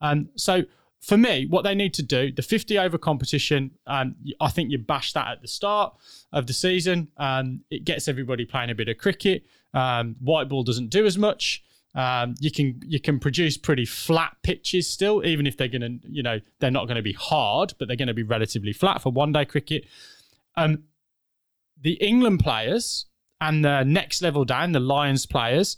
Um, 0.00 0.28
so 0.36 0.64
for 1.00 1.16
me, 1.16 1.46
what 1.46 1.62
they 1.62 1.74
need 1.74 1.94
to 1.94 2.02
do, 2.02 2.32
the 2.32 2.42
50 2.42 2.78
over 2.78 2.98
competition, 2.98 3.70
um, 3.86 4.16
I 4.40 4.50
think 4.50 4.70
you 4.70 4.78
bash 4.78 5.12
that 5.12 5.28
at 5.28 5.42
the 5.42 5.48
start 5.48 5.94
of 6.32 6.46
the 6.46 6.52
season. 6.52 7.08
Um, 7.16 7.60
it 7.70 7.84
gets 7.84 8.08
everybody 8.08 8.44
playing 8.44 8.70
a 8.70 8.74
bit 8.74 8.88
of 8.88 8.98
cricket. 8.98 9.44
Um, 9.74 10.16
white 10.20 10.48
ball 10.48 10.64
doesn't 10.64 10.88
do 10.88 11.06
as 11.06 11.16
much. 11.16 11.62
Um, 11.94 12.34
you 12.38 12.50
can 12.50 12.80
you 12.84 13.00
can 13.00 13.18
produce 13.18 13.56
pretty 13.56 13.86
flat 13.86 14.36
pitches 14.42 14.88
still, 14.88 15.24
even 15.24 15.46
if 15.46 15.56
they're 15.56 15.68
to, 15.68 15.98
you 16.08 16.22
know, 16.22 16.40
they're 16.60 16.70
not 16.70 16.86
going 16.86 16.96
to 16.96 17.02
be 17.02 17.14
hard, 17.14 17.74
but 17.78 17.88
they're 17.88 17.96
going 17.96 18.08
to 18.08 18.14
be 18.14 18.22
relatively 18.22 18.72
flat 18.72 19.00
for 19.00 19.10
one 19.10 19.32
day 19.32 19.44
cricket. 19.44 19.86
Um, 20.56 20.84
the 21.80 21.94
England 21.94 22.40
players 22.40 23.06
and 23.40 23.64
the 23.64 23.84
next 23.84 24.22
level 24.22 24.44
down, 24.44 24.72
the 24.72 24.80
Lions 24.80 25.26
players, 25.26 25.76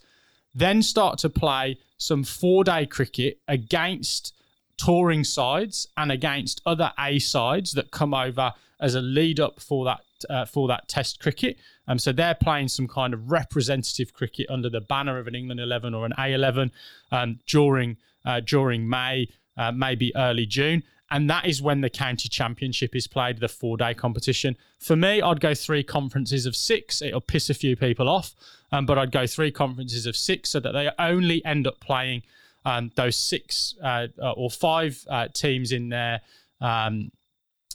then 0.54 0.82
start 0.82 1.18
to 1.18 1.28
play 1.28 1.78
some 1.96 2.24
four 2.24 2.64
day 2.64 2.86
cricket 2.86 3.40
against 3.46 4.34
touring 4.76 5.24
sides 5.24 5.86
and 5.96 6.10
against 6.10 6.62
other 6.64 6.92
A 6.98 7.18
sides 7.18 7.72
that 7.72 7.90
come 7.90 8.14
over 8.14 8.54
as 8.80 8.94
a 8.94 9.00
lead 9.00 9.38
up 9.38 9.60
for 9.60 9.84
that 9.84 10.00
uh, 10.28 10.44
for 10.44 10.68
that 10.68 10.88
Test 10.88 11.20
cricket. 11.20 11.58
Um, 11.86 11.98
so 11.98 12.12
they're 12.12 12.34
playing 12.34 12.68
some 12.68 12.88
kind 12.88 13.14
of 13.14 13.30
representative 13.30 14.12
cricket 14.12 14.46
under 14.50 14.68
the 14.68 14.80
banner 14.80 15.18
of 15.18 15.26
an 15.26 15.34
England 15.34 15.60
11 15.60 15.94
or 15.94 16.06
an 16.06 16.12
A11 16.18 16.70
um, 17.12 17.40
during 17.46 17.96
uh, 18.24 18.40
during 18.40 18.88
May, 18.88 19.28
uh, 19.56 19.72
maybe 19.72 20.12
early 20.16 20.46
June. 20.46 20.82
And 21.10 21.28
that 21.28 21.46
is 21.46 21.60
when 21.60 21.80
the 21.80 21.90
county 21.90 22.28
championship 22.28 22.94
is 22.94 23.06
played, 23.06 23.38
the 23.38 23.48
four 23.48 23.76
day 23.76 23.94
competition. 23.94 24.56
For 24.78 24.94
me, 24.94 25.20
I'd 25.20 25.40
go 25.40 25.54
three 25.54 25.82
conferences 25.82 26.46
of 26.46 26.54
six. 26.54 27.02
It'll 27.02 27.20
piss 27.20 27.50
a 27.50 27.54
few 27.54 27.76
people 27.76 28.08
off, 28.08 28.34
um, 28.70 28.86
but 28.86 28.96
I'd 28.96 29.10
go 29.10 29.26
three 29.26 29.50
conferences 29.50 30.06
of 30.06 30.16
six 30.16 30.50
so 30.50 30.60
that 30.60 30.72
they 30.72 30.88
only 30.98 31.44
end 31.44 31.66
up 31.66 31.80
playing 31.80 32.22
um, 32.64 32.92
those 32.94 33.16
six 33.16 33.74
uh, 33.82 34.08
uh, 34.22 34.32
or 34.32 34.50
five 34.50 35.04
uh, 35.08 35.28
teams 35.28 35.72
in 35.72 35.88
their 35.88 36.20
um, 36.60 37.10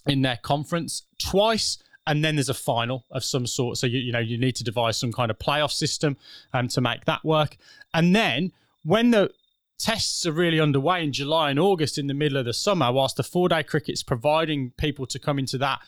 in 0.07 0.21
their 0.21 0.37
conference 0.37 1.03
twice, 1.17 1.79
and 2.07 2.23
then 2.23 2.35
there's 2.35 2.49
a 2.49 2.53
final 2.53 3.03
of 3.11 3.23
some 3.23 3.47
sort. 3.47 3.77
So 3.77 3.87
you 3.87 3.99
you 3.99 4.11
know 4.11 4.19
you 4.19 4.37
need 4.37 4.55
to 4.57 4.63
devise 4.63 4.97
some 4.97 5.11
kind 5.11 5.31
of 5.31 5.39
playoff 5.39 5.71
system 5.71 6.17
um, 6.53 6.67
to 6.69 6.81
make 6.81 7.05
that 7.05 7.25
work, 7.25 7.57
and 7.93 8.15
then 8.15 8.51
when 8.83 9.11
the 9.11 9.31
tests 9.77 10.25
are 10.25 10.31
really 10.31 10.59
underway 10.59 11.03
in 11.03 11.11
July 11.11 11.49
and 11.49 11.59
August 11.59 11.97
in 11.97 12.07
the 12.07 12.13
middle 12.13 12.37
of 12.37 12.45
the 12.45 12.53
summer, 12.53 12.91
whilst 12.91 13.17
the 13.17 13.23
four 13.23 13.49
day 13.49 13.63
cricket's 13.63 14.03
providing 14.03 14.71
people 14.77 15.05
to 15.07 15.19
come 15.19 15.39
into 15.39 15.57
that. 15.57 15.79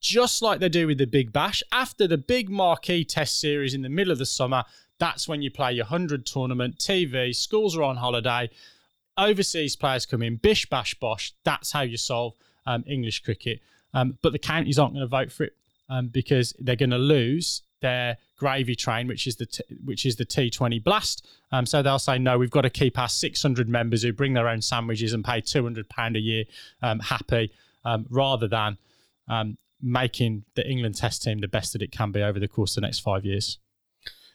Just 0.00 0.42
like 0.42 0.60
they 0.60 0.68
do 0.68 0.86
with 0.86 0.98
the 0.98 1.06
Big 1.06 1.32
Bash, 1.32 1.62
after 1.72 2.06
the 2.06 2.18
big 2.18 2.50
marquee 2.50 3.04
test 3.04 3.40
series 3.40 3.74
in 3.74 3.82
the 3.82 3.88
middle 3.88 4.12
of 4.12 4.18
the 4.18 4.26
summer, 4.26 4.64
that's 4.98 5.26
when 5.26 5.42
you 5.42 5.50
play 5.50 5.72
your 5.72 5.84
100 5.84 6.24
tournament, 6.26 6.78
TV, 6.78 7.34
schools 7.34 7.76
are 7.76 7.82
on 7.82 7.96
holiday, 7.96 8.50
overseas 9.18 9.76
players 9.76 10.06
come 10.06 10.22
in, 10.22 10.36
bish, 10.36 10.66
bash, 10.68 10.94
bosh. 10.94 11.32
That's 11.44 11.72
how 11.72 11.82
you 11.82 11.96
solve 11.96 12.34
um, 12.66 12.84
English 12.86 13.22
cricket. 13.22 13.60
Um, 13.94 14.18
but 14.22 14.32
the 14.32 14.38
counties 14.38 14.78
aren't 14.78 14.94
going 14.94 15.04
to 15.04 15.08
vote 15.08 15.32
for 15.32 15.44
it 15.44 15.56
um, 15.88 16.08
because 16.08 16.54
they're 16.58 16.76
going 16.76 16.90
to 16.90 16.98
lose 16.98 17.62
their 17.80 18.18
gravy 18.36 18.74
train, 18.74 19.08
which 19.08 19.26
is 19.26 19.36
the 19.36 19.46
t- 19.46 19.64
which 19.84 20.04
is 20.06 20.16
the 20.16 20.26
T20 20.26 20.82
Blast. 20.82 21.26
Um, 21.52 21.66
so 21.66 21.82
they'll 21.82 21.98
say 21.98 22.18
no, 22.18 22.38
we've 22.38 22.50
got 22.50 22.62
to 22.62 22.70
keep 22.70 22.98
our 22.98 23.08
600 23.08 23.68
members 23.68 24.02
who 24.02 24.12
bring 24.12 24.34
their 24.34 24.48
own 24.48 24.62
sandwiches 24.62 25.12
and 25.12 25.24
pay 25.24 25.40
200 25.40 25.88
pound 25.88 26.16
a 26.16 26.20
year 26.20 26.44
um, 26.82 27.00
happy, 27.00 27.52
um, 27.84 28.06
rather 28.10 28.48
than 28.48 28.78
um, 29.28 29.58
making 29.80 30.44
the 30.54 30.68
England 30.68 30.96
Test 30.96 31.22
team 31.22 31.40
the 31.40 31.48
best 31.48 31.72
that 31.72 31.82
it 31.82 31.92
can 31.92 32.12
be 32.12 32.22
over 32.22 32.38
the 32.38 32.48
course 32.48 32.76
of 32.76 32.82
the 32.82 32.86
next 32.86 33.00
five 33.00 33.24
years. 33.24 33.58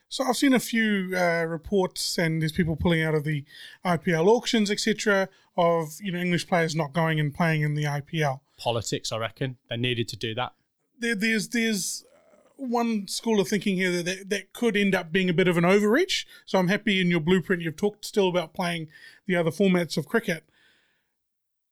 So 0.10 0.26
I've 0.26 0.36
seen 0.36 0.54
a 0.54 0.60
few 0.60 1.16
uh, 1.16 1.46
reports, 1.46 2.18
and 2.18 2.42
there's 2.42 2.52
people 2.52 2.76
pulling 2.76 3.02
out 3.02 3.16
of 3.16 3.24
the 3.24 3.46
IPL 3.86 4.28
auctions, 4.28 4.70
etc., 4.70 5.30
of 5.56 5.94
you 6.02 6.12
know 6.12 6.20
English 6.20 6.48
players 6.48 6.76
not 6.76 6.92
going 6.92 7.20
and 7.20 7.34
playing 7.34 7.62
in 7.62 7.76
the 7.76 7.86
IPL. 7.86 8.42
Politics, 8.58 9.12
I 9.12 9.18
reckon, 9.18 9.58
they 9.70 9.78
needed 9.78 10.10
to 10.10 10.18
do 10.18 10.36
that. 10.36 10.54
There, 11.00 11.16
there's 11.16 11.48
there's 11.50 12.04
one 12.62 13.08
school 13.08 13.40
of 13.40 13.48
thinking 13.48 13.76
here 13.76 13.92
that, 13.92 14.06
that 14.06 14.30
that 14.30 14.54
could 14.54 14.78
end 14.78 14.94
up 14.94 15.12
being 15.12 15.30
a 15.30 15.34
bit 15.34 15.48
of 15.48 15.58
an 15.58 15.66
overreach. 15.66 16.28
So 16.46 16.60
I'm 16.60 16.68
happy 16.68 17.02
in 17.02 17.10
your 17.10 17.20
blueprint 17.20 17.62
you've 17.62 17.76
talked 17.76 18.06
still 18.06 18.30
about 18.30 18.54
playing 18.54 18.88
the 19.26 19.36
other 19.36 19.52
formats 19.52 19.98
of 19.98 20.08
cricket. 20.08 20.44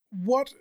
What 0.09 0.53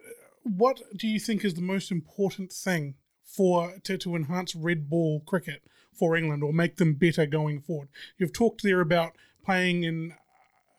what 0.42 0.82
do 0.94 1.08
you 1.08 1.18
think 1.18 1.44
is 1.44 1.54
the 1.54 1.62
most 1.62 1.90
important 1.90 2.52
thing 2.52 2.94
for 3.24 3.76
to, 3.84 3.96
to 3.98 4.16
enhance 4.16 4.54
red 4.54 4.88
ball 4.90 5.20
cricket 5.20 5.62
for 5.92 6.16
England 6.16 6.42
or 6.42 6.52
make 6.52 6.76
them 6.76 6.94
better 6.94 7.24
going 7.24 7.60
forward? 7.60 7.88
You've 8.18 8.32
talked 8.32 8.62
there 8.62 8.80
about 8.80 9.16
playing 9.44 9.84
in 9.84 10.14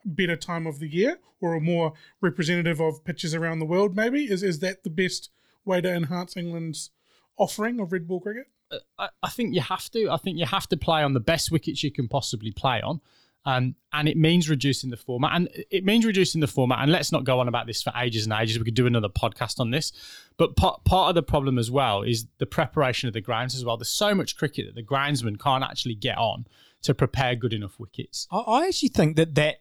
better 0.06 0.36
time 0.36 0.68
of 0.68 0.80
the 0.80 0.88
year 0.88 1.20
or 1.42 1.56
a 1.56 1.62
more 1.62 1.94
representative 2.22 2.80
of 2.80 3.04
pitches 3.04 3.34
around 3.34 3.60
the 3.60 3.66
world 3.66 3.96
maybe 3.96 4.26
is 4.26 4.44
is 4.44 4.60
that 4.60 4.84
the 4.84 4.90
best 4.90 5.30
way 5.66 5.82
to 5.82 5.92
enhance 5.92 6.38
England's 6.38 6.92
offering 7.38 7.80
of 7.80 7.92
red 7.92 8.08
ball 8.08 8.20
cricket? 8.20 8.48
I, 8.98 9.30
think 9.30 9.56
you 9.56 9.62
have 9.62 9.90
to. 9.92 10.10
I 10.10 10.18
think 10.18 10.38
you 10.38 10.46
have 10.46 10.68
to 10.70 10.78
play 10.78 11.04
on 11.04 11.14
the 11.14 11.20
best 11.20 11.52
wickets 11.52 11.84
you 11.84 11.92
can 11.92 12.08
possibly 12.08 12.52
play 12.52 12.82
on. 12.82 13.02
Um, 13.46 13.76
and 13.94 14.08
it 14.08 14.18
means 14.18 14.50
reducing 14.50 14.90
the 14.90 14.98
format. 14.98 15.32
And 15.34 15.50
it 15.72 15.84
means 15.86 16.06
reducing 16.06 16.42
the 16.42 16.48
format. 16.48 16.80
And 16.80 16.92
let's 16.92 17.12
not 17.12 17.24
go 17.24 17.40
on 17.40 17.48
about 17.48 17.68
this 17.68 17.82
for 17.82 17.92
ages 17.96 18.26
and 18.26 18.34
ages. 18.34 18.60
We 18.60 18.66
could 18.66 18.74
do 18.74 18.86
another 18.86 19.10
podcast 19.10 19.60
on 19.60 19.72
this. 19.72 19.92
But 20.38 20.56
part, 20.56 20.84
part 20.84 21.10
of 21.10 21.16
the 21.16 21.24
problem 21.24 21.58
as 21.58 21.72
well 21.72 22.04
is 22.04 22.28
the 22.38 22.46
preparation 22.46 23.08
of 23.08 23.14
the 23.14 23.22
grounds 23.22 23.56
as 23.56 23.66
well. 23.66 23.78
There's 23.78 23.90
so 23.90 24.14
much 24.14 24.38
cricket 24.38 24.68
that 24.68 24.76
the 24.76 24.84
groundsman 24.84 25.40
can't 25.40 25.64
actually 25.64 25.96
get 25.96 26.18
on 26.18 26.46
to 26.84 26.94
prepare 26.94 27.36
good 27.36 27.54
enough 27.54 27.80
wickets. 27.80 28.28
I, 28.32 28.40
I 28.40 28.68
actually 28.68 28.90
think 28.90 29.16
that 29.16 29.36
that 29.36 29.56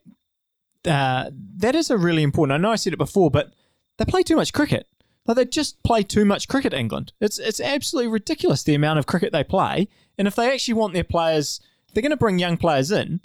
uh, 0.85 1.31
that 1.57 1.75
is 1.75 1.91
a 1.91 1.97
really 1.97 2.23
important. 2.23 2.55
I 2.55 2.59
know 2.59 2.73
I 2.73 2.77
said 2.77 2.93
it 2.93 2.99
before, 2.99 3.31
but 3.31 3.53
they 3.97 4.05
play 4.05 4.23
too 4.23 4.37
much 4.37 4.53
cricket. 4.53 4.87
Like 5.29 5.37
they 5.37 5.45
just 5.45 5.83
play 5.83 6.03
too 6.03 6.25
much 6.25 6.49
cricket. 6.49 6.73
England. 6.73 7.13
It's 7.21 7.39
it's 7.39 7.61
absolutely 7.61 8.11
ridiculous 8.11 8.63
the 8.63 8.75
amount 8.75 8.99
of 8.99 9.07
cricket 9.07 9.31
they 9.31 9.45
play. 9.45 9.89
And 10.17 10.27
if 10.27 10.35
they 10.35 10.51
actually 10.51 10.75
want 10.75 10.95
their 10.95 11.05
players, 11.05 11.61
they're 11.93 12.03
going 12.03 12.11
to 12.11 12.17
bring 12.17 12.39
young 12.39 12.57
players 12.57 12.91
in. 12.91 13.21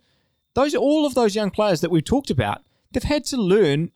Those 0.54 0.76
all 0.76 1.06
of 1.06 1.16
those 1.16 1.34
young 1.34 1.50
players 1.50 1.82
that 1.82 1.90
we've 1.90 2.04
talked 2.04 2.30
about, 2.30 2.62
they've 2.92 3.02
had 3.02 3.26
to 3.26 3.38
learn 3.38 3.92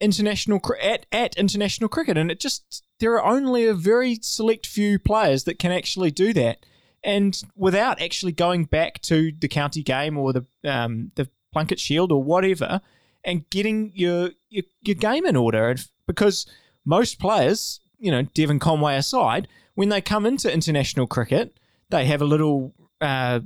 international 0.00 0.60
at 0.80 1.06
at 1.10 1.36
international 1.36 1.88
cricket, 1.88 2.18
and 2.18 2.30
it 2.30 2.38
just 2.38 2.84
there 3.00 3.14
are 3.14 3.24
only 3.24 3.66
a 3.66 3.74
very 3.74 4.18
select 4.20 4.66
few 4.66 4.98
players 4.98 5.44
that 5.44 5.58
can 5.58 5.72
actually 5.72 6.10
do 6.10 6.32
that, 6.34 6.64
and 7.02 7.42
without 7.56 8.00
actually 8.00 8.32
going 8.32 8.66
back 8.66 9.00
to 9.02 9.32
the 9.40 9.48
county 9.48 9.82
game 9.82 10.18
or 10.18 10.32
the 10.34 10.46
um, 10.64 11.12
the 11.14 11.28
Plunket 11.54 11.78
Shield 11.78 12.12
or 12.12 12.22
whatever, 12.22 12.82
and 13.24 13.48
getting 13.50 13.90
your 13.94 14.30
your, 14.50 14.64
your 14.82 14.94
game 14.94 15.24
in 15.24 15.34
order, 15.34 15.74
because 16.06 16.46
most 16.88 17.18
players, 17.20 17.80
you 17.98 18.10
know, 18.10 18.22
Devon 18.22 18.58
Conway 18.58 18.96
aside, 18.96 19.46
when 19.74 19.90
they 19.90 20.00
come 20.00 20.24
into 20.24 20.50
international 20.52 21.06
cricket, 21.06 21.54
they 21.90 22.06
have 22.06 22.22
a 22.22 22.24
little, 22.24 22.72
uh, 23.02 23.40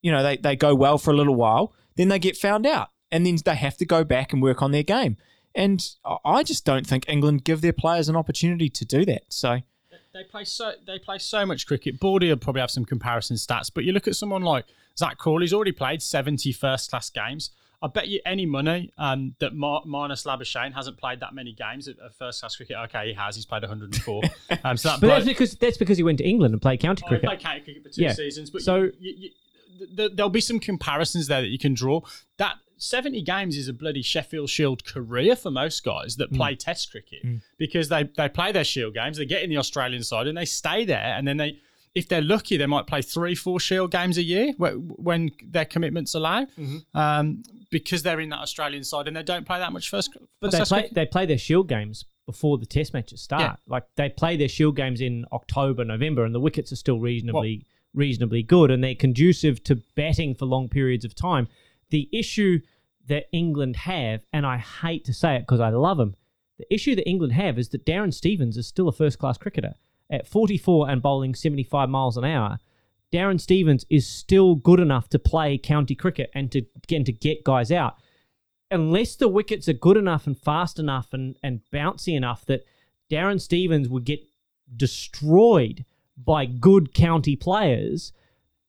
you 0.00 0.10
know, 0.10 0.22
they, 0.22 0.38
they 0.38 0.56
go 0.56 0.74
well 0.74 0.96
for 0.96 1.10
a 1.10 1.14
little 1.14 1.34
while, 1.34 1.74
then 1.96 2.08
they 2.08 2.18
get 2.18 2.38
found 2.38 2.66
out, 2.66 2.88
and 3.12 3.26
then 3.26 3.36
they 3.44 3.54
have 3.54 3.76
to 3.76 3.84
go 3.84 4.02
back 4.02 4.32
and 4.32 4.42
work 4.42 4.62
on 4.62 4.72
their 4.72 4.82
game. 4.82 5.18
And 5.54 5.86
I- 6.24 6.42
just 6.42 6.64
don't 6.64 6.86
think 6.86 7.06
England 7.06 7.44
give 7.44 7.60
their 7.60 7.74
players 7.74 8.08
an 8.08 8.16
opportunity 8.16 8.70
to 8.70 8.84
do 8.86 9.04
that. 9.04 9.24
So 9.28 9.58
They 10.12 10.24
play 10.24 10.44
so 10.44 10.72
they 10.86 10.98
play 10.98 11.18
so 11.18 11.44
much 11.46 11.66
cricket. 11.66 12.00
Baldy 12.00 12.28
will 12.30 12.36
probably 12.36 12.60
have 12.62 12.70
some 12.70 12.84
comparison 12.84 13.36
stats, 13.36 13.70
but 13.72 13.84
you 13.84 13.92
look 13.92 14.08
at 14.08 14.16
someone 14.16 14.42
like 14.42 14.64
Zak 14.98 15.18
Crawley's 15.18 15.52
already 15.52 15.70
played 15.72 16.02
70 16.02 16.50
first 16.52 16.90
class 16.90 17.10
games. 17.10 17.50
I 17.82 17.86
bet 17.88 18.08
you 18.08 18.20
any 18.26 18.44
money 18.44 18.92
um, 18.98 19.34
that 19.38 19.54
Mar- 19.54 19.82
Marnus 19.86 20.26
Labuschagne 20.26 20.74
hasn't 20.74 20.98
played 20.98 21.20
that 21.20 21.34
many 21.34 21.52
games 21.54 21.88
of, 21.88 21.98
of 21.98 22.14
first 22.14 22.40
class 22.40 22.54
cricket. 22.56 22.76
Okay, 22.84 23.08
he 23.08 23.14
has. 23.14 23.36
He's 23.36 23.46
played 23.46 23.62
104. 23.62 24.22
um, 24.64 24.76
so 24.76 24.90
that 24.90 25.00
But 25.00 25.06
bloke- 25.06 25.10
that's 25.16 25.26
because 25.26 25.54
that's 25.54 25.78
because 25.78 25.96
he 25.96 26.02
went 26.04 26.18
to 26.18 26.24
England 26.28 26.52
and 26.52 26.60
played 26.60 26.80
county 26.80 27.02
Oh, 27.06 27.08
cricket. 27.08 27.26
played 27.26 27.40
county 27.40 27.60
cricket 27.60 27.82
for 27.82 27.88
two 27.88 28.02
Yeah. 28.02 28.12
seasons, 28.12 28.50
but 28.50 28.62
So- 28.62 28.82
you, 28.82 28.92
you, 29.00 29.30
you, 29.78 29.86
th- 29.96 30.12
there'll 30.14 30.28
be 30.28 30.42
some 30.42 30.60
comparisons 30.60 31.26
there 31.28 31.40
that 31.40 31.48
you 31.48 31.58
can 31.58 31.72
draw. 31.72 32.02
That 32.36 32.56
70 32.76 33.22
games 33.22 33.56
is 33.56 33.66
a 33.68 33.72
bloody 33.72 34.02
Sheffield 34.02 34.50
Shield 34.50 34.84
career 34.84 35.34
for 35.36 35.50
most 35.50 35.82
guys 35.84 36.14
Mm. 36.14 36.18
that 36.18 36.32
play 36.32 36.54
Test 36.56 36.90
cricket 36.90 37.22
because 37.58 37.88
they 37.88 38.04
they 38.16 38.28
play 38.28 38.52
their 38.52 38.64
Shield 38.64 38.92
games, 38.94 39.16
they 39.16 39.24
get 39.24 39.42
in 39.42 39.48
the 39.50 39.56
Australian 39.56 40.02
side, 40.02 40.26
and 40.26 40.36
they 40.36 40.44
stay 40.44 40.84
there, 40.84 41.14
and 41.16 41.26
then 41.26 41.38
they. 41.38 41.58
If 41.94 42.08
they're 42.08 42.22
lucky, 42.22 42.56
they 42.56 42.66
might 42.66 42.86
play 42.86 43.02
three, 43.02 43.34
four 43.34 43.58
Shield 43.58 43.90
games 43.90 44.16
a 44.16 44.22
year 44.22 44.52
when 44.58 45.30
their 45.44 45.64
commitments 45.64 46.14
allow, 46.14 46.44
Mm-hmm. 46.58 46.96
um, 46.98 47.42
because 47.70 48.02
they're 48.02 48.20
in 48.20 48.28
that 48.30 48.40
Australian 48.40 48.82
side 48.84 49.06
and 49.08 49.16
they 49.16 49.22
don't 49.22 49.46
play 49.46 49.58
that 49.58 49.72
much 49.72 49.90
first. 49.90 50.10
But 50.40 50.50
first 50.50 50.52
they 50.52 50.58
class 50.58 50.68
play 50.68 50.80
cricket. 50.82 50.94
they 50.94 51.06
play 51.06 51.26
their 51.26 51.38
Shield 51.38 51.68
games 51.68 52.04
before 52.26 52.58
the 52.58 52.66
Test 52.66 52.92
matches 52.94 53.22
start. 53.22 53.42
Yeah. 53.42 53.56
Like 53.66 53.84
they 53.96 54.08
play 54.08 54.36
their 54.36 54.48
Shield 54.48 54.76
games 54.76 55.00
in 55.00 55.24
October, 55.32 55.84
November, 55.84 56.24
and 56.24 56.34
the 56.34 56.40
wickets 56.40 56.70
are 56.72 56.76
still 56.76 56.98
reasonably 57.00 57.66
reasonably 57.92 58.42
good, 58.44 58.70
and 58.70 58.84
they're 58.84 58.94
conducive 58.94 59.64
to 59.64 59.82
batting 59.96 60.34
for 60.36 60.46
long 60.46 60.68
periods 60.68 61.04
of 61.04 61.12
time. 61.14 61.48
The 61.90 62.08
issue 62.12 62.60
that 63.08 63.24
England 63.32 63.74
have, 63.74 64.20
and 64.32 64.46
I 64.46 64.58
hate 64.58 65.04
to 65.06 65.12
say 65.12 65.34
it 65.34 65.40
because 65.40 65.58
I 65.58 65.70
love 65.70 65.98
him, 65.98 66.14
the 66.58 66.72
issue 66.72 66.94
that 66.94 67.08
England 67.08 67.32
have 67.32 67.58
is 67.58 67.70
that 67.70 67.84
Darren 67.84 68.14
Stevens 68.14 68.56
is 68.56 68.68
still 68.68 68.86
a 68.86 68.92
first 68.92 69.18
class 69.18 69.38
cricketer 69.38 69.74
at 70.10 70.26
44 70.26 70.88
and 70.88 71.00
bowling 71.00 71.34
75 71.34 71.88
miles 71.88 72.16
an 72.16 72.24
hour. 72.24 72.58
Darren 73.12 73.40
Stevens 73.40 73.84
is 73.90 74.06
still 74.06 74.54
good 74.54 74.80
enough 74.80 75.08
to 75.08 75.18
play 75.18 75.58
county 75.58 75.94
cricket 75.94 76.30
and 76.34 76.50
to 76.52 76.62
and 76.90 77.06
to 77.06 77.12
get 77.12 77.44
guys 77.44 77.72
out 77.72 77.94
unless 78.70 79.16
the 79.16 79.28
wickets 79.28 79.68
are 79.68 79.74
good 79.74 79.96
enough 79.96 80.26
and 80.26 80.38
fast 80.38 80.78
enough 80.78 81.12
and, 81.12 81.36
and 81.42 81.60
bouncy 81.72 82.16
enough 82.16 82.44
that 82.46 82.64
Darren 83.10 83.40
Stevens 83.40 83.88
would 83.88 84.04
get 84.04 84.20
destroyed 84.76 85.84
by 86.16 86.46
good 86.46 86.94
county 86.94 87.34
players, 87.34 88.12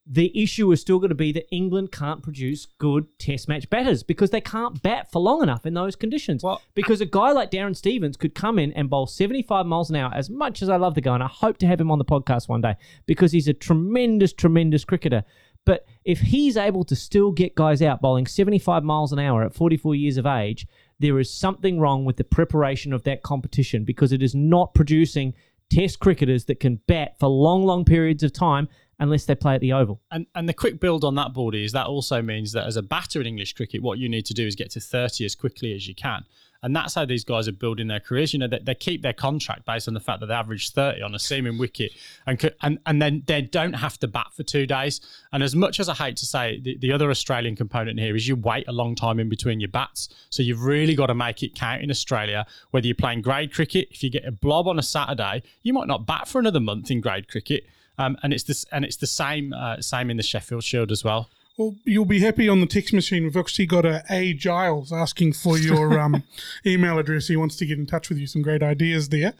the 0.05 0.31
issue 0.41 0.71
is 0.71 0.81
still 0.81 0.97
going 0.97 1.09
to 1.09 1.15
be 1.15 1.31
that 1.31 1.47
England 1.51 1.91
can't 1.91 2.23
produce 2.23 2.65
good 2.65 3.05
test 3.19 3.47
match 3.47 3.69
batters 3.69 4.01
because 4.01 4.31
they 4.31 4.41
can't 4.41 4.81
bat 4.81 5.11
for 5.11 5.21
long 5.21 5.43
enough 5.43 5.65
in 5.65 5.73
those 5.73 5.95
conditions. 5.95 6.43
Well- 6.43 6.61
because 6.73 7.01
a 7.01 7.05
guy 7.05 7.31
like 7.31 7.51
Darren 7.51 7.75
Stevens 7.75 8.17
could 8.17 8.33
come 8.33 8.57
in 8.57 8.71
and 8.73 8.89
bowl 8.89 9.05
75 9.05 9.65
miles 9.65 9.89
an 9.89 9.95
hour, 9.95 10.11
as 10.13 10.29
much 10.29 10.61
as 10.61 10.69
I 10.69 10.77
love 10.77 10.95
the 10.95 11.01
guy, 11.01 11.13
and 11.13 11.23
I 11.23 11.27
hope 11.27 11.57
to 11.59 11.67
have 11.67 11.79
him 11.79 11.91
on 11.91 11.99
the 11.99 12.05
podcast 12.05 12.49
one 12.49 12.61
day 12.61 12.75
because 13.05 13.31
he's 13.31 13.47
a 13.47 13.53
tremendous, 13.53 14.33
tremendous 14.33 14.83
cricketer. 14.83 15.23
But 15.65 15.85
if 16.03 16.19
he's 16.19 16.57
able 16.57 16.83
to 16.85 16.95
still 16.95 17.31
get 17.31 17.53
guys 17.53 17.83
out 17.83 18.01
bowling 18.01 18.25
75 18.25 18.83
miles 18.83 19.13
an 19.13 19.19
hour 19.19 19.43
at 19.43 19.53
44 19.53 19.93
years 19.93 20.17
of 20.17 20.25
age, 20.25 20.65
there 20.99 21.19
is 21.19 21.31
something 21.31 21.79
wrong 21.79 22.05
with 22.05 22.17
the 22.17 22.23
preparation 22.23 22.93
of 22.93 23.03
that 23.03 23.21
competition 23.21 23.83
because 23.83 24.11
it 24.11 24.23
is 24.23 24.33
not 24.33 24.73
producing 24.73 25.33
test 25.69 25.99
cricketers 25.99 26.45
that 26.45 26.59
can 26.59 26.81
bat 26.87 27.17
for 27.19 27.27
long, 27.29 27.63
long 27.63 27.85
periods 27.85 28.23
of 28.23 28.33
time 28.33 28.67
unless 29.01 29.25
they 29.25 29.35
play 29.35 29.55
at 29.55 29.61
the 29.61 29.73
Oval. 29.73 29.99
And 30.11 30.27
and 30.35 30.47
the 30.47 30.53
quick 30.53 30.79
build 30.79 31.03
on 31.03 31.15
that, 31.15 31.33
Baldy, 31.33 31.65
is 31.65 31.73
that 31.73 31.87
also 31.87 32.21
means 32.21 32.53
that 32.53 32.65
as 32.65 32.77
a 32.77 32.81
batter 32.81 33.19
in 33.19 33.27
English 33.27 33.53
cricket, 33.53 33.81
what 33.81 33.97
you 33.97 34.07
need 34.07 34.25
to 34.27 34.33
do 34.33 34.47
is 34.47 34.55
get 34.55 34.71
to 34.71 34.79
30 34.79 35.25
as 35.25 35.35
quickly 35.35 35.73
as 35.73 35.87
you 35.87 35.95
can. 35.95 36.23
And 36.63 36.75
that's 36.75 36.93
how 36.93 37.05
these 37.05 37.23
guys 37.23 37.47
are 37.47 37.53
building 37.53 37.87
their 37.87 37.99
careers. 37.99 38.33
You 38.33 38.39
know, 38.39 38.47
they, 38.47 38.59
they 38.59 38.75
keep 38.75 39.01
their 39.01 39.13
contract 39.13 39.65
based 39.65 39.87
on 39.87 39.95
the 39.95 39.99
fact 39.99 40.19
that 40.19 40.27
they 40.27 40.35
average 40.35 40.71
30 40.73 41.01
on 41.01 41.15
a 41.15 41.19
seaming 41.19 41.57
wicket 41.57 41.91
and 42.27 42.53
and, 42.61 42.77
and 42.85 43.01
then 43.01 43.23
they 43.25 43.41
don't 43.41 43.73
have 43.73 43.97
to 43.99 44.07
bat 44.07 44.27
for 44.35 44.43
two 44.43 44.67
days. 44.67 45.01
And 45.33 45.41
as 45.41 45.55
much 45.55 45.79
as 45.79 45.89
I 45.89 45.95
hate 45.95 46.17
to 46.17 46.25
say 46.27 46.59
the, 46.61 46.77
the 46.77 46.91
other 46.91 47.09
Australian 47.09 47.55
component 47.55 47.99
here 47.99 48.15
is 48.15 48.27
you 48.27 48.35
wait 48.35 48.67
a 48.67 48.71
long 48.71 48.93
time 48.93 49.19
in 49.19 49.27
between 49.27 49.59
your 49.59 49.69
bats. 49.69 50.09
So 50.29 50.43
you've 50.43 50.61
really 50.61 50.93
got 50.93 51.07
to 51.07 51.15
make 51.15 51.41
it 51.41 51.55
count 51.55 51.81
in 51.81 51.89
Australia, 51.89 52.45
whether 52.69 52.85
you're 52.85 52.95
playing 52.95 53.23
grade 53.23 53.51
cricket, 53.51 53.87
if 53.89 54.03
you 54.03 54.11
get 54.11 54.25
a 54.25 54.31
blob 54.31 54.67
on 54.67 54.77
a 54.77 54.83
Saturday, 54.83 55.41
you 55.63 55.73
might 55.73 55.87
not 55.87 56.05
bat 56.05 56.27
for 56.27 56.37
another 56.37 56.59
month 56.59 56.91
in 56.91 57.01
grade 57.01 57.27
cricket. 57.27 57.63
Um, 58.01 58.17
and 58.23 58.33
it's 58.33 58.43
this, 58.43 58.65
and 58.71 58.83
it's 58.83 58.97
the 58.97 59.07
same, 59.07 59.53
uh, 59.53 59.81
same 59.81 60.09
in 60.09 60.17
the 60.17 60.23
Sheffield 60.23 60.63
Shield 60.63 60.91
as 60.91 61.03
well. 61.03 61.29
Well, 61.57 61.75
you'll 61.85 62.05
be 62.05 62.19
happy 62.21 62.49
on 62.49 62.59
the 62.61 62.65
text 62.65 62.93
machine. 62.93 63.23
We've 63.23 63.37
actually 63.37 63.67
got 63.67 63.85
a 63.85 64.03
A 64.09 64.33
Giles 64.33 64.91
asking 64.91 65.33
for 65.33 65.57
your 65.57 65.99
um, 66.05 66.23
email 66.65 66.97
address. 66.97 67.27
He 67.27 67.35
wants 67.35 67.55
to 67.57 67.65
get 67.65 67.77
in 67.77 67.85
touch 67.85 68.09
with 68.09 68.17
you. 68.17 68.27
Some 68.27 68.41
great 68.41 68.63
ideas 68.63 69.09
there. 69.09 69.33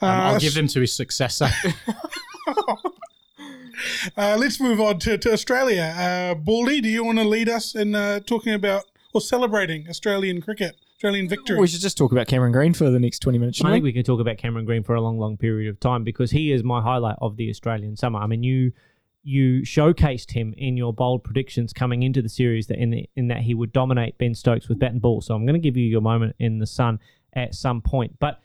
Um, 0.00 0.10
I'll 0.10 0.34
Uh, 0.36 0.38
give 0.38 0.54
them 0.54 0.68
to 0.68 0.80
his 0.80 0.94
successor. 0.94 1.48
Uh, 4.16 4.36
let's 4.38 4.58
move 4.60 4.80
on 4.80 4.98
to, 4.98 5.16
to 5.16 5.32
Australia. 5.32 5.94
Uh, 5.96 6.34
Baldy, 6.34 6.80
do 6.80 6.88
you 6.88 7.04
want 7.04 7.18
to 7.18 7.24
lead 7.24 7.48
us 7.48 7.76
in 7.76 7.94
uh, 7.94 8.18
talking 8.20 8.52
about 8.52 8.84
or 9.12 9.20
celebrating 9.20 9.88
Australian 9.88 10.40
cricket, 10.42 10.76
Australian 10.98 11.28
victory? 11.28 11.56
we 11.56 11.68
should 11.68 11.80
just 11.80 11.96
talk 11.96 12.10
about 12.10 12.26
Cameron 12.26 12.50
Green 12.50 12.74
for 12.74 12.90
the 12.90 12.98
next 12.98 13.20
20 13.20 13.38
minutes. 13.38 13.58
I 13.58 13.58
shouldn't 13.58 13.74
think 13.74 13.82
we? 13.84 13.90
we 13.90 13.92
can 13.92 14.02
talk 14.02 14.18
about 14.18 14.36
Cameron 14.36 14.64
Green 14.64 14.82
for 14.82 14.96
a 14.96 15.00
long, 15.00 15.16
long 15.16 15.36
period 15.36 15.70
of 15.70 15.78
time 15.78 16.02
because 16.02 16.32
he 16.32 16.50
is 16.50 16.64
my 16.64 16.82
highlight 16.82 17.14
of 17.20 17.36
the 17.36 17.48
Australian 17.50 17.96
summer. 17.96 18.18
I 18.18 18.26
mean, 18.26 18.42
you 18.42 18.72
you 19.22 19.62
showcased 19.62 20.32
him 20.32 20.54
in 20.56 20.76
your 20.76 20.92
bold 20.92 21.22
predictions 21.22 21.72
coming 21.72 22.02
into 22.02 22.20
the 22.20 22.28
series 22.28 22.66
that 22.66 22.78
in 22.78 22.90
the, 22.90 23.08
in 23.14 23.28
that 23.28 23.42
he 23.42 23.54
would 23.54 23.72
dominate 23.72 24.18
Ben 24.18 24.34
Stokes 24.34 24.68
with 24.68 24.80
bat 24.80 24.90
and 24.90 25.00
ball. 25.00 25.20
So 25.20 25.36
I'm 25.36 25.46
going 25.46 25.54
to 25.54 25.60
give 25.60 25.76
you 25.76 25.86
your 25.86 26.00
moment 26.00 26.34
in 26.40 26.58
the 26.58 26.66
sun 26.66 26.98
at 27.32 27.54
some 27.54 27.80
point. 27.80 28.18
But 28.18 28.40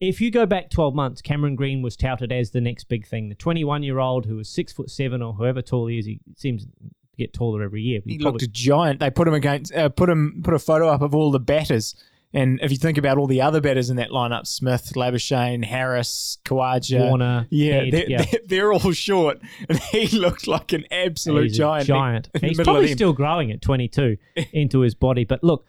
if 0.00 0.18
you 0.20 0.30
go 0.30 0.46
back 0.46 0.70
12 0.70 0.94
months, 0.94 1.20
Cameron 1.20 1.56
Green 1.56 1.82
was 1.82 1.94
touted 1.94 2.32
as 2.32 2.52
the 2.52 2.60
next 2.62 2.84
big 2.84 3.06
thing. 3.06 3.28
The 3.28 3.34
21 3.34 3.82
year 3.82 3.98
old 3.98 4.24
who 4.24 4.36
was 4.36 4.48
six 4.48 4.72
foot 4.72 4.90
seven 4.90 5.20
or 5.20 5.34
however 5.34 5.60
tall 5.60 5.88
he 5.88 5.98
is, 5.98 6.06
he 6.06 6.20
seems 6.36 6.64
to 6.64 6.70
get 7.18 7.32
taller 7.32 7.62
every 7.62 7.82
year. 7.82 8.00
He 8.04 8.18
probably- 8.18 8.32
looked 8.32 8.42
a 8.42 8.48
giant. 8.48 9.00
They 9.00 9.10
put 9.10 9.28
him 9.28 9.34
against, 9.34 9.74
uh, 9.74 9.88
put 9.90 10.08
him, 10.08 10.40
put 10.42 10.54
a 10.54 10.58
photo 10.58 10.88
up 10.88 11.02
of 11.02 11.14
all 11.14 11.30
the 11.30 11.40
batters. 11.40 11.94
And 12.34 12.60
if 12.62 12.70
you 12.70 12.76
think 12.76 12.98
about 12.98 13.16
all 13.16 13.26
the 13.26 13.40
other 13.40 13.60
batters 13.60 13.88
in 13.88 13.96
that 13.96 14.10
lineup, 14.10 14.46
Smith, 14.46 14.92
Labuschagne, 14.94 15.64
Harris, 15.64 16.36
Khawaja, 16.44 17.08
Warner, 17.08 17.46
yeah, 17.50 17.84
Head, 17.84 17.92
they're, 17.92 18.10
yeah. 18.10 18.24
They're, 18.30 18.40
they're 18.46 18.72
all 18.72 18.92
short, 18.92 19.40
and 19.68 19.78
he 19.78 20.08
looked 20.08 20.46
like 20.46 20.74
an 20.74 20.84
absolute 20.90 21.44
He's 21.44 21.56
giant. 21.56 21.86
Giant. 21.86 22.28
He's 22.38 22.60
probably 22.60 22.88
still 22.88 23.14
growing 23.14 23.50
at 23.50 23.62
22 23.62 24.18
into 24.52 24.80
his 24.80 24.94
body. 24.94 25.24
But 25.24 25.42
look, 25.42 25.64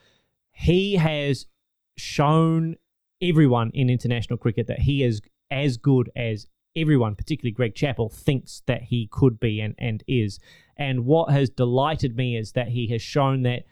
he 0.51 0.95
has 0.95 1.45
shown 1.97 2.75
everyone 3.21 3.71
in 3.73 3.89
international 3.89 4.37
cricket 4.37 4.67
that 4.67 4.79
he 4.79 5.03
is 5.03 5.21
as 5.49 5.77
good 5.77 6.09
as 6.15 6.47
everyone, 6.75 7.15
particularly 7.15 7.51
Greg 7.51 7.75
Chappell, 7.75 8.09
thinks 8.09 8.61
that 8.67 8.83
he 8.83 9.07
could 9.11 9.39
be 9.39 9.59
and, 9.59 9.75
and 9.77 10.03
is. 10.07 10.39
And 10.77 11.05
what 11.05 11.31
has 11.31 11.49
delighted 11.49 12.15
me 12.15 12.37
is 12.37 12.53
that 12.53 12.69
he 12.69 12.87
has 12.87 13.01
shown 13.01 13.43
that 13.43 13.63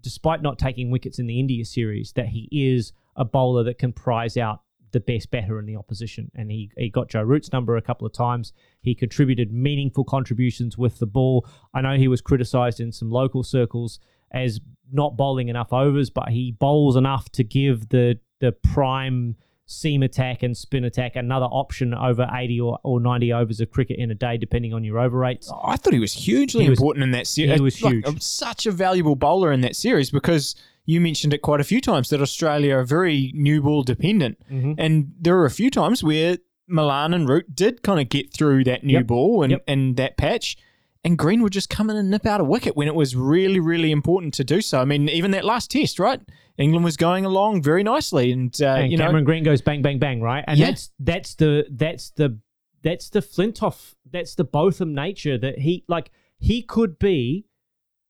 despite 0.00 0.42
not 0.42 0.58
taking 0.58 0.90
wickets 0.90 1.18
in 1.18 1.26
the 1.26 1.38
India 1.38 1.64
series, 1.64 2.12
that 2.12 2.28
he 2.28 2.48
is 2.50 2.92
a 3.16 3.24
bowler 3.24 3.62
that 3.64 3.78
can 3.78 3.92
prize 3.92 4.36
out 4.36 4.62
the 4.92 5.00
best 5.00 5.30
batter 5.30 5.58
in 5.58 5.66
the 5.66 5.76
opposition. 5.76 6.30
And 6.34 6.50
he, 6.50 6.70
he 6.76 6.90
got 6.90 7.08
Joe 7.08 7.22
Root's 7.22 7.52
number 7.52 7.76
a 7.76 7.82
couple 7.82 8.06
of 8.06 8.12
times. 8.12 8.52
He 8.80 8.94
contributed 8.94 9.52
meaningful 9.52 10.04
contributions 10.04 10.76
with 10.76 10.98
the 10.98 11.06
ball. 11.06 11.46
I 11.74 11.80
know 11.80 11.96
he 11.96 12.08
was 12.08 12.20
criticised 12.20 12.80
in 12.80 12.92
some 12.92 13.10
local 13.10 13.42
circles 13.42 14.00
as 14.32 14.60
not 14.90 15.16
bowling 15.16 15.48
enough 15.48 15.72
overs, 15.72 16.10
but 16.10 16.30
he 16.30 16.52
bowls 16.52 16.96
enough 16.96 17.30
to 17.32 17.44
give 17.44 17.90
the 17.90 18.18
the 18.40 18.52
prime 18.52 19.36
seam 19.70 20.02
attack 20.02 20.42
and 20.42 20.56
spin 20.56 20.82
attack 20.84 21.14
another 21.14 21.46
option 21.46 21.94
over 21.94 22.28
80 22.32 22.60
or, 22.60 22.78
or 22.82 22.98
90 23.00 23.32
overs 23.32 23.60
of 23.60 23.70
cricket 23.70 23.98
in 24.00 24.10
a 24.10 24.14
day, 24.16 24.36
depending 24.36 24.74
on 24.74 24.82
your 24.82 24.98
over 24.98 25.16
rates. 25.16 25.50
I 25.64 25.76
thought 25.76 25.92
he 25.92 26.00
was 26.00 26.12
hugely 26.12 26.64
He 26.64 26.70
was- 26.70 26.80
important 26.80 27.04
in 27.04 27.12
that 27.12 27.28
series. 27.28 27.54
he 27.54 27.60
was 27.60 27.76
huge. 27.76 28.04
such 28.20 28.66
a 28.66 28.72
valuable 28.72 29.14
bowler 29.14 29.52
in 29.52 29.60
that 29.60 29.76
series 29.76 30.10
because 30.10 30.56
you 30.86 31.00
mentioned 31.00 31.32
it 31.32 31.38
quite 31.38 31.60
a 31.60 31.64
few 31.64 31.80
times 31.80 32.08
that 32.08 32.20
Australia 32.20 32.74
are 32.78 32.84
very 32.84 33.30
new 33.34 33.62
ball 33.62 33.84
dependent, 33.84 34.38
Mhm. 34.50 34.74
and 34.76 35.12
there 35.20 35.36
were 35.36 35.46
a 35.46 35.50
few 35.50 35.70
times 35.70 36.02
where 36.02 36.38
Malan 36.66 37.14
and 37.14 37.28
Root 37.28 37.54
did 37.54 37.82
kind 37.82 38.00
of 38.00 38.08
get 38.08 38.32
through 38.32 38.64
that 38.64 38.82
new 38.82 38.94
Yep. 38.94 39.06
ball 39.06 39.42
and, 39.44 39.50
Yep. 39.52 39.64
and 39.68 39.96
that 39.96 40.16
patch. 40.16 40.56
And 41.02 41.16
Green 41.16 41.42
would 41.42 41.52
just 41.52 41.70
come 41.70 41.88
in 41.88 41.96
and 41.96 42.10
nip 42.10 42.26
out 42.26 42.40
a 42.40 42.44
wicket 42.44 42.76
when 42.76 42.86
it 42.86 42.94
was 42.94 43.16
really, 43.16 43.58
really 43.58 43.90
important 43.90 44.34
to 44.34 44.44
do 44.44 44.60
so. 44.60 44.80
I 44.80 44.84
mean, 44.84 45.08
even 45.08 45.30
that 45.30 45.44
last 45.44 45.70
test, 45.70 45.98
right? 45.98 46.20
England 46.58 46.84
was 46.84 46.98
going 46.98 47.24
along 47.24 47.62
very 47.62 47.82
nicely, 47.82 48.32
and, 48.32 48.54
uh, 48.60 48.66
and 48.74 48.92
you 48.92 48.98
know, 48.98 49.06
Cameron 49.06 49.24
Green 49.24 49.42
goes 49.42 49.62
bang 49.62 49.80
bang 49.80 49.98
bang, 49.98 50.20
right? 50.20 50.44
And 50.46 50.58
Yeah. 50.58 50.66
that's 50.66 50.90
that's 50.98 51.34
the 51.36 51.66
that's 51.70 52.10
the 52.10 52.38
that's 52.82 53.08
the 53.08 53.20
Flintoff, 53.20 53.94
that's 54.10 54.34
the 54.34 54.44
Botham 54.44 54.94
nature 54.94 55.38
that 55.38 55.60
he 55.60 55.84
like 55.88 56.10
he 56.38 56.62
could 56.62 56.98
be, 56.98 57.46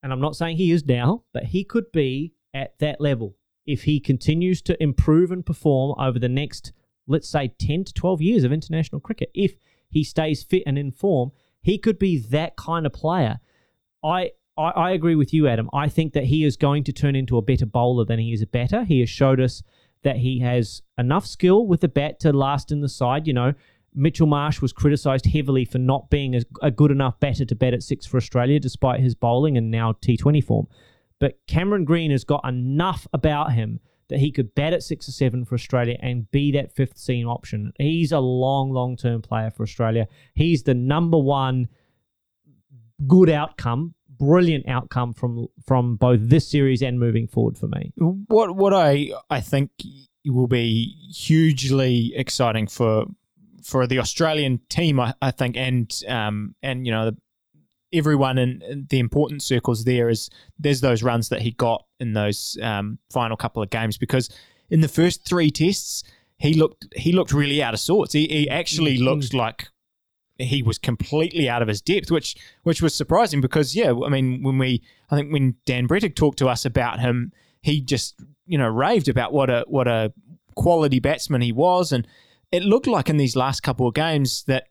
and 0.03 0.13
I'm 0.13 0.21
not 0.21 0.35
saying 0.35 0.57
he 0.57 0.73
is 0.73 0.85
now, 0.85 1.25
but 1.33 1.45
he 1.45 1.63
could 1.63 1.93
be 1.93 2.35
at 2.53 2.77
that 2.81 3.01
level 3.01 3.37
if 3.67 3.85
he 3.85 4.01
continues 4.01 4.61
to 4.63 4.83
improve 4.83 5.31
and 5.31 5.47
perform 5.47 5.95
over 5.97 6.19
the 6.19 6.29
next, 6.29 6.73
let's 7.07 7.29
say, 7.29 7.49
10 7.59 7.85
to 7.85 7.93
12 7.95 8.21
years 8.21 8.43
of 8.43 8.53
international 8.53 9.01
cricket, 9.01 9.31
if 9.33 9.55
he 9.89 10.03
stays 10.03 10.43
fit 10.43 10.65
and 10.67 10.77
in 10.79 10.91
form, 10.91 11.31
he 11.63 11.79
could 11.79 11.99
be 11.99 12.19
that 12.19 12.57
kind 12.57 12.87
of 12.87 12.93
player. 12.93 13.41
I, 14.03 14.31
I, 14.57 14.71
I 14.71 14.91
agree 14.93 15.15
with 15.15 15.33
you, 15.33 15.47
Adam. 15.47 15.69
I 15.73 15.89
think 15.89 16.13
that 16.15 16.25
he 16.25 16.45
is 16.45 16.57
going 16.57 16.85
to 16.85 16.93
turn 16.93 17.17
into 17.17 17.37
a 17.37 17.43
better 17.43 17.67
bowler 17.67 18.05
than 18.05 18.19
he 18.19 18.33
is 18.33 18.43
a 18.43 18.47
batter. 18.47 18.85
He 18.85 19.01
has 19.01 19.11
showed 19.11 19.41
us 19.41 19.63
that 20.03 20.17
he 20.17 20.41
has 20.41 20.83
enough 20.97 21.27
skill 21.27 21.67
with 21.67 21.81
the 21.81 21.89
bat 21.89 22.21
to 22.21 22.33
last 22.33 22.73
in 22.73 22.81
the 22.81 22.89
side. 22.89 23.27
You 23.27 23.35
know, 23.35 23.55
Mitchell 23.95 24.27
Marsh 24.27 24.61
was 24.61 24.73
criticised 24.73 25.27
heavily 25.27 25.65
for 25.65 25.79
not 25.79 26.11
being 26.11 26.35
a, 26.35 26.43
a, 26.63 26.71
good 26.71 26.91
enough 26.91 27.21
batter 27.21 27.45
to 27.45 27.55
bat 27.55 27.75
at 27.75 27.83
six 27.83 28.07
for 28.07 28.17
Australia, 28.17 28.59
despite 28.59 29.01
his 29.01 29.15
bowling 29.15 29.59
and 29.59 29.71
now 29.71 29.93
T20 29.93 30.43
form. 30.43 30.67
But 31.19 31.39
Cameron 31.47 31.85
Green 31.85 32.11
has 32.11 32.25
got 32.25 32.47
enough 32.49 33.07
about 33.13 33.53
him 33.53 33.81
that 34.11 34.19
he 34.19 34.31
could 34.31 34.55
bat 34.55 34.73
at 34.73 34.83
six 34.83 35.09
or 35.09 35.13
seven 35.13 35.45
for 35.45 35.55
Australia 35.55 35.97
and 36.01 36.31
be 36.31 36.53
that 36.53 36.73
fifth 36.73 36.99
seam 36.99 37.27
option. 37.27 37.73
He's 37.79 38.13
a 38.13 38.21
long, 38.21 38.71
long 38.71 38.97
term 38.97 39.23
player 39.23 39.51
for 39.51 39.63
Australia. 39.63 40.07
He's 40.35 40.65
the 40.65 40.75
number 40.75 41.19
one 41.19 41.69
good 43.07 43.31
outcome, 43.31 43.95
brilliant 44.19 44.69
outcome 44.69 45.15
from 45.15 45.47
from 45.67 45.97
both 45.97 46.21
this 46.23 46.51
series 46.51 46.83
and 46.83 47.01
moving 47.01 47.27
forward 47.27 47.57
for 47.57 47.69
me. 47.69 47.93
What 47.97 48.55
what 48.57 48.75
I 48.75 49.13
I 49.31 49.41
think 49.41 49.71
will 50.27 50.47
be 50.47 50.95
hugely 51.11 52.13
exciting 52.15 52.67
for 52.67 53.07
for 53.63 53.87
the 53.87 53.99
Australian 53.99 54.61
team, 54.69 55.01
I, 55.01 55.15
I 55.21 55.31
think, 55.31 55.57
and 55.57 55.91
um, 56.09 56.55
and 56.63 56.87
you 56.87 56.93
know 56.93 57.11
the, 57.11 57.17
everyone 57.93 58.39
in, 58.39 58.63
in, 58.63 58.87
the 58.91 58.99
important 58.99 59.43
circles 59.43 59.85
there 59.85 60.09
is 60.09 60.31
there's 60.59 60.81
those 60.81 61.03
runs 61.03 61.29
that 61.29 61.43
he 61.43 61.53
got 61.53 61.85
in 61.99 62.13
those 62.13 62.59
um, 62.63 62.99
final 63.13 63.37
couple 63.37 63.63
of 63.63 63.71
games 63.71 63.99
because 63.99 64.31
in 64.71 64.81
the 64.81 64.89
first 64.89 65.25
three 65.25 65.51
tests 65.51 66.05
he 66.39 66.55
looked 66.55 66.87
he 66.97 67.13
looked 67.13 67.33
really 67.33 67.63
out 67.63 67.75
of 67.75 67.81
sorts. 67.81 68.13
He, 68.13 68.27
he 68.27 68.49
actually 68.49 68.97
mm-hmm. 68.97 69.05
looked 69.05 69.35
like 69.35 69.69
he 70.39 70.63
was 70.63 70.79
completely 70.79 71.51
out 71.51 71.61
of 71.61 71.69
his 71.69 71.83
depth, 71.83 72.11
which 72.11 72.37
which 72.63 72.81
was 72.81 72.95
surprising 72.95 73.41
because 73.41 73.77
yeah, 73.77 73.93
I 74.05 74.09
mean 74.09 74.43
when 74.43 74.59
we 74.59 74.83
I 75.11 75.17
think 75.17 75.33
when 75.33 75.57
Dan 75.67 75.87
Brettig 75.87 76.15
talked 76.15 76.39
to 76.39 76.49
us 76.49 76.65
about 76.65 77.01
him, 77.01 77.33
he 77.61 77.81
just 77.81 78.19
you 78.47 78.57
know 78.57 78.69
raved 78.69 79.09
about 79.09 79.33
what 79.33 79.51
a 79.51 79.65
what 79.69 79.87
a 79.87 80.13
quality 80.57 80.99
batsman 80.99 81.41
he 81.41 81.53
was 81.53 81.93
and 81.93 82.07
it 82.53 82.63
looked 82.63 82.87
like 82.87 83.09
in 83.09 83.17
these 83.17 83.37
last 83.37 83.63
couple 83.63 83.87
of 83.87 83.95
games 83.95 84.43
that 84.45 84.67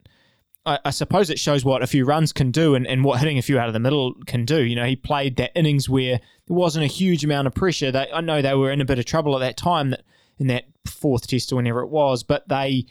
I, 0.65 0.79
I, 0.85 0.89
suppose 0.89 1.29
it 1.29 1.39
shows 1.39 1.63
what 1.63 1.81
a 1.81 1.87
few 1.87 2.05
runs 2.05 2.33
can 2.33 2.51
do 2.51 2.75
and, 2.75 2.85
and 2.85 3.03
what 3.03 3.19
hitting 3.19 3.37
a 3.37 3.41
few 3.41 3.57
out 3.57 3.67
of 3.67 3.73
the 3.73 3.79
middle 3.79 4.13
can 4.25 4.45
do. 4.45 4.61
You 4.63 4.75
know, 4.75 4.85
he 4.85 4.95
played 4.95 5.37
that 5.37 5.51
innings 5.55 5.89
where 5.89 6.19
there 6.47 6.55
wasn't 6.55 6.83
a 6.85 6.87
huge 6.87 7.23
amount 7.23 7.47
of 7.47 7.55
pressure. 7.55 7.91
They, 7.91 8.07
I 8.13 8.21
know 8.21 8.41
they 8.41 8.53
were 8.53 8.71
in 8.71 8.81
a 8.81 8.85
bit 8.85 8.99
of 8.99 9.05
trouble 9.05 9.35
at 9.35 9.39
that 9.39 9.57
time 9.57 9.91
that 9.91 10.03
in 10.37 10.47
that 10.47 10.65
fourth 10.85 11.27
test 11.27 11.51
or 11.51 11.57
whenever 11.57 11.81
it 11.81 11.89
was, 11.89 12.23
but 12.23 12.47
they 12.47 12.85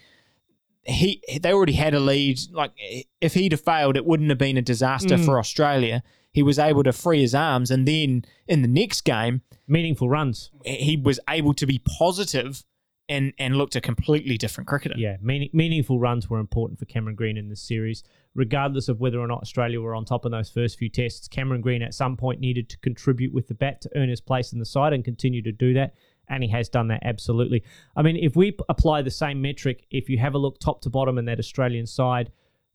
he 0.84 1.22
they 1.40 1.52
already 1.52 1.72
had 1.72 1.94
a 1.94 2.00
lead. 2.00 2.38
Like 2.52 2.72
if 3.20 3.34
he'd 3.34 3.52
have 3.52 3.60
failed, 3.60 3.96
it 3.96 4.06
wouldn't 4.06 4.30
have 4.30 4.38
been 4.38 4.56
a 4.56 4.62
disaster 4.62 5.16
mm. 5.16 5.24
for 5.24 5.38
Australia. 5.38 6.02
He 6.32 6.42
was 6.42 6.58
able 6.58 6.82
to 6.84 6.92
free 6.92 7.20
his 7.20 7.34
arms, 7.34 7.70
and 7.70 7.86
then 7.86 8.24
in 8.46 8.62
the 8.62 8.68
next 8.68 9.02
game, 9.02 9.42
meaningful 9.66 10.08
runs, 10.08 10.50
he 10.64 10.96
was 10.96 11.18
able 11.28 11.54
to 11.54 11.66
be 11.66 11.80
positive 11.98 12.64
and 13.08 13.32
and 13.38 13.56
looked 13.56 13.76
a 13.76 13.80
completely 13.80 14.36
different 14.36 14.68
cricketer. 14.68 14.94
Yeah, 14.96 15.16
meaning, 15.20 15.50
meaningful 15.52 15.98
runs 15.98 16.28
were 16.28 16.38
important 16.38 16.78
for 16.78 16.84
Cameron 16.84 17.16
Green 17.16 17.36
in 17.36 17.48
this 17.48 17.62
series, 17.62 18.04
regardless 18.34 18.88
of 18.88 19.00
whether 19.00 19.18
or 19.18 19.26
not 19.26 19.40
Australia 19.40 19.80
were 19.80 19.94
on 19.94 20.04
top 20.04 20.26
in 20.26 20.32
those 20.32 20.50
first 20.50 20.78
few 20.78 20.88
tests. 20.88 21.28
Cameron 21.28 21.60
Green 21.60 21.82
at 21.82 21.94
some 21.94 22.16
point 22.16 22.40
needed 22.40 22.68
to 22.68 22.78
contribute 22.78 23.32
with 23.32 23.48
the 23.48 23.54
bat 23.54 23.80
to 23.82 23.90
earn 23.96 24.08
his 24.08 24.20
place 24.20 24.52
in 24.52 24.58
the 24.58 24.66
side 24.66 24.92
and 24.92 25.04
continue 25.04 25.42
to 25.42 25.52
do 25.52 25.74
that. 25.74 25.94
And 26.30 26.42
he 26.42 26.50
has 26.50 26.68
done 26.68 26.88
that 26.88 27.00
absolutely. 27.04 27.64
I 27.96 28.02
mean, 28.02 28.16
if 28.16 28.36
we 28.36 28.54
apply 28.68 29.00
the 29.00 29.10
same 29.10 29.40
metric, 29.40 29.86
if 29.90 30.10
you 30.10 30.18
have 30.18 30.34
a 30.34 30.38
look 30.38 30.58
top 30.58 30.82
to 30.82 30.90
bottom 30.90 31.16
in 31.16 31.24
that 31.24 31.38
Australian 31.38 31.86
side 31.86 32.30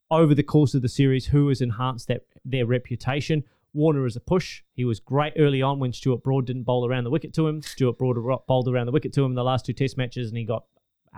over 0.09 0.33
the 0.33 0.43
course 0.43 0.73
of 0.73 0.81
the 0.81 0.89
series, 0.89 1.27
who 1.27 1.49
has 1.49 1.61
enhanced 1.61 2.07
that 2.07 2.23
their 2.43 2.65
reputation? 2.65 3.43
Warner 3.73 4.05
as 4.05 4.15
a 4.15 4.19
push. 4.19 4.61
He 4.73 4.85
was 4.85 4.99
great 4.99 5.33
early 5.37 5.61
on 5.61 5.79
when 5.79 5.93
Stuart 5.93 6.23
Broad 6.23 6.45
didn't 6.45 6.63
bowl 6.63 6.87
around 6.87 7.03
the 7.03 7.09
wicket 7.09 7.33
to 7.35 7.47
him. 7.47 7.61
Stuart 7.61 7.97
Broad 7.97 8.17
bowled 8.47 8.67
around 8.67 8.85
the 8.85 8.91
wicket 8.91 9.13
to 9.13 9.23
him 9.23 9.31
in 9.31 9.35
the 9.35 9.43
last 9.43 9.65
two 9.65 9.73
Test 9.73 9.97
matches, 9.97 10.29
and 10.29 10.37
he 10.37 10.45
got 10.45 10.65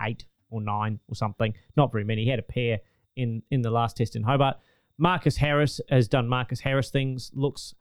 eight 0.02 0.26
or 0.50 0.62
nine 0.62 1.00
or 1.08 1.16
something. 1.16 1.54
Not 1.76 1.92
very 1.92 2.04
many. 2.04 2.24
He 2.24 2.30
had 2.30 2.40
a 2.40 2.44
pair 2.44 2.80
in 3.16 3.44
in 3.52 3.62
the 3.62 3.72
last 3.72 3.98
Test 3.98 4.16
in 4.16 4.24
Hobart. 4.24 4.58
Marcus 4.98 5.38
Harris 5.38 5.82
has 5.90 6.08
done 6.08 6.28
Marcus 6.28 6.62
Harris 6.62 6.90
things. 6.90 7.32
Looks 7.34 7.76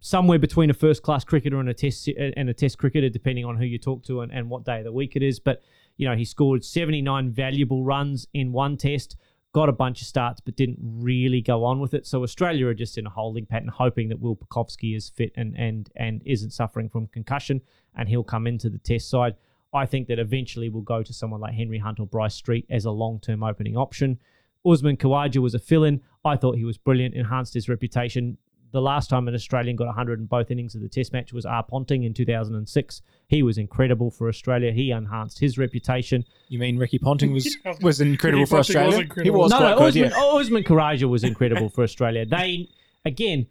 somewhere 0.00 0.38
between 0.38 0.70
a 0.70 0.74
first 0.74 1.02
class 1.02 1.24
cricketer 1.24 1.60
and 1.60 1.68
a 1.68 1.74
test 1.74 2.08
and 2.08 2.48
a 2.48 2.54
test 2.54 2.78
cricketer, 2.78 3.08
depending 3.08 3.44
on 3.44 3.56
who 3.56 3.64
you 3.64 3.78
talk 3.78 4.02
to 4.04 4.22
and, 4.22 4.32
and 4.32 4.50
what 4.50 4.64
day 4.64 4.78
of 4.78 4.84
the 4.84 4.92
week 4.92 5.14
it 5.14 5.22
is. 5.22 5.38
But 5.38 5.62
you 5.96 6.08
know, 6.08 6.16
he 6.16 6.24
scored 6.24 6.64
79 6.64 7.30
valuable 7.30 7.84
runs 7.84 8.26
in 8.32 8.52
one 8.52 8.76
test 8.76 9.16
got 9.52 9.68
a 9.68 9.72
bunch 9.72 10.00
of 10.00 10.06
starts 10.06 10.40
but 10.40 10.56
didn't 10.56 10.78
really 10.80 11.40
go 11.40 11.64
on 11.64 11.80
with 11.80 11.94
it. 11.94 12.06
So 12.06 12.22
Australia 12.22 12.66
are 12.68 12.74
just 12.74 12.98
in 12.98 13.06
a 13.06 13.10
holding 13.10 13.46
pattern, 13.46 13.68
hoping 13.68 14.08
that 14.08 14.20
Will 14.20 14.36
Pucovski 14.36 14.96
is 14.96 15.08
fit 15.08 15.32
and 15.36 15.54
and 15.58 15.90
and 15.96 16.22
isn't 16.24 16.50
suffering 16.50 16.88
from 16.88 17.08
concussion, 17.08 17.60
and 17.96 18.08
he'll 18.08 18.24
come 18.24 18.46
into 18.46 18.68
the 18.70 18.78
Test 18.78 19.10
side. 19.10 19.34
I 19.72 19.86
think 19.86 20.08
that 20.08 20.18
eventually 20.18 20.68
we'll 20.68 20.82
go 20.82 21.02
to 21.02 21.12
someone 21.12 21.40
like 21.40 21.54
Henry 21.54 21.78
Hunt 21.78 22.00
or 22.00 22.06
Bryce 22.06 22.34
Street 22.34 22.66
as 22.70 22.84
a 22.84 22.90
long-term 22.90 23.44
opening 23.44 23.76
option. 23.76 24.18
Usman 24.66 24.96
Khawaja 24.96 25.38
was 25.38 25.54
a 25.54 25.60
fill-in. 25.60 26.00
I 26.24 26.36
thought 26.36 26.56
he 26.56 26.64
was 26.64 26.76
brilliant, 26.76 27.14
enhanced 27.14 27.54
his 27.54 27.68
reputation 27.68 28.36
the 28.72 28.80
last 28.80 29.10
time 29.10 29.26
an 29.28 29.34
Australian 29.34 29.76
got 29.76 29.86
100 29.86 30.20
in 30.20 30.26
both 30.26 30.50
innings 30.50 30.74
of 30.74 30.80
the 30.80 30.88
Test 30.88 31.12
match 31.12 31.32
was 31.32 31.44
R. 31.44 31.62
Ponting 31.62 32.04
in 32.04 32.14
2006. 32.14 33.02
He 33.28 33.42
was 33.42 33.58
incredible 33.58 34.10
for 34.10 34.28
Australia. 34.28 34.72
He 34.72 34.90
enhanced 34.90 35.38
his 35.38 35.58
reputation. 35.58 36.24
You 36.48 36.58
mean 36.58 36.78
Ricky 36.78 36.98
Ponting 36.98 37.32
was 37.32 37.56
was 37.80 38.00
incredible 38.00 38.46
for 38.46 38.58
Australia? 38.58 38.90
Was 38.90 38.98
incredible. 39.00 39.24
He 39.24 39.30
was 39.30 39.50
no, 39.50 39.58
quite 39.58 39.70
no, 39.70 39.78
good, 39.78 39.88
Usman, 39.88 40.10
yeah. 40.10 40.38
Usman 40.38 40.64
Khawaja 40.64 41.08
was 41.08 41.24
incredible 41.24 41.68
for 41.68 41.82
Australia. 41.82 42.24
They 42.26 42.68
again 43.04 43.46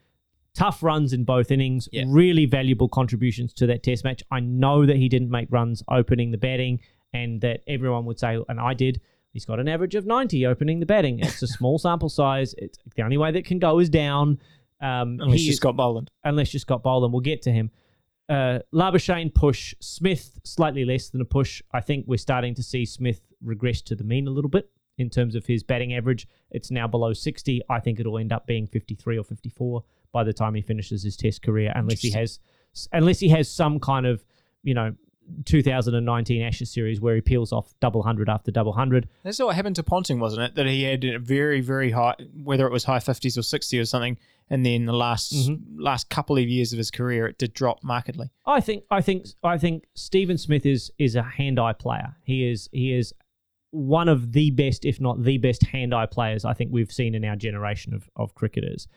tough 0.54 0.84
runs 0.84 1.14
in 1.14 1.24
both 1.24 1.52
innings, 1.52 1.88
yeah. 1.92 2.04
really 2.08 2.46
valuable 2.46 2.90
contributions 2.90 3.54
to 3.54 3.68
that 3.68 3.84
Test 3.84 4.04
match. 4.04 4.24
I 4.32 4.40
know 4.40 4.86
that 4.86 4.98
he 4.98 5.08
didn't 5.10 5.30
make 5.30 5.48
runs 5.52 5.84
opening 5.90 6.32
the 6.32 6.38
batting, 6.38 6.80
and 7.14 7.42
that 7.42 7.62
everyone 7.68 8.06
would 8.06 8.20
say, 8.20 8.38
and 8.48 8.60
I 8.60 8.74
did. 8.74 9.02
He's 9.32 9.46
got 9.46 9.60
an 9.60 9.68
average 9.68 9.94
of 9.94 10.08
90 10.08 10.48
opening 10.48 10.80
the 10.80 10.88
batting. 10.88 11.20
It's 11.20 11.42
a 11.44 11.48
small 11.48 11.78
sample 11.78 12.10
size. 12.10 12.56
It's 12.58 12.80
the 12.96 13.04
only 13.04 13.18
way 13.18 13.32
that 13.32 13.46
can 13.46 13.60
go 13.60 13.78
is 13.78 13.90
down. 13.90 14.40
Um, 14.82 15.20
unless 15.22 15.42
you 15.42 15.54
Scott 15.54 15.76
Boland. 15.76 16.10
Unless 16.24 16.54
you're 16.54 16.60
Scott 16.60 16.84
Boland. 16.84 17.14
We'll 17.14 17.22
get 17.22 17.42
to 17.44 17.52
him. 17.52 17.72
Uh, 18.30 18.60
Labuschagne 18.74 19.34
push. 19.34 19.74
Smith 19.80 20.40
slightly 20.44 20.86
less 20.86 21.10
than 21.10 21.22
a 21.22 21.26
push. 21.26 21.62
I 21.74 21.82
think 21.82 22.06
we're 22.08 22.18
starting 22.18 22.56
to 22.56 22.64
see 22.64 22.86
Smith 22.86 23.22
regress 23.42 23.82
to 23.84 23.96
the 23.96 24.04
mean 24.04 24.28
a 24.28 24.32
little 24.32 24.50
bit 24.50 24.70
in 24.98 25.10
terms 25.10 25.34
of 25.36 25.46
his 25.46 25.64
batting 25.64 25.94
average. 25.94 26.28
It's 26.52 26.70
now 26.70 26.88
below 26.88 27.14
60. 27.14 27.62
I 27.70 27.80
think 27.80 28.00
it'll 28.00 28.18
end 28.18 28.32
up 28.32 28.46
being 28.46 28.68
53 28.68 29.18
or 29.18 29.24
54 29.24 29.84
by 30.12 30.24
the 30.24 30.34
time 30.34 30.54
he 30.54 30.62
finishes 30.62 31.04
his 31.04 31.16
test 31.16 31.42
career, 31.42 31.72
unless 31.76 32.02
he 32.02 32.12
has, 32.12 32.40
unless 32.92 33.20
he 33.20 33.30
has 33.30 33.50
some 33.50 33.80
kind 33.80 34.06
of, 34.06 34.24
you 34.64 34.74
know, 34.74 34.94
2019 35.46 36.42
Ashes 36.42 36.72
series 36.72 37.00
where 37.00 37.16
he 37.16 37.22
peels 37.22 37.52
off 37.52 37.74
double 37.80 38.04
hundred 38.04 38.30
after 38.30 38.52
double 38.52 38.74
hundred. 38.74 39.08
That's 39.24 39.40
what 39.40 39.56
happened 39.56 39.76
to 39.78 39.84
Ponting, 39.84 40.20
wasn't 40.20 40.44
it? 40.44 40.56
That 40.56 40.66
he 40.66 40.84
had 40.84 41.04
a 41.04 41.20
very, 41.20 41.62
very 41.62 41.92
high, 41.92 42.16
whether 42.44 42.66
it 42.66 42.72
was 42.72 42.84
high 42.84 42.98
50s 42.98 43.38
or 43.38 43.44
60 43.44 43.80
or 43.80 43.86
something, 43.86 44.18
and 44.50 44.66
then 44.66 44.86
the 44.86 44.94
last 44.94 45.34
mm-hmm. 45.34 45.80
last 45.80 46.10
couple 46.10 46.38
of 46.38 46.48
years 46.48 46.74
of 46.74 46.78
his 46.78 46.92
career, 46.92 47.28
it 47.28 47.38
did 47.38 47.54
drop 47.54 47.84
markedly. 47.84 48.32
I 48.46 48.62
think, 48.62 48.84
I 48.90 49.02
think, 49.02 49.28
I 49.44 49.58
think 49.58 49.86
Steven 49.96 50.38
Smith 50.38 50.66
is 50.66 50.92
is 50.98 51.16
a 51.16 51.24
hand-eye 51.24 51.74
player. 51.74 52.16
He 52.24 52.50
is 52.50 52.70
he 52.72 52.94
is 52.94 53.14
one 53.72 54.10
of 54.10 54.32
the 54.32 54.50
best, 54.52 54.86
if 54.86 55.00
not 55.00 55.24
the 55.24 55.38
best, 55.38 55.64
hand-eye 55.64 56.08
players 56.08 56.46
I 56.46 56.54
think 56.54 56.72
we've 56.72 56.92
seen 56.92 57.14
in 57.14 57.24
our 57.26 57.36
generation 57.36 57.94
of 57.94 58.10
of 58.16 58.34
cricketers. 58.36 58.88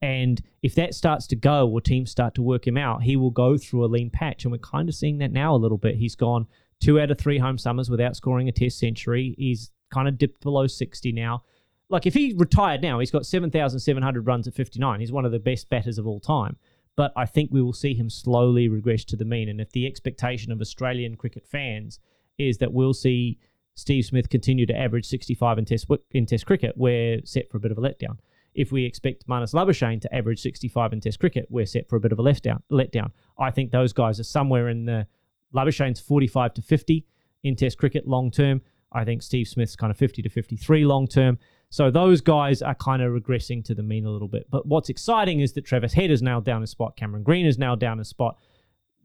And 0.00 0.42
if 0.62 0.74
that 0.74 0.94
starts 0.94 1.28
to 1.28 1.36
go 1.36 1.68
or 1.68 1.80
teams 1.80 2.10
start 2.10 2.34
to 2.34 2.42
work 2.42 2.66
him 2.66 2.76
out, 2.76 3.04
he 3.04 3.14
will 3.16 3.30
go 3.30 3.56
through 3.56 3.84
a 3.84 3.86
lean 3.86 4.10
patch. 4.10 4.44
And 4.44 4.50
we're 4.50 4.58
kind 4.58 4.88
of 4.88 4.96
seeing 4.96 5.18
that 5.18 5.30
now 5.30 5.54
a 5.54 5.56
little 5.56 5.78
bit. 5.78 5.94
He's 5.94 6.16
gone 6.16 6.48
two 6.80 7.00
out 7.00 7.12
of 7.12 7.18
three 7.18 7.38
home 7.38 7.56
summers 7.56 7.88
without 7.88 8.16
scoring 8.16 8.48
a 8.48 8.52
test 8.52 8.80
century. 8.80 9.36
He's 9.38 9.70
kind 9.94 10.08
of 10.08 10.18
dipped 10.18 10.42
below 10.42 10.66
60 10.66 11.12
now. 11.12 11.44
Like 11.92 12.06
if 12.06 12.14
he 12.14 12.34
retired 12.36 12.82
now, 12.82 12.98
he's 12.98 13.10
got 13.10 13.26
7,700 13.26 14.26
runs 14.26 14.48
at 14.48 14.54
59. 14.54 14.98
He's 14.98 15.12
one 15.12 15.24
of 15.24 15.30
the 15.30 15.38
best 15.38 15.68
batters 15.68 15.98
of 15.98 16.06
all 16.06 16.20
time. 16.20 16.56
But 16.96 17.12
I 17.16 17.24
think 17.26 17.50
we 17.52 17.62
will 17.62 17.72
see 17.72 17.94
him 17.94 18.10
slowly 18.10 18.68
regress 18.68 19.04
to 19.06 19.16
the 19.16 19.24
mean. 19.24 19.48
And 19.48 19.60
if 19.60 19.70
the 19.70 19.86
expectation 19.86 20.52
of 20.52 20.60
Australian 20.60 21.16
cricket 21.16 21.46
fans 21.46 22.00
is 22.38 22.58
that 22.58 22.72
we'll 22.72 22.94
see 22.94 23.38
Steve 23.74 24.04
Smith 24.04 24.28
continue 24.28 24.66
to 24.66 24.76
average 24.76 25.06
65 25.06 25.58
in 25.58 25.64
test 25.64 25.86
in 26.10 26.26
test 26.26 26.46
cricket, 26.46 26.74
we're 26.76 27.20
set 27.24 27.50
for 27.50 27.56
a 27.58 27.60
bit 27.60 27.70
of 27.70 27.78
a 27.78 27.80
letdown 27.80 28.18
if 28.54 28.70
we 28.70 28.84
expect 28.84 29.26
Marnus 29.26 29.54
Labuschagne 29.54 30.00
to 30.00 30.14
average 30.14 30.40
65 30.40 30.92
in 30.92 31.00
Test 31.00 31.18
cricket, 31.18 31.46
we're 31.48 31.66
set 31.66 31.88
for 31.88 31.96
a 31.96 32.00
bit 32.00 32.12
of 32.12 32.18
a 32.18 32.22
letdown. 32.22 32.62
letdown. 32.70 33.10
I 33.38 33.50
think 33.50 33.70
those 33.70 33.92
guys 33.92 34.20
are 34.20 34.24
somewhere 34.24 34.68
in 34.68 34.84
the 34.84 35.06
Labuschagne's 35.54 36.00
45 36.00 36.54
to 36.54 36.62
50 36.62 37.06
in 37.44 37.56
Test 37.56 37.78
cricket 37.78 38.06
long 38.06 38.30
term. 38.30 38.60
I 38.92 39.04
think 39.04 39.22
Steve 39.22 39.48
Smith's 39.48 39.76
kind 39.76 39.90
of 39.90 39.96
50 39.96 40.22
to 40.22 40.28
53 40.28 40.84
long 40.84 41.06
term. 41.06 41.38
So 41.72 41.90
those 41.90 42.20
guys 42.20 42.60
are 42.60 42.74
kind 42.74 43.00
of 43.00 43.14
regressing 43.14 43.64
to 43.64 43.74
the 43.74 43.82
mean 43.82 44.04
a 44.04 44.10
little 44.10 44.28
bit. 44.28 44.46
But 44.50 44.66
what's 44.66 44.90
exciting 44.90 45.40
is 45.40 45.54
that 45.54 45.64
Travis 45.64 45.94
Head 45.94 46.10
is 46.10 46.20
now 46.20 46.38
down 46.38 46.62
a 46.62 46.66
spot, 46.66 46.98
Cameron 46.98 47.22
Green 47.22 47.46
is 47.46 47.56
now 47.56 47.74
down 47.74 47.98
a 47.98 48.04
spot, 48.04 48.36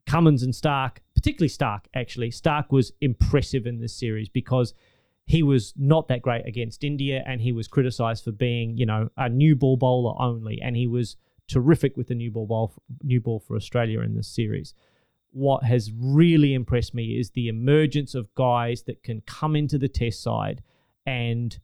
Cummins 0.05 0.43
and 0.43 0.53
Starc, 0.53 0.97
particularly 1.15 1.47
Starc, 1.47 1.86
actually. 1.95 2.30
Starc 2.30 2.70
was 2.70 2.91
impressive 2.99 3.65
in 3.68 3.80
this 3.80 3.97
series 3.97 4.28
because 4.28 4.74
he 5.28 5.43
was 5.43 5.74
not 5.78 6.09
that 6.09 6.22
great 6.22 6.45
against 6.45 6.84
India 6.84 7.24
and 7.26 7.39
he 7.39 7.53
was 7.53 7.70
criticized 7.70 8.26
for 8.26 8.34
being, 8.34 8.76
you 8.76 8.86
know, 8.86 9.09
a 9.15 9.30
new 9.30 9.55
ball 9.55 9.78
bowler 9.78 10.22
only. 10.22 10.59
And 10.61 10.76
he 10.76 10.88
was 10.88 11.15
terrific 11.47 11.95
with 11.95 12.07
the 12.07 12.15
new 12.15 12.32
ball, 12.32 12.47
ball 12.47 12.74
new 13.01 13.22
ball 13.22 13.39
for 13.39 13.55
Australia 13.55 14.01
in 14.01 14.13
this 14.13 14.28
series. 14.28 14.74
What 15.32 15.63
has 15.63 15.93
really 15.97 16.53
impressed 16.53 16.93
me 16.93 17.18
is 17.18 17.30
the 17.30 17.47
emergence 17.47 18.13
of 18.13 18.36
guys 18.36 18.84
that 18.84 19.03
can 19.03 19.22
come 19.22 19.55
into 19.55 19.78
the 19.78 19.88
test 19.88 20.22
side 20.22 20.63
and 21.05 21.57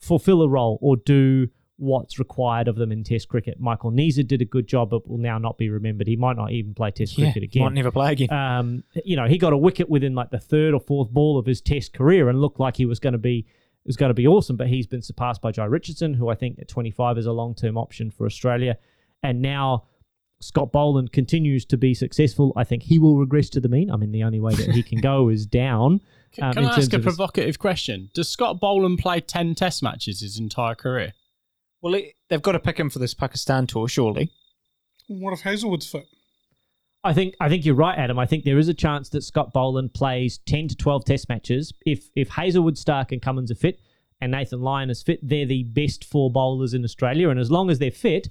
fulfill 0.00 0.42
a 0.42 0.48
role 0.48 0.78
or 0.80 0.96
do 0.96 1.48
what's 1.80 2.18
required 2.18 2.68
of 2.68 2.76
them 2.76 2.92
in 2.92 3.02
Test 3.02 3.28
cricket. 3.28 3.58
Michael 3.58 3.90
Neser 3.90 4.26
did 4.26 4.42
a 4.42 4.44
good 4.44 4.66
job, 4.66 4.90
but 4.90 5.08
will 5.08 5.18
now 5.18 5.38
not 5.38 5.56
be 5.56 5.70
remembered. 5.70 6.06
He 6.06 6.16
might 6.16 6.36
not 6.36 6.52
even 6.52 6.74
play 6.74 6.90
Test 6.90 7.16
cricket 7.16 7.42
again. 7.42 7.64
Might 7.64 7.72
never 7.72 7.90
play 7.90 8.12
again. 8.12 8.30
Um, 8.30 8.84
you 9.04 9.16
know, 9.16 9.26
he 9.26 9.38
got 9.38 9.54
a 9.54 9.56
wicket 9.56 9.88
within 9.88 10.14
like 10.14 10.30
the 10.30 10.38
third 10.38 10.74
or 10.74 10.80
fourth 10.80 11.10
ball 11.10 11.38
of 11.38 11.46
his 11.46 11.60
Test 11.62 11.94
career 11.94 12.28
and 12.28 12.40
looked 12.40 12.60
like 12.60 12.76
he 12.76 12.84
was 12.84 13.00
going 13.00 13.14
to 13.14 13.18
be 13.18 13.46
was 13.86 13.96
going 13.96 14.10
to 14.10 14.14
be 14.14 14.26
awesome. 14.26 14.56
But 14.56 14.68
he's 14.68 14.86
been 14.86 15.00
surpassed 15.02 15.40
by 15.40 15.52
Jhye 15.52 15.70
Richardson, 15.70 16.14
who 16.14 16.28
I 16.28 16.34
think 16.34 16.58
at 16.58 16.68
25 16.68 17.16
is 17.16 17.26
a 17.26 17.32
long 17.32 17.54
term 17.54 17.78
option 17.78 18.10
for 18.10 18.26
Australia, 18.26 18.76
and 19.22 19.42
now. 19.42 19.84
Scott 20.42 20.72
Boland 20.72 21.12
continues 21.12 21.66
to 21.66 21.76
be 21.76 21.92
successful. 21.92 22.54
I 22.56 22.64
think 22.64 22.84
he 22.84 22.98
will 22.98 23.18
regress 23.18 23.50
to 23.50 23.60
the 23.60 23.68
mean. 23.68 23.90
I 23.90 23.96
mean, 23.96 24.10
the 24.10 24.22
only 24.22 24.40
way 24.40 24.54
that 24.54 24.70
he 24.70 24.82
can 24.82 24.98
go 25.02 25.28
is 25.28 25.44
down. 25.44 26.00
Can, 26.32 26.44
um, 26.44 26.52
can 26.52 26.62
in 26.64 26.68
I 26.68 26.76
ask 26.76 26.92
a 26.92 26.96
of 26.96 27.04
his- 27.04 27.14
provocative 27.14 27.58
question? 27.58 28.10
Does 28.14 28.28
Scott 28.28 28.60
Boland 28.60 28.98
play 28.98 29.20
10 29.20 29.54
test 29.54 29.82
matches 29.82 30.20
his 30.20 30.38
entire 30.38 30.74
career? 30.74 31.12
Well, 31.82 31.94
it, 31.94 32.14
they've 32.28 32.42
got 32.42 32.52
to 32.52 32.60
pick 32.60 32.78
him 32.78 32.90
for 32.90 32.98
this 32.98 33.14
Pakistan 33.14 33.66
tour, 33.66 33.88
surely. 33.88 34.30
What 35.08 35.32
if 35.32 35.40
Hazlewood's 35.40 35.90
fit? 35.90 36.06
I 37.02 37.14
think 37.14 37.34
I 37.40 37.48
think 37.48 37.64
you're 37.64 37.74
right, 37.74 37.98
Adam. 37.98 38.18
I 38.18 38.26
think 38.26 38.44
there 38.44 38.58
is 38.58 38.68
a 38.68 38.74
chance 38.74 39.08
that 39.08 39.22
Scott 39.22 39.54
Boland 39.54 39.94
plays 39.94 40.38
ten 40.44 40.68
to 40.68 40.76
twelve 40.76 41.06
Test 41.06 41.30
matches 41.30 41.72
if 41.86 42.10
if 42.14 42.28
Hazlewood, 42.28 42.74
Starc, 42.76 43.10
and 43.10 43.22
Cummins 43.22 43.50
are 43.50 43.54
fit, 43.54 43.80
and 44.20 44.32
Nathan 44.32 44.60
Lyon 44.60 44.90
is 44.90 45.02
fit. 45.02 45.18
They're 45.22 45.46
the 45.46 45.62
best 45.64 46.04
four 46.04 46.30
bowlers 46.30 46.74
in 46.74 46.84
Australia, 46.84 47.30
and 47.30 47.40
as 47.40 47.50
long 47.50 47.70
as 47.70 47.78
they're 47.78 47.90
fit, 47.90 48.28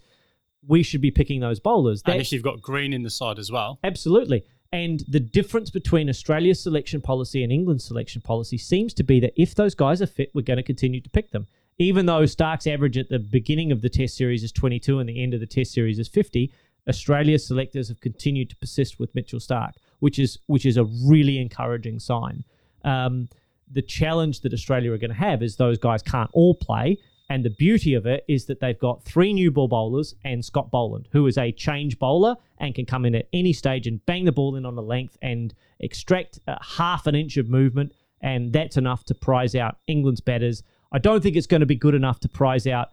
we 0.67 0.83
should 0.83 1.01
be 1.01 1.09
picking 1.09 1.39
those 1.39 1.59
bowlers. 1.59 2.03
And 2.05 2.21
if 2.21 2.31
you've 2.31 2.43
got 2.43 2.61
Green 2.61 2.93
in 2.93 3.01
the 3.01 3.09
side 3.09 3.39
as 3.39 3.51
well. 3.51 3.79
Absolutely. 3.83 4.43
And 4.71 5.03
the 5.07 5.19
difference 5.19 5.71
between 5.71 6.09
Australia's 6.09 6.61
selection 6.61 7.01
policy 7.01 7.43
and 7.43 7.51
England's 7.51 7.85
selection 7.85 8.21
policy 8.21 8.57
seems 8.57 8.93
to 8.95 9.03
be 9.03 9.19
that 9.19 9.33
if 9.35 9.55
those 9.55 9.73
guys 9.73 10.01
are 10.01 10.07
fit, 10.07 10.29
we're 10.33 10.43
going 10.43 10.57
to 10.57 10.63
continue 10.63 11.01
to 11.01 11.09
pick 11.09 11.31
them. 11.31 11.47
Even 11.79 12.05
though 12.05 12.23
Starc's 12.23 12.67
average 12.67 12.97
at 12.97 13.09
the 13.09 13.19
beginning 13.19 13.71
of 13.71 13.81
the 13.81 13.89
Test 13.89 14.15
series 14.15 14.43
is 14.43 14.51
22 14.51 14.99
and 14.99 15.09
the 15.09 15.23
end 15.23 15.33
of 15.33 15.39
the 15.39 15.47
Test 15.47 15.71
series 15.71 15.97
is 15.97 16.07
50, 16.07 16.51
Australia's 16.87 17.47
selectors 17.47 17.87
have 17.87 17.99
continued 18.01 18.49
to 18.49 18.55
persist 18.57 18.99
with 18.99 19.13
Mitchell 19.15 19.39
Starc, 19.39 19.73
which 19.99 20.19
is 20.19 20.37
which 20.47 20.65
is 20.65 20.77
a 20.77 20.83
really 21.05 21.39
encouraging 21.39 21.99
sign. 21.99 22.43
Um, 22.83 23.29
the 23.71 23.81
challenge 23.81 24.41
that 24.41 24.53
Australia 24.53 24.91
are 24.91 24.97
going 24.97 25.09
to 25.11 25.15
have 25.15 25.41
is 25.41 25.55
those 25.55 25.77
guys 25.77 26.01
can't 26.01 26.29
all 26.33 26.53
play. 26.55 26.97
And 27.29 27.45
the 27.45 27.51
beauty 27.51 27.93
of 27.93 28.07
it 28.07 28.25
is 28.27 28.45
that 28.45 28.59
they've 28.59 28.79
got 28.79 29.03
three 29.03 29.33
new 29.33 29.51
ball 29.51 29.67
bowlers 29.67 30.15
and 30.25 30.43
Scott 30.43 30.71
Boland, 30.71 31.07
who 31.11 31.27
is 31.27 31.37
a 31.37 31.51
change 31.51 31.99
bowler 31.99 32.35
and 32.57 32.73
can 32.73 32.85
come 32.85 33.05
in 33.05 33.13
at 33.13 33.27
any 33.33 33.53
stage 33.53 33.85
and 33.85 34.03
bang 34.07 34.25
the 34.25 34.31
ball 34.31 34.55
in 34.55 34.65
on 34.65 34.75
the 34.75 34.81
length 34.81 35.15
and 35.21 35.53
extract 35.79 36.39
a 36.47 36.57
half 36.63 37.05
an 37.05 37.13
inch 37.13 37.37
of 37.37 37.47
movement. 37.47 37.93
And 38.21 38.51
that's 38.51 38.77
enough 38.77 39.05
to 39.05 39.15
prize 39.15 39.55
out 39.55 39.77
England's 39.87 40.21
batters. 40.21 40.63
I 40.91 40.97
don't 40.97 41.21
think 41.21 41.35
it's 41.35 41.47
going 41.47 41.59
to 41.59 41.67
be 41.67 41.75
good 41.75 41.93
enough 41.93 42.19
to 42.21 42.29
prize 42.29 42.65
out 42.65 42.89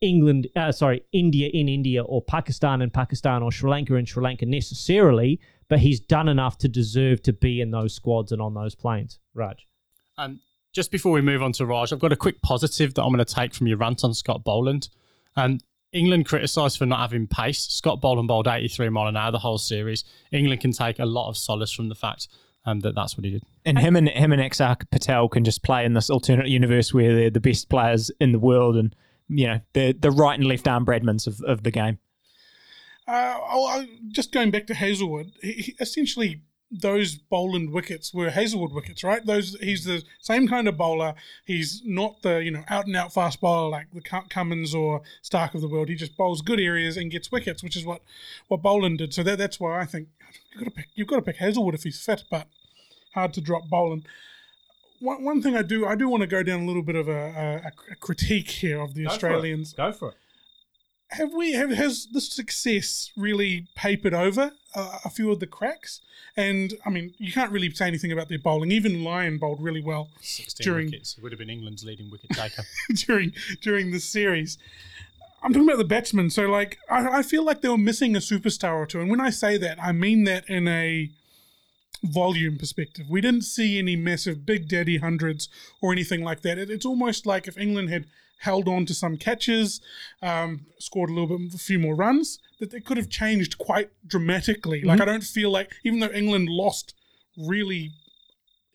England, 0.00 0.46
uh, 0.54 0.72
sorry, 0.72 1.02
India 1.12 1.48
in 1.52 1.68
India 1.68 2.04
or 2.04 2.22
Pakistan 2.22 2.82
in 2.82 2.90
Pakistan 2.90 3.42
or 3.42 3.50
Sri 3.50 3.68
Lanka 3.68 3.94
in 3.94 4.04
Sri 4.04 4.22
Lanka 4.22 4.46
necessarily, 4.46 5.40
but 5.68 5.80
he's 5.80 6.00
done 6.00 6.28
enough 6.28 6.58
to 6.58 6.68
deserve 6.68 7.22
to 7.22 7.32
be 7.32 7.60
in 7.60 7.70
those 7.70 7.94
squads 7.94 8.30
and 8.30 8.40
on 8.40 8.54
those 8.54 8.74
planes. 8.74 9.18
Raj. 9.34 9.66
Um, 10.18 10.40
just 10.76 10.90
before 10.90 11.10
we 11.10 11.22
move 11.22 11.42
on 11.42 11.52
to 11.52 11.64
Raj, 11.64 11.90
I've 11.90 11.98
got 11.98 12.12
a 12.12 12.16
quick 12.16 12.42
positive 12.42 12.92
that 12.94 13.02
I'm 13.02 13.10
going 13.10 13.24
to 13.24 13.34
take 13.34 13.54
from 13.54 13.66
your 13.66 13.78
rant 13.78 14.04
on 14.04 14.12
Scott 14.12 14.44
Boland. 14.44 14.90
Um, 15.34 15.58
England 15.90 16.26
criticised 16.26 16.76
for 16.76 16.84
not 16.84 17.00
having 17.00 17.26
pace. 17.26 17.60
Scott 17.60 18.02
Boland 18.02 18.28
bowled 18.28 18.46
83 18.46 18.90
mile 18.90 19.06
an 19.06 19.16
hour 19.16 19.32
the 19.32 19.38
whole 19.38 19.56
series. 19.56 20.04
England 20.32 20.60
can 20.60 20.72
take 20.72 20.98
a 20.98 21.06
lot 21.06 21.30
of 21.30 21.36
solace 21.38 21.72
from 21.72 21.88
the 21.88 21.94
fact 21.94 22.28
um, 22.66 22.80
that 22.80 22.94
that's 22.94 23.16
what 23.16 23.24
he 23.24 23.30
did. 23.30 23.42
And 23.64 23.78
him 23.78 23.96
and 23.96 24.06
him 24.06 24.34
and 24.34 24.42
Axar 24.42 24.78
Patel 24.90 25.30
can 25.30 25.44
just 25.44 25.62
play 25.62 25.86
in 25.86 25.94
this 25.94 26.10
alternate 26.10 26.48
universe 26.48 26.92
where 26.92 27.14
they're 27.14 27.30
the 27.30 27.40
best 27.40 27.70
players 27.70 28.10
in 28.20 28.32
the 28.32 28.38
world, 28.38 28.76
and 28.76 28.94
you 29.28 29.46
know 29.46 29.60
the 29.72 29.92
the 29.92 30.10
right 30.10 30.38
and 30.38 30.46
left 30.46 30.68
arm 30.68 30.84
Bradmans 30.84 31.26
of, 31.26 31.40
of 31.46 31.62
the 31.62 31.70
game. 31.70 31.98
Uh, 33.08 33.38
oh, 33.48 33.80
uh, 33.80 33.86
just 34.08 34.30
going 34.30 34.50
back 34.50 34.66
to 34.66 34.74
Hazlewood, 34.74 35.32
he, 35.40 35.52
he- 35.52 35.76
essentially 35.80 36.42
those 36.70 37.14
Boland 37.14 37.70
wickets 37.70 38.12
were 38.12 38.30
Hazlewood 38.30 38.72
wickets, 38.72 39.04
right? 39.04 39.24
Those 39.24 39.56
he's 39.60 39.84
the 39.84 40.02
same 40.20 40.48
kind 40.48 40.66
of 40.66 40.76
bowler. 40.76 41.14
He's 41.44 41.82
not 41.84 42.22
the 42.22 42.42
you 42.42 42.50
know 42.50 42.64
out 42.68 42.86
and 42.86 42.96
out 42.96 43.12
fast 43.12 43.40
bowler 43.40 43.68
like 43.68 43.86
the 43.92 44.00
Cummins 44.00 44.74
or 44.74 45.02
Starc 45.22 45.54
of 45.54 45.60
the 45.60 45.68
world. 45.68 45.88
He 45.88 45.94
just 45.94 46.16
bowls 46.16 46.42
good 46.42 46.60
areas 46.60 46.96
and 46.96 47.10
gets 47.10 47.30
wickets, 47.30 47.62
which 47.62 47.76
is 47.76 47.84
what 47.84 48.02
what 48.48 48.62
Boland 48.62 48.98
did. 48.98 49.14
So 49.14 49.22
that, 49.22 49.38
that's 49.38 49.60
why 49.60 49.80
I 49.80 49.84
think 49.84 50.08
you've 50.52 50.60
got 50.60 50.64
to 50.64 50.70
pick 50.70 50.88
you've 50.94 51.08
got 51.08 51.16
to 51.16 51.22
pick 51.22 51.36
Hazlewood 51.36 51.74
if 51.74 51.84
he's 51.84 52.04
fit, 52.04 52.24
but 52.30 52.48
hard 53.14 53.32
to 53.34 53.40
drop 53.40 53.68
Boland. 53.68 54.06
One, 54.98 55.22
one 55.24 55.42
thing 55.42 55.56
I 55.56 55.62
do 55.62 55.86
I 55.86 55.94
do 55.94 56.08
want 56.08 56.22
to 56.22 56.26
go 56.26 56.42
down 56.42 56.62
a 56.62 56.66
little 56.66 56.82
bit 56.82 56.96
of 56.96 57.08
a, 57.08 57.62
a, 57.64 57.92
a 57.92 57.96
critique 57.96 58.50
here 58.50 58.80
of 58.80 58.94
the 58.94 59.06
Australians 59.06 59.72
Go 59.72 59.92
for 59.92 60.10
it. 60.10 60.16
Have 61.10 61.32
we 61.32 61.52
have 61.52 61.70
has 61.70 62.08
the 62.12 62.20
success 62.20 63.10
really 63.16 63.66
papered 63.74 64.14
over 64.14 64.52
uh, 64.74 64.98
a 65.04 65.10
few 65.10 65.30
of 65.30 65.40
the 65.40 65.46
cracks? 65.46 66.00
And 66.36 66.74
I 66.84 66.90
mean, 66.90 67.14
you 67.18 67.32
can't 67.32 67.50
really 67.50 67.70
say 67.74 67.86
anything 67.86 68.12
about 68.12 68.28
their 68.28 68.38
bowling. 68.38 68.70
Even 68.70 69.02
Lyon 69.02 69.38
bowled 69.38 69.62
really 69.62 69.80
well 69.80 70.08
16 70.20 70.64
During- 70.64 70.86
wickets. 70.86 71.14
He 71.14 71.22
would 71.22 71.32
have 71.32 71.38
been 71.38 71.50
England's 71.50 71.84
leading 71.84 72.10
wicket 72.10 72.30
taker. 72.30 72.62
during 72.94 73.32
during 73.62 73.90
the 73.92 74.00
series. 74.00 74.58
I'm 75.42 75.52
talking 75.52 75.68
about 75.68 75.78
the 75.78 75.84
batsmen. 75.84 76.30
So, 76.30 76.46
like, 76.46 76.78
I, 76.90 77.18
I 77.18 77.22
feel 77.22 77.44
like 77.44 77.60
they 77.60 77.68
were 77.68 77.78
missing 77.78 78.16
a 78.16 78.20
superstar 78.20 78.74
or 78.74 78.86
two. 78.86 79.00
And 79.00 79.08
when 79.10 79.20
I 79.20 79.30
say 79.30 79.56
that, 79.58 79.80
I 79.80 79.92
mean 79.92 80.24
that 80.24 80.48
in 80.48 80.66
a 80.66 81.10
volume 82.02 82.58
perspective. 82.58 83.08
We 83.08 83.20
didn't 83.20 83.42
see 83.42 83.78
any 83.78 83.96
massive 83.96 84.44
big 84.44 84.68
daddy 84.68 84.98
hundreds 84.98 85.48
or 85.80 85.92
anything 85.92 86.22
like 86.22 86.42
that. 86.42 86.58
It, 86.58 86.70
it's 86.70 86.86
almost 86.86 87.26
like 87.26 87.46
if 87.46 87.56
England 87.58 87.90
had 87.90 88.06
held 88.38 88.68
on 88.68 88.86
to 88.86 88.94
some 88.94 89.16
catches, 89.16 89.80
um, 90.22 90.66
scored 90.78 91.10
a 91.10 91.12
little 91.12 91.38
bit, 91.38 91.54
a 91.54 91.58
few 91.58 91.78
more 91.78 91.94
runs, 91.94 92.38
that 92.60 92.74
it 92.74 92.84
could 92.84 92.96
have 92.96 93.08
changed 93.08 93.58
quite 93.58 93.90
dramatically. 94.06 94.82
Like, 94.82 95.00
I 95.00 95.04
don't 95.04 95.24
feel 95.24 95.50
like, 95.50 95.72
even 95.84 96.00
though 96.00 96.10
England 96.12 96.48
lost 96.48 96.94
really 97.36 97.92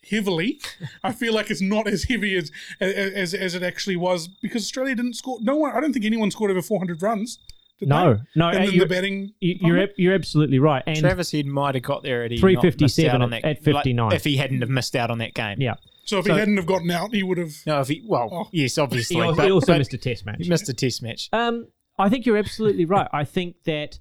heavily. 0.09 0.59
I 1.03 1.11
feel 1.11 1.33
like 1.33 1.49
it's 1.51 1.61
not 1.61 1.87
as 1.87 2.05
heavy 2.05 2.35
as, 2.35 2.51
as 2.79 3.33
as 3.33 3.55
it 3.55 3.63
actually 3.63 3.95
was 3.95 4.27
because 4.27 4.63
Australia 4.63 4.95
didn't 4.95 5.15
score. 5.15 5.37
No 5.41 5.55
one. 5.55 5.75
I 5.75 5.79
don't 5.79 5.93
think 5.93 6.05
anyone 6.05 6.31
scored 6.31 6.51
over 6.51 6.61
400 6.61 7.01
runs. 7.01 7.39
Did 7.81 7.89
No, 7.89 8.13
they? 8.13 8.19
no, 8.37 8.47
And 8.47 8.57
uh, 8.57 8.59
then 8.59 8.67
the 8.67 8.73
you're- 8.75 8.87
batting. 8.87 9.33
You- 9.41 9.57
You're 9.59 9.79
ab- 9.79 9.89
you're 9.97 10.13
absolutely 10.13 10.59
right. 10.59 10.81
And 10.87 10.97
Travis 10.97 11.31
Head 11.31 11.45
might 11.45 11.75
have 11.75 11.83
got 11.83 12.03
there 12.03 12.23
at 12.23 12.29
357 12.39 13.21
on 13.21 13.31
that, 13.31 13.43
at 13.43 13.61
59. 13.63 14.05
like, 14.05 14.15
if 14.15 14.23
he 14.23 14.37
hadn't 14.37 14.61
have 14.61 14.69
missed 14.69 14.95
out 14.95 15.11
on 15.11 15.17
that 15.17 15.33
game. 15.33 15.59
yeah, 15.59 15.73
so 16.05 16.19
if 16.19 16.25
so- 16.25 16.33
he 16.33 16.39
hadn't 16.39 16.55
have 16.57 16.65
gotten 16.67 16.89
out, 16.91 17.13
he 17.13 17.23
would 17.23 17.37
have. 17.37 17.53
No, 17.67 17.81
if 17.81 17.87
he 17.89 18.01
well, 18.07 18.29
Oh. 18.31 18.49
yes, 18.53 18.77
obviously, 18.77 19.17
he 19.17 19.21
also, 19.21 19.35
but, 19.35 19.45
he 19.45 19.51
also 19.51 19.73
but 19.73 19.77
missed 19.79 19.93
a 19.93 19.97
test 19.97 20.25
match. 20.25 20.37
he 20.39 20.47
missed 20.49 20.69
a 20.69 20.73
test 20.73 21.01
match. 21.03 21.27
Um, 21.33 21.67
I 21.99 22.07
think 22.07 22.25
you're 22.25 22.37
absolutely 22.37 22.85
right. 22.85 23.07
I 23.11 23.23
think 23.25 23.55
that, 23.65 23.99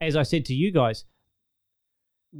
as 0.00 0.16
I 0.16 0.22
said 0.24 0.44
to 0.46 0.54
you 0.54 0.70
guys, 0.72 1.04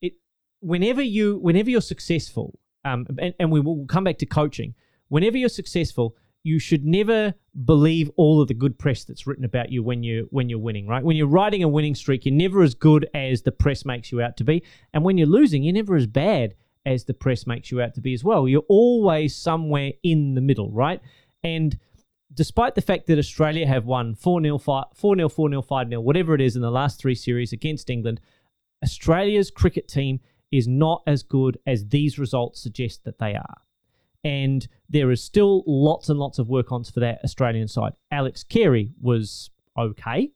it 0.00 0.14
whenever 0.60 1.02
you 1.02 1.38
whenever 1.38 1.70
you're 1.70 1.80
successful, 1.80 2.58
um, 2.84 3.06
and, 3.18 3.34
and 3.38 3.50
we 3.52 3.60
will 3.60 3.86
come 3.86 4.04
back 4.04 4.18
to 4.18 4.26
coaching. 4.26 4.74
Whenever 5.08 5.36
you're 5.38 5.48
successful, 5.48 6.16
you 6.48 6.58
should 6.58 6.84
never 6.84 7.34
believe 7.64 8.10
all 8.16 8.40
of 8.40 8.48
the 8.48 8.54
good 8.54 8.78
press 8.78 9.04
that's 9.04 9.26
written 9.26 9.44
about 9.44 9.70
you 9.70 9.82
when 9.82 10.02
you 10.02 10.26
when 10.30 10.48
you're 10.48 10.58
winning. 10.58 10.86
Right? 10.86 11.04
When 11.04 11.16
you're 11.16 11.26
riding 11.26 11.62
a 11.62 11.68
winning 11.68 11.94
streak, 11.94 12.24
you're 12.24 12.34
never 12.34 12.62
as 12.62 12.74
good 12.74 13.08
as 13.14 13.42
the 13.42 13.52
press 13.52 13.84
makes 13.84 14.10
you 14.10 14.22
out 14.22 14.36
to 14.38 14.44
be, 14.44 14.62
and 14.92 15.04
when 15.04 15.18
you're 15.18 15.26
losing, 15.26 15.62
you're 15.62 15.74
never 15.74 15.94
as 15.94 16.06
bad 16.06 16.54
as 16.86 17.04
the 17.04 17.14
press 17.14 17.46
makes 17.46 17.70
you 17.70 17.82
out 17.82 17.94
to 17.94 18.00
be 18.00 18.14
as 18.14 18.24
well. 18.24 18.48
You're 18.48 18.62
always 18.68 19.36
somewhere 19.36 19.92
in 20.02 20.34
the 20.34 20.40
middle, 20.40 20.70
right? 20.70 21.00
And 21.44 21.78
despite 22.32 22.74
the 22.74 22.82
fact 22.82 23.06
that 23.06 23.18
Australia 23.18 23.66
have 23.66 23.84
won 23.84 24.14
4 24.14 24.40
0, 24.42 24.58
4 24.58 24.86
0, 24.96 25.28
4 25.28 25.48
0, 25.50 25.62
5 25.62 25.88
0, 25.88 26.00
whatever 26.00 26.34
it 26.34 26.40
is 26.40 26.56
in 26.56 26.62
the 26.62 26.70
last 26.70 26.98
three 26.98 27.14
series 27.14 27.52
against 27.52 27.90
England, 27.90 28.20
Australia's 28.82 29.50
cricket 29.50 29.86
team 29.86 30.20
is 30.50 30.66
not 30.66 31.02
as 31.06 31.22
good 31.22 31.58
as 31.66 31.88
these 31.88 32.18
results 32.18 32.62
suggest 32.62 33.04
that 33.04 33.18
they 33.18 33.34
are. 33.34 33.58
And 34.24 34.66
there 34.88 35.10
is 35.10 35.22
still 35.22 35.62
lots 35.66 36.08
and 36.08 36.18
lots 36.18 36.38
of 36.38 36.48
work 36.48 36.72
ons 36.72 36.90
for 36.90 37.00
that 37.00 37.20
Australian 37.24 37.68
side. 37.68 37.92
Alex 38.10 38.42
Carey 38.42 38.92
was 39.00 39.50
okay. 39.78 40.30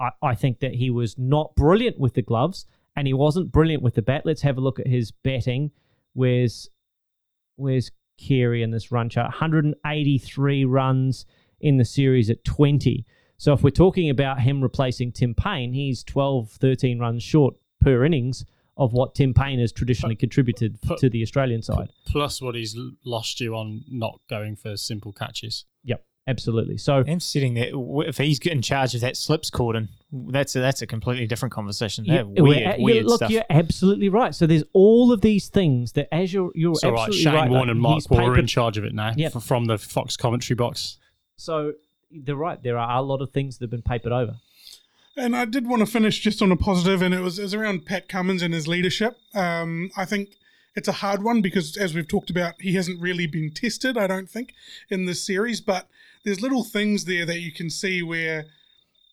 I, 0.00 0.10
I 0.22 0.34
think 0.34 0.60
that 0.60 0.74
he 0.74 0.90
was 0.90 1.18
not 1.18 1.54
brilliant 1.56 1.98
with 1.98 2.14
the 2.14 2.22
gloves 2.22 2.66
and 2.96 3.06
he 3.06 3.14
wasn't 3.14 3.52
brilliant 3.52 3.82
with 3.82 3.94
the 3.94 4.02
bat. 4.02 4.22
Let's 4.24 4.42
have 4.42 4.58
a 4.58 4.60
look 4.60 4.78
at 4.78 4.86
his 4.86 5.10
batting. 5.10 5.70
Where's 6.14 6.68
where's 7.56 7.90
Carey 8.18 8.62
in 8.62 8.70
this 8.70 8.92
run 8.92 9.08
chart? 9.08 9.28
183 9.28 10.64
runs 10.64 11.26
in 11.60 11.76
the 11.76 11.84
series 11.84 12.30
at 12.30 12.44
20. 12.44 13.04
So 13.36 13.52
if 13.52 13.62
we're 13.62 13.70
talking 13.70 14.10
about 14.10 14.40
him 14.40 14.62
replacing 14.62 15.12
Tim 15.12 15.34
Paine, 15.34 15.72
he's 15.72 16.02
12, 16.04 16.50
13 16.50 16.98
runs 16.98 17.22
short 17.22 17.54
per 17.80 18.04
innings 18.04 18.44
of 18.78 18.92
what 18.92 19.14
Tim 19.14 19.34
Paine 19.34 19.58
has 19.58 19.72
traditionally 19.72 20.14
contributed 20.16 20.80
put- 20.80 20.98
to 21.00 21.10
the 21.10 21.22
Australian 21.22 21.62
side. 21.62 21.90
Plus 22.06 22.40
what 22.40 22.54
he's 22.54 22.76
lost 23.04 23.40
you 23.40 23.54
on 23.56 23.82
not 23.90 24.20
going 24.30 24.54
for 24.56 24.76
simple 24.76 25.12
catches. 25.12 25.64
Yep, 25.84 26.04
absolutely. 26.28 26.78
So 26.78 27.02
And 27.06 27.20
sitting 27.22 27.54
there, 27.54 27.70
if 28.06 28.18
he's 28.18 28.38
in 28.38 28.62
charge 28.62 28.94
of 28.94 29.00
that 29.00 29.16
slips 29.16 29.50
cordon, 29.50 29.88
that's 30.12 30.54
a, 30.56 30.60
that's 30.60 30.80
a 30.80 30.86
completely 30.86 31.26
different 31.26 31.52
conversation. 31.52 32.04
Yeah, 32.04 32.22
They're 32.22 32.26
we're 32.26 32.42
weird, 32.44 32.62
at- 32.62 32.78
you- 32.78 32.84
weird 32.84 33.04
look, 33.06 33.16
stuff. 33.16 33.30
you're 33.30 33.44
absolutely 33.50 34.08
right. 34.08 34.34
So 34.34 34.46
there's 34.46 34.64
all 34.72 35.10
of 35.12 35.20
these 35.22 35.48
things 35.48 35.92
that, 35.92 36.08
as 36.14 36.32
you're, 36.32 36.52
you're 36.54 36.72
It's 36.72 36.84
all 36.84 36.92
right. 36.92 37.08
absolutely 37.08 37.24
Shane 37.24 37.34
right. 37.34 37.50
Warne 37.50 37.62
like, 37.62 37.70
and 37.72 37.80
Mark 37.80 37.94
he's 37.96 38.08
Waugh 38.08 38.24
are 38.26 38.38
in 38.38 38.46
charge 38.46 38.78
of 38.78 38.84
it 38.84 38.94
now 38.94 39.12
Yep. 39.16 39.32
from 39.42 39.64
the 39.66 39.76
Fox 39.76 40.16
commentary 40.16 40.54
box. 40.54 40.98
So 41.36 41.72
they're 42.10 42.36
right. 42.36 42.62
There 42.62 42.78
are 42.78 42.98
a 42.98 43.02
lot 43.02 43.20
of 43.22 43.32
things 43.32 43.58
that 43.58 43.64
have 43.64 43.70
been 43.70 43.82
papered 43.82 44.12
over. 44.12 44.36
And 45.18 45.34
I 45.34 45.44
did 45.44 45.66
want 45.66 45.80
to 45.80 45.86
finish 45.86 46.20
just 46.20 46.40
on 46.40 46.52
a 46.52 46.56
positive, 46.56 47.02
and 47.02 47.12
it 47.12 47.20
was, 47.20 47.38
it 47.38 47.42
was 47.42 47.54
around 47.54 47.86
Pat 47.86 48.08
Cummins 48.08 48.42
and 48.42 48.54
his 48.54 48.68
leadership. 48.68 49.18
Um, 49.34 49.90
I 49.96 50.04
think 50.04 50.36
it's 50.76 50.88
a 50.88 50.92
hard 50.92 51.24
one 51.24 51.42
because, 51.42 51.76
as 51.76 51.94
we've 51.94 52.06
talked 52.06 52.30
about, 52.30 52.54
he 52.60 52.74
hasn't 52.74 53.00
really 53.00 53.26
been 53.26 53.50
tested, 53.50 53.98
I 53.98 54.06
don't 54.06 54.30
think, 54.30 54.54
in 54.88 55.06
this 55.06 55.26
series. 55.26 55.60
But 55.60 55.88
there's 56.24 56.40
little 56.40 56.62
things 56.62 57.04
there 57.04 57.26
that 57.26 57.40
you 57.40 57.50
can 57.50 57.68
see 57.68 58.00
where 58.00 58.46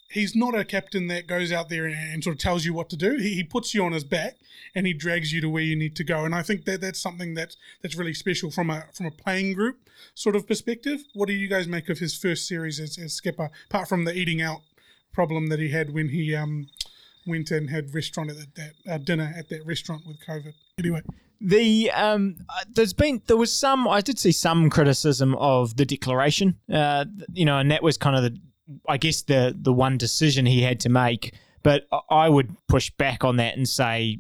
he's 0.10 0.36
not 0.36 0.54
a 0.54 0.64
captain 0.64 1.08
that 1.08 1.28
goes 1.28 1.52
out 1.52 1.70
there 1.70 1.86
and, 1.86 1.96
and 1.96 2.24
sort 2.24 2.36
of 2.36 2.40
tells 2.40 2.66
you 2.66 2.74
what 2.74 2.90
to 2.90 2.96
do. 2.96 3.18
He, 3.18 3.34
he 3.34 3.44
puts 3.44 3.74
you 3.74 3.84
on 3.84 3.92
his 3.92 4.04
back 4.04 4.38
and 4.76 4.86
he 4.86 4.94
drags 4.94 5.34
you 5.34 5.42
to 5.42 5.50
where 5.50 5.64
you 5.64 5.76
need 5.76 5.96
to 5.96 6.04
go. 6.04 6.24
And 6.24 6.36
I 6.36 6.44
think 6.44 6.66
that 6.66 6.82
that's 6.82 7.02
something 7.02 7.34
that's 7.34 7.58
that's 7.82 7.96
really 7.96 8.14
special 8.14 8.52
from 8.52 8.70
a 8.70 8.86
from 8.94 9.08
a 9.08 9.12
playing 9.12 9.54
group 9.54 9.90
sort 10.14 10.36
of 10.36 10.48
perspective. 10.48 11.04
What 11.14 11.28
do 11.28 11.34
you 11.34 11.48
guys 11.48 11.68
make 11.68 11.90
of 11.90 12.00
his 12.00 12.16
first 12.16 12.48
series 12.48 12.80
as, 12.80 12.98
as 12.98 13.14
skipper, 13.14 13.50
apart 13.70 13.90
from 13.90 14.06
the 14.06 14.16
eating 14.16 14.42
out 14.42 14.62
problem 15.16 15.48
that 15.48 15.60
he 15.60 15.70
had 15.70 15.94
when 15.94 16.10
he 16.10 16.36
um 16.36 16.68
went 17.26 17.50
and 17.50 17.70
had 17.70 17.94
restaurant 17.96 18.30
at 18.30 18.38
that, 18.56 18.74
uh, 18.88 18.98
dinner 19.00 19.34
at 19.36 19.50
that 19.50 19.66
restaurant 19.66 20.02
with 20.06 20.18
COVID? 20.28 20.54
Anyway, 20.78 21.02
The 21.42 21.90
um, 21.92 22.36
uh, 22.50 22.64
there's 22.76 22.94
been 22.94 23.22
there 23.28 23.38
was 23.38 23.52
some 23.52 23.88
I 23.88 24.02
did 24.02 24.20
see 24.20 24.32
some 24.32 24.70
criticism 24.70 25.34
of 25.36 25.76
the 25.78 25.86
declaration, 25.86 26.58
uh, 26.72 27.06
you 27.34 27.46
know, 27.46 27.58
and 27.58 27.72
that 27.72 27.82
was 27.82 27.98
kind 27.98 28.16
of 28.16 28.24
the 28.24 28.38
I 28.88 28.98
guess 28.98 29.22
the 29.24 29.56
the 29.60 29.74
one 29.74 29.98
decision 29.98 30.46
he 30.46 30.62
had 30.62 30.80
to 30.82 30.90
make. 30.90 31.34
But 31.64 31.88
I- 31.92 32.26
I 32.26 32.30
would 32.30 32.50
push 32.68 32.92
back 32.92 33.24
on 33.24 33.38
that 33.38 33.58
and 33.58 33.68
say, 33.68 34.20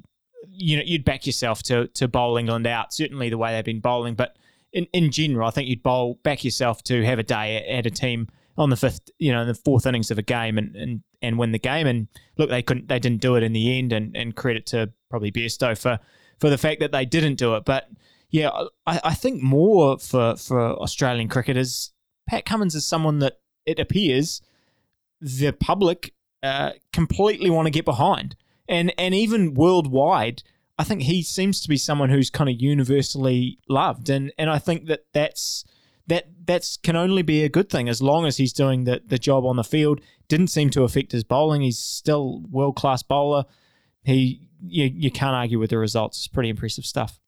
you 0.50 0.78
know, 0.78 0.84
you'd 0.86 1.06
back 1.06 1.26
yourself 1.28 1.62
to 1.64 1.88
to 2.00 2.08
bowl 2.08 2.38
England 2.38 2.66
out. 2.68 2.93
Certainly 2.93 3.30
the 3.30 3.38
way 3.38 3.54
they've 3.54 3.66
been 3.74 3.82
bowling, 3.82 4.16
but 4.16 4.36
in 4.74 4.88
in 4.93 5.12
general, 5.12 5.48
I 5.48 5.52
think 5.52 5.68
you'd 5.70 5.84
bowl 5.84 6.20
back 6.24 6.43
yourself 6.43 6.84
to 6.86 7.04
have 7.06 7.20
a 7.20 7.24
day 7.24 7.58
at, 7.58 7.66
at 7.80 7.86
a 7.86 7.91
team 7.91 8.28
on 8.58 8.70
the 8.70 8.78
fifth, 8.78 9.10
you 9.20 9.32
know, 9.32 9.45
the 9.45 9.53
fourth 9.53 9.86
innings 9.86 10.12
of 10.12 10.18
a 10.18 10.24
game 10.24 10.58
and, 10.58 10.76
and 10.76 11.03
and 11.22 11.38
win 11.38 11.51
the 11.51 11.60
game. 11.60 11.88
And 11.88 12.08
look, 12.38 12.49
they 12.49 12.62
couldn't, 12.62 12.88
they 12.88 12.99
didn't 12.99 13.22
do 13.22 13.36
it 13.36 13.43
in 13.43 13.53
the 13.53 13.78
end. 13.78 13.91
And 13.93 14.16
and 14.16 14.36
credit 14.36 14.66
to 14.68 14.91
probably 15.10 15.32
Bairstow 15.32 15.78
for 15.78 15.99
for 16.39 16.49
the 16.49 16.58
fact 16.58 16.80
that 16.80 16.91
they 16.91 17.06
didn't 17.06 17.36
do 17.36 17.56
it. 17.56 17.66
But 17.66 17.89
yeah, 18.30 18.49
I, 18.86 18.99
I 19.03 19.14
think 19.14 19.41
more 19.41 19.97
for 19.97 20.36
for 20.36 20.74
Australian 20.74 21.30
cricketers, 21.30 21.93
Pat 22.28 22.45
Cummins 22.45 22.76
is 22.76 22.86
someone 22.86 23.20
that 23.20 23.39
it 23.66 23.80
appears 23.80 24.41
the 25.22 25.51
public 25.51 26.14
uh, 26.43 26.72
completely 26.93 27.49
want 27.49 27.66
to 27.66 27.72
get 27.72 27.86
behind, 27.86 28.36
and 28.68 28.93
and 28.97 29.14
even 29.14 29.53
worldwide. 29.53 30.43
I 30.78 30.84
think 30.84 31.03
he 31.03 31.24
seems 31.24 31.62
to 31.62 31.70
be 31.70 31.78
someone 31.78 32.10
who's 32.10 32.30
kind 32.30 32.49
of 32.49 32.60
universally 32.60 33.60
loved, 33.70 34.10
and 34.10 34.32
and 34.38 34.49
I 34.49 34.60
think 34.60 34.88
that 34.88 35.06
that's 35.14 35.64
that 36.08 36.28
that's 36.45 36.78
can 36.78 36.95
only 36.95 37.22
be 37.22 37.43
a 37.43 37.49
good 37.49 37.70
thing 37.70 37.89
as 37.89 38.01
long 38.01 38.26
as 38.26 38.38
he's 38.38 38.53
doing 38.53 38.84
the 38.84 39.01
the 39.06 39.18
job 39.18 39.45
on 39.45 39.56
the 39.56 39.64
field. 39.64 40.01
Didn't 40.28 40.47
seem 40.47 40.70
to 40.72 40.84
affect 40.84 41.12
his 41.12 41.24
bowling. 41.24 41.62
He's 41.62 41.80
still 41.80 42.43
world 42.49 42.76
class 42.76 43.03
bowler. 43.03 43.45
He 44.03 44.49
you, 44.62 44.86
you 44.86 45.12
can't 45.12 45.36
argue 45.36 45.60
with 45.60 45.70
the 45.70 45.78
results. 45.78 46.18
It's 46.20 46.28
pretty 46.28 46.49
impressive 46.49 46.86
stuff. 46.86 47.20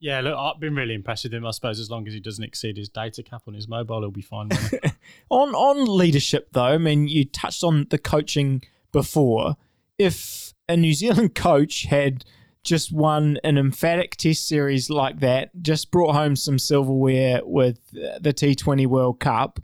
Yeah, 0.00 0.22
look, 0.22 0.34
I've 0.36 0.58
been 0.58 0.74
really 0.74 0.94
impressed 0.94 1.24
with 1.24 1.34
him. 1.34 1.46
I 1.46 1.50
suppose 1.50 1.78
as 1.78 1.90
long 1.90 2.08
as 2.08 2.14
he 2.14 2.20
doesn't 2.20 2.42
exceed 2.42 2.78
his 2.78 2.88
data 2.88 3.22
cap 3.22 3.42
on 3.46 3.52
his 3.52 3.68
mobile, 3.68 4.00
he'll 4.00 4.10
be 4.10 4.22
fine. 4.22 4.48
On 5.30 5.54
on 5.54 5.84
leadership 5.84 6.48
though, 6.52 6.64
I 6.64 6.78
mean 6.78 7.08
you 7.08 7.24
touched 7.24 7.62
on 7.62 7.86
the 7.90 7.98
coaching 7.98 8.62
before. 8.92 9.56
If 9.98 10.54
a 10.68 10.76
New 10.76 10.94
Zealand 10.94 11.34
coach 11.34 11.84
had 11.84 12.24
just 12.62 12.92
won 12.92 13.38
an 13.44 13.56
emphatic 13.58 14.16
test 14.16 14.46
series 14.46 14.90
like 14.90 15.20
that, 15.20 15.50
just 15.62 15.90
brought 15.90 16.14
home 16.14 16.36
some 16.36 16.58
silverware 16.58 17.40
with 17.44 17.78
the 17.92 18.32
T20 18.32 18.86
World 18.86 19.20
Cup, 19.20 19.60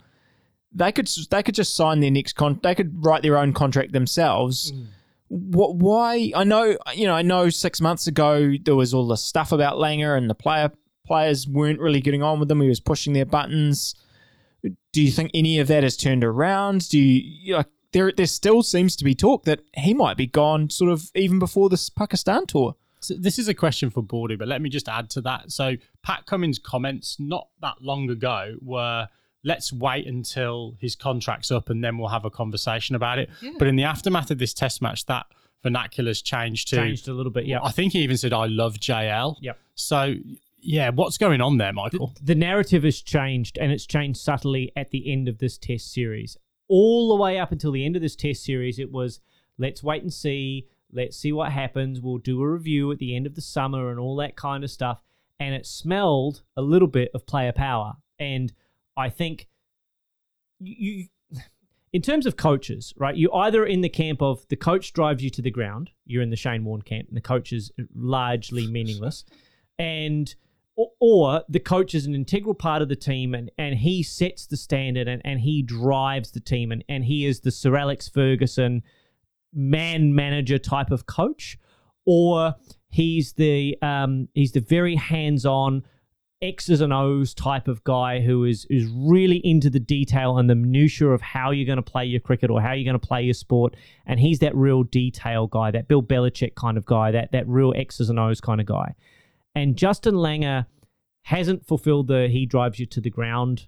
they 0.72 0.92
could 0.92 1.08
they 1.30 1.42
could 1.42 1.54
just 1.54 1.76
sign 1.76 2.00
their 2.00 2.10
next 2.10 2.34
con 2.34 2.60
they 2.62 2.74
could 2.74 3.04
write 3.04 3.22
their 3.22 3.38
own 3.38 3.52
contract 3.52 3.92
themselves. 3.92 4.72
Mm. 4.72 4.86
What 5.28 5.76
why 5.76 6.32
I 6.34 6.44
know 6.44 6.76
you 6.94 7.06
know 7.06 7.14
I 7.14 7.22
know 7.22 7.48
6 7.48 7.80
months 7.80 8.06
ago 8.06 8.54
there 8.62 8.76
was 8.76 8.92
all 8.92 9.06
the 9.06 9.16
stuff 9.16 9.52
about 9.52 9.76
Langer 9.76 10.16
and 10.16 10.28
the 10.28 10.34
player 10.34 10.70
players 11.06 11.48
weren't 11.48 11.80
really 11.80 12.00
getting 12.00 12.22
on 12.22 12.40
with 12.40 12.50
him. 12.50 12.60
He 12.60 12.68
was 12.68 12.80
pushing 12.80 13.12
their 13.12 13.24
buttons 13.24 13.94
do 14.92 15.02
you 15.02 15.10
think 15.10 15.30
any 15.34 15.58
of 15.58 15.68
that 15.68 15.82
has 15.82 15.96
turned 15.96 16.24
around? 16.24 16.88
Do 16.88 16.98
you, 16.98 17.62
there 17.92 18.12
there 18.12 18.26
still 18.26 18.62
seems 18.62 18.96
to 18.96 19.04
be 19.04 19.14
talk 19.14 19.44
that 19.44 19.60
he 19.74 19.94
might 19.94 20.16
be 20.16 20.26
gone 20.26 20.70
sort 20.70 20.90
of 20.90 21.10
even 21.14 21.38
before 21.38 21.68
this 21.68 21.88
Pakistan 21.90 22.46
tour? 22.46 22.74
So 23.00 23.14
this 23.14 23.38
is 23.38 23.48
a 23.48 23.54
question 23.54 23.90
for 23.90 24.02
Bordy, 24.02 24.38
but 24.38 24.48
let 24.48 24.60
me 24.62 24.68
just 24.68 24.88
add 24.88 25.10
to 25.10 25.20
that. 25.22 25.52
So 25.52 25.74
Pat 26.02 26.26
Cummins' 26.26 26.58
comments 26.58 27.16
not 27.18 27.48
that 27.60 27.76
long 27.80 28.10
ago 28.10 28.56
were 28.62 29.08
let's 29.44 29.72
wait 29.72 30.06
until 30.06 30.74
his 30.80 30.96
contract's 30.96 31.50
up 31.52 31.70
and 31.70 31.82
then 31.82 31.98
we'll 31.98 32.08
have 32.08 32.24
a 32.24 32.30
conversation 32.30 32.96
about 32.96 33.18
it. 33.18 33.30
But 33.58 33.68
in 33.68 33.76
the 33.76 33.84
aftermath 33.84 34.30
of 34.30 34.38
this 34.38 34.52
test 34.52 34.82
match, 34.82 35.06
that 35.06 35.26
vernacular's 35.64 36.20
changed 36.20 36.68
to 36.68 36.76
Changed 36.76 37.08
a 37.08 37.12
little 37.12 37.30
bit. 37.30 37.46
Yeah. 37.46 37.60
I 37.62 37.70
think 37.70 37.92
he 37.92 38.00
even 38.00 38.16
said 38.16 38.32
I 38.32 38.46
love 38.46 38.74
JL. 38.78 39.36
Yep. 39.40 39.58
So 39.76 40.14
yeah, 40.58 40.90
what's 40.90 41.16
going 41.16 41.40
on 41.40 41.58
there, 41.58 41.72
Michael? 41.72 42.12
the 42.20 42.34
narrative 42.34 42.82
has 42.82 43.00
changed 43.00 43.56
and 43.56 43.70
it's 43.70 43.86
changed 43.86 44.18
subtly 44.20 44.72
at 44.74 44.90
the 44.90 45.10
end 45.12 45.28
of 45.28 45.38
this 45.38 45.56
test 45.56 45.92
series. 45.92 46.36
All 46.68 47.08
the 47.08 47.22
way 47.22 47.38
up 47.38 47.52
until 47.52 47.70
the 47.70 47.84
end 47.84 47.94
of 47.94 48.02
this 48.02 48.16
test 48.16 48.42
series, 48.44 48.80
it 48.80 48.90
was 48.90 49.20
let's 49.58 49.82
wait 49.82 50.02
and 50.02 50.12
see, 50.12 50.66
let's 50.96 51.16
see 51.16 51.32
what 51.32 51.52
happens. 51.52 52.00
We'll 52.00 52.18
do 52.18 52.42
a 52.42 52.50
review 52.50 52.90
at 52.90 52.98
the 52.98 53.14
end 53.14 53.26
of 53.26 53.34
the 53.34 53.40
summer 53.40 53.90
and 53.90 54.00
all 54.00 54.16
that 54.16 54.36
kind 54.36 54.64
of 54.64 54.70
stuff. 54.70 55.02
And 55.38 55.54
it 55.54 55.66
smelled 55.66 56.42
a 56.56 56.62
little 56.62 56.88
bit 56.88 57.10
of 57.14 57.26
player 57.26 57.52
power. 57.52 57.94
And 58.18 58.52
I 58.96 59.10
think 59.10 59.46
you, 60.58 61.06
in 61.92 62.02
terms 62.02 62.24
of 62.26 62.36
coaches, 62.36 62.94
right? 62.96 63.14
You 63.14 63.30
either 63.32 63.64
in 63.64 63.82
the 63.82 63.88
camp 63.88 64.22
of 64.22 64.46
the 64.48 64.56
coach 64.56 64.92
drives 64.92 65.22
you 65.22 65.30
to 65.30 65.42
the 65.42 65.50
ground, 65.50 65.90
you're 66.06 66.22
in 66.22 66.30
the 66.30 66.36
Shane 66.36 66.64
Warne 66.64 66.82
camp, 66.82 67.08
and 67.08 67.16
the 67.16 67.22
coach 67.22 67.52
is 67.52 67.70
largely 67.94 68.66
meaningless, 68.70 69.24
and 69.78 70.34
or, 70.76 70.90
or 71.00 71.44
the 71.48 71.60
coach 71.60 71.94
is 71.94 72.06
an 72.06 72.14
integral 72.14 72.54
part 72.54 72.82
of 72.82 72.88
the 72.88 72.96
team 72.96 73.34
and, 73.34 73.50
and 73.58 73.76
he 73.76 74.02
sets 74.02 74.46
the 74.46 74.56
standard 74.56 75.08
and, 75.08 75.22
and 75.24 75.40
he 75.40 75.62
drives 75.62 76.32
the 76.32 76.40
team 76.40 76.70
and, 76.70 76.84
and 76.88 77.04
he 77.04 77.24
is 77.24 77.40
the 77.40 77.50
Sir 77.50 77.76
Alex 77.76 78.08
Ferguson 78.08 78.82
man 79.56 80.14
manager 80.14 80.58
type 80.58 80.90
of 80.92 81.06
coach, 81.06 81.58
or 82.04 82.54
he's 82.90 83.32
the 83.32 83.76
um, 83.82 84.28
he's 84.34 84.52
the 84.52 84.60
very 84.60 84.94
hands 84.94 85.44
on 85.44 85.82
X's 86.42 86.82
and 86.82 86.92
O's 86.92 87.32
type 87.32 87.66
of 87.66 87.82
guy 87.82 88.20
who 88.20 88.44
is 88.44 88.66
is 88.68 88.86
really 88.94 89.38
into 89.38 89.70
the 89.70 89.80
detail 89.80 90.38
and 90.38 90.50
the 90.50 90.54
minutiae 90.54 91.08
of 91.08 91.22
how 91.22 91.50
you're 91.50 91.66
going 91.66 91.76
to 91.76 91.82
play 91.82 92.04
your 92.04 92.20
cricket 92.20 92.50
or 92.50 92.60
how 92.60 92.72
you're 92.72 92.84
going 92.84 93.00
to 93.00 93.06
play 93.06 93.22
your 93.22 93.34
sport. 93.34 93.74
And 94.04 94.20
he's 94.20 94.38
that 94.40 94.54
real 94.54 94.82
detail 94.82 95.46
guy, 95.46 95.70
that 95.70 95.88
Bill 95.88 96.02
Belichick 96.02 96.54
kind 96.54 96.76
of 96.76 96.84
guy, 96.84 97.10
that 97.10 97.32
that 97.32 97.48
real 97.48 97.72
X's 97.74 98.10
and 98.10 98.18
O's 98.18 98.40
kind 98.40 98.60
of 98.60 98.66
guy. 98.66 98.94
And 99.54 99.76
Justin 99.76 100.14
Langer 100.14 100.66
hasn't 101.22 101.66
fulfilled 101.66 102.08
the 102.08 102.28
he 102.28 102.44
drives 102.44 102.78
you 102.78 102.86
to 102.86 103.00
the 103.00 103.10
ground 103.10 103.66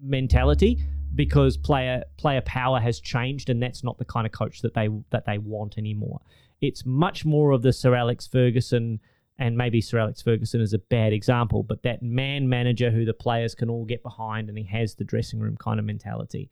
mentality 0.00 0.84
because 1.14 1.56
player 1.56 2.04
player 2.16 2.40
power 2.42 2.80
has 2.80 3.00
changed 3.00 3.50
and 3.50 3.62
that's 3.62 3.84
not 3.84 3.98
the 3.98 4.04
kind 4.04 4.26
of 4.26 4.32
coach 4.32 4.60
that 4.62 4.74
they 4.74 4.88
that 5.10 5.26
they 5.26 5.38
want 5.38 5.78
anymore. 5.78 6.20
It's 6.60 6.84
much 6.84 7.24
more 7.24 7.50
of 7.50 7.62
the 7.62 7.72
Sir 7.72 7.94
Alex 7.94 8.26
Ferguson 8.26 9.00
and 9.38 9.56
maybe 9.56 9.80
Sir 9.80 9.98
Alex 9.98 10.22
Ferguson 10.22 10.60
is 10.60 10.72
a 10.72 10.78
bad 10.78 11.12
example, 11.12 11.62
but 11.62 11.82
that 11.82 12.02
man 12.02 12.48
manager 12.48 12.90
who 12.90 13.04
the 13.04 13.14
players 13.14 13.54
can 13.54 13.68
all 13.68 13.84
get 13.84 14.02
behind 14.02 14.48
and 14.48 14.56
he 14.56 14.64
has 14.64 14.94
the 14.94 15.04
dressing 15.04 15.40
room 15.40 15.56
kind 15.56 15.80
of 15.80 15.86
mentality. 15.86 16.50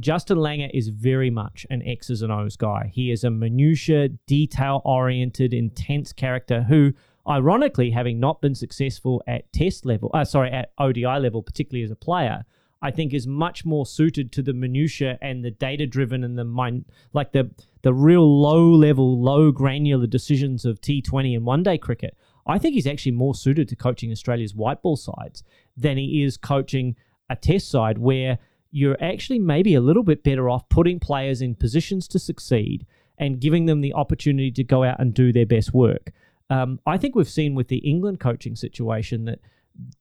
Justin 0.00 0.38
Langer 0.38 0.70
is 0.72 0.88
very 0.88 1.28
much 1.28 1.66
an 1.68 1.82
X's 1.82 2.22
and 2.22 2.32
O's 2.32 2.56
guy. 2.56 2.90
He 2.94 3.10
is 3.10 3.24
a 3.24 3.30
minutia, 3.30 4.08
detail 4.26 4.80
oriented, 4.86 5.52
intense 5.52 6.14
character 6.14 6.62
who, 6.62 6.94
ironically, 7.28 7.90
having 7.90 8.18
not 8.18 8.40
been 8.40 8.54
successful 8.54 9.22
at 9.26 9.52
test 9.52 9.84
level, 9.84 10.10
uh, 10.14 10.24
sorry, 10.24 10.50
at 10.50 10.72
ODI 10.78 11.04
level, 11.04 11.42
particularly 11.42 11.84
as 11.84 11.90
a 11.90 11.96
player, 11.96 12.46
I 12.82 12.90
think 12.90 13.14
is 13.14 13.26
much 13.26 13.64
more 13.64 13.86
suited 13.86 14.32
to 14.32 14.42
the 14.42 14.52
minutia 14.52 15.16
and 15.22 15.44
the 15.44 15.52
data 15.52 15.86
driven 15.86 16.24
and 16.24 16.36
the 16.36 16.44
mind, 16.44 16.84
like 17.12 17.32
the 17.32 17.50
the 17.82 17.94
real 17.94 18.40
low 18.40 18.68
level, 18.68 19.20
low 19.20 19.50
granular 19.52 20.06
decisions 20.06 20.64
of 20.64 20.80
T20 20.80 21.34
and 21.36 21.44
one 21.44 21.62
day 21.62 21.78
cricket. 21.78 22.16
I 22.46 22.58
think 22.58 22.74
he's 22.74 22.86
actually 22.86 23.12
more 23.12 23.34
suited 23.34 23.68
to 23.68 23.76
coaching 23.76 24.10
Australia's 24.10 24.54
white 24.54 24.82
ball 24.82 24.96
sides 24.96 25.44
than 25.76 25.96
he 25.96 26.22
is 26.22 26.36
coaching 26.36 26.96
a 27.30 27.36
test 27.36 27.70
side 27.70 27.98
where 27.98 28.38
you're 28.72 29.02
actually 29.02 29.38
maybe 29.38 29.74
a 29.74 29.80
little 29.80 30.02
bit 30.02 30.24
better 30.24 30.50
off 30.50 30.68
putting 30.68 30.98
players 30.98 31.40
in 31.40 31.54
positions 31.54 32.08
to 32.08 32.18
succeed 32.18 32.86
and 33.18 33.40
giving 33.40 33.66
them 33.66 33.80
the 33.80 33.94
opportunity 33.94 34.50
to 34.50 34.64
go 34.64 34.82
out 34.82 34.98
and 34.98 35.14
do 35.14 35.32
their 35.32 35.46
best 35.46 35.72
work. 35.72 36.10
Um, 36.50 36.80
I 36.86 36.98
think 36.98 37.14
we've 37.14 37.28
seen 37.28 37.54
with 37.54 37.68
the 37.68 37.78
England 37.78 38.18
coaching 38.18 38.56
situation 38.56 39.24
that 39.26 39.40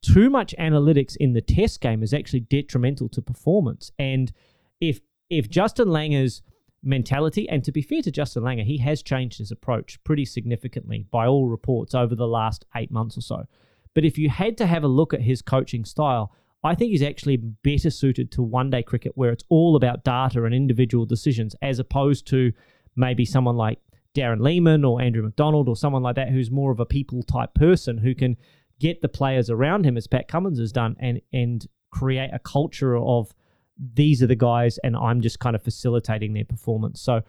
too 0.02 0.30
much 0.30 0.56
analytics 0.60 1.16
in 1.20 1.34
the 1.34 1.42
test 1.42 1.82
game 1.82 2.04
is 2.04 2.14
actually 2.14 2.42
detrimental 2.42 3.10
to 3.10 3.22
performance. 3.22 3.92
And 3.98 4.32
if 4.80 5.00
if 5.30 5.50
Justin 5.50 5.88
Langer's 5.88 6.42
mentality, 6.84 7.48
and 7.48 7.64
to 7.64 7.72
be 7.72 7.82
fair 7.82 8.02
to 8.02 8.12
Justin 8.12 8.44
Langer, 8.44 8.66
he 8.66 8.80
has 8.80 9.02
changed 9.02 9.38
his 9.38 9.52
approach 9.52 10.04
pretty 10.04 10.26
significantly 10.26 11.06
by 11.12 11.28
all 11.28 11.48
reports 11.48 11.94
over 11.94 12.16
the 12.16 12.28
last 12.28 12.66
eight 12.76 12.92
months 12.92 13.18
or 13.18 13.22
so. 13.22 13.46
But 13.94 14.06
if 14.06 14.18
you 14.18 14.30
had 14.30 14.58
to 14.58 14.66
have 14.66 14.84
a 14.84 14.88
look 14.88 15.14
at 15.14 15.22
his 15.22 15.42
coaching 15.42 15.86
style, 15.86 16.34
I 16.64 16.76
think 16.76 16.92
he's 16.92 17.04
actually 17.04 17.38
better 17.38 17.90
suited 17.90 18.32
to 18.34 18.44
one 18.44 18.70
day 18.70 18.84
cricket 18.84 19.14
where 19.16 19.32
it's 19.32 19.44
all 19.50 19.76
about 19.76 20.04
data 20.04 20.44
and 20.44 20.54
individual 20.54 21.06
decisions 21.06 21.56
as 21.62 21.80
opposed 21.80 22.28
to 22.28 22.52
maybe 22.96 23.26
someone 23.26 23.58
like 23.58 23.80
Darren 24.16 24.42
Lehmann 24.42 24.84
or 24.84 25.02
Andrew 25.02 25.24
McDonald 25.24 25.70
or 25.70 25.76
someone 25.76 26.04
like 26.04 26.16
that 26.16 26.30
who's 26.30 26.52
more 26.52 26.72
of 26.72 26.80
a 26.80 26.86
people 26.86 27.24
type 27.24 27.54
person 27.54 27.98
who 27.98 28.14
can 28.14 28.38
get 28.82 29.02
the 29.02 29.08
players 29.08 29.50
around 29.50 29.86
him 29.86 29.96
as 29.96 30.08
Pat 30.08 30.28
Cummins 30.28 30.60
has 30.60 30.72
done 30.72 30.96
and 31.00 31.22
and 31.32 31.68
create 31.92 32.32
a 32.34 32.40
culture 32.40 32.98
of 32.98 33.34
these 33.78 34.24
are 34.24 34.28
the 34.28 34.36
guys 34.36 34.80
and 34.80 34.96
I'm 34.96 35.22
just 35.22 35.40
kind 35.40 35.56
of 35.56 35.64
facilitating 35.64 36.34
their 36.34 36.46
performance. 36.46 37.00
So 37.00 37.22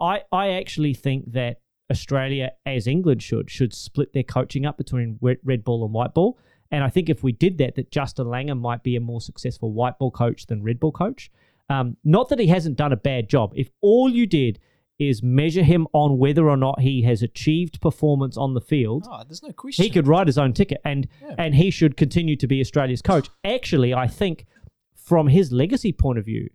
I 0.00 0.22
I 0.32 0.52
actually 0.52 0.94
think 0.94 1.32
that 1.32 1.60
Australia 1.90 2.52
as 2.64 2.86
England 2.86 3.22
should 3.22 3.50
should 3.50 3.74
split 3.74 4.14
their 4.14 4.22
coaching 4.22 4.64
up 4.64 4.78
between 4.78 5.18
red 5.20 5.62
ball 5.62 5.84
and 5.84 5.92
white 5.92 6.14
ball 6.14 6.38
and 6.70 6.82
I 6.82 6.88
think 6.88 7.08
if 7.08 7.22
we 7.22 7.32
did 7.32 7.58
that, 7.58 7.74
that 7.76 7.90
Justin 7.90 8.26
Langer 8.26 8.58
might 8.58 8.82
be 8.82 8.96
a 8.96 9.00
more 9.00 9.20
successful 9.20 9.72
white 9.72 9.98
ball 9.98 10.10
coach 10.10 10.46
than 10.46 10.62
red 10.62 10.80
ball 10.80 10.92
coach. 10.92 11.30
Um, 11.68 11.96
not 12.02 12.30
that 12.30 12.38
he 12.38 12.48
hasn't 12.48 12.76
done 12.76 12.92
a 12.92 12.96
bad 12.96 13.28
job. 13.28 13.52
If 13.54 13.70
all 13.80 14.08
you 14.08 14.26
did 14.26 14.58
is 14.98 15.22
measure 15.22 15.62
him 15.62 15.86
on 15.92 16.18
whether 16.18 16.48
or 16.48 16.56
not 16.56 16.80
he 16.80 17.02
has 17.02 17.22
achieved 17.22 17.80
performance 17.80 18.36
on 18.36 18.54
the 18.54 18.60
field, 18.60 19.06
oh, 19.10 19.22
there's 19.26 19.42
no 19.42 19.52
question. 19.52 19.82
He 19.82 19.90
could 19.90 20.06
write 20.06 20.26
his 20.26 20.38
own 20.38 20.52
ticket, 20.52 20.80
and 20.84 21.08
yeah. 21.20 21.34
and 21.38 21.54
he 21.54 21.70
should 21.70 21.96
continue 21.96 22.36
to 22.36 22.46
be 22.46 22.60
Australia's 22.60 23.02
coach. 23.02 23.28
Actually, 23.44 23.92
I 23.92 24.06
think 24.06 24.46
from 24.94 25.28
his 25.28 25.52
legacy 25.52 25.92
point 25.92 26.18
of 26.18 26.24
view, 26.24 26.48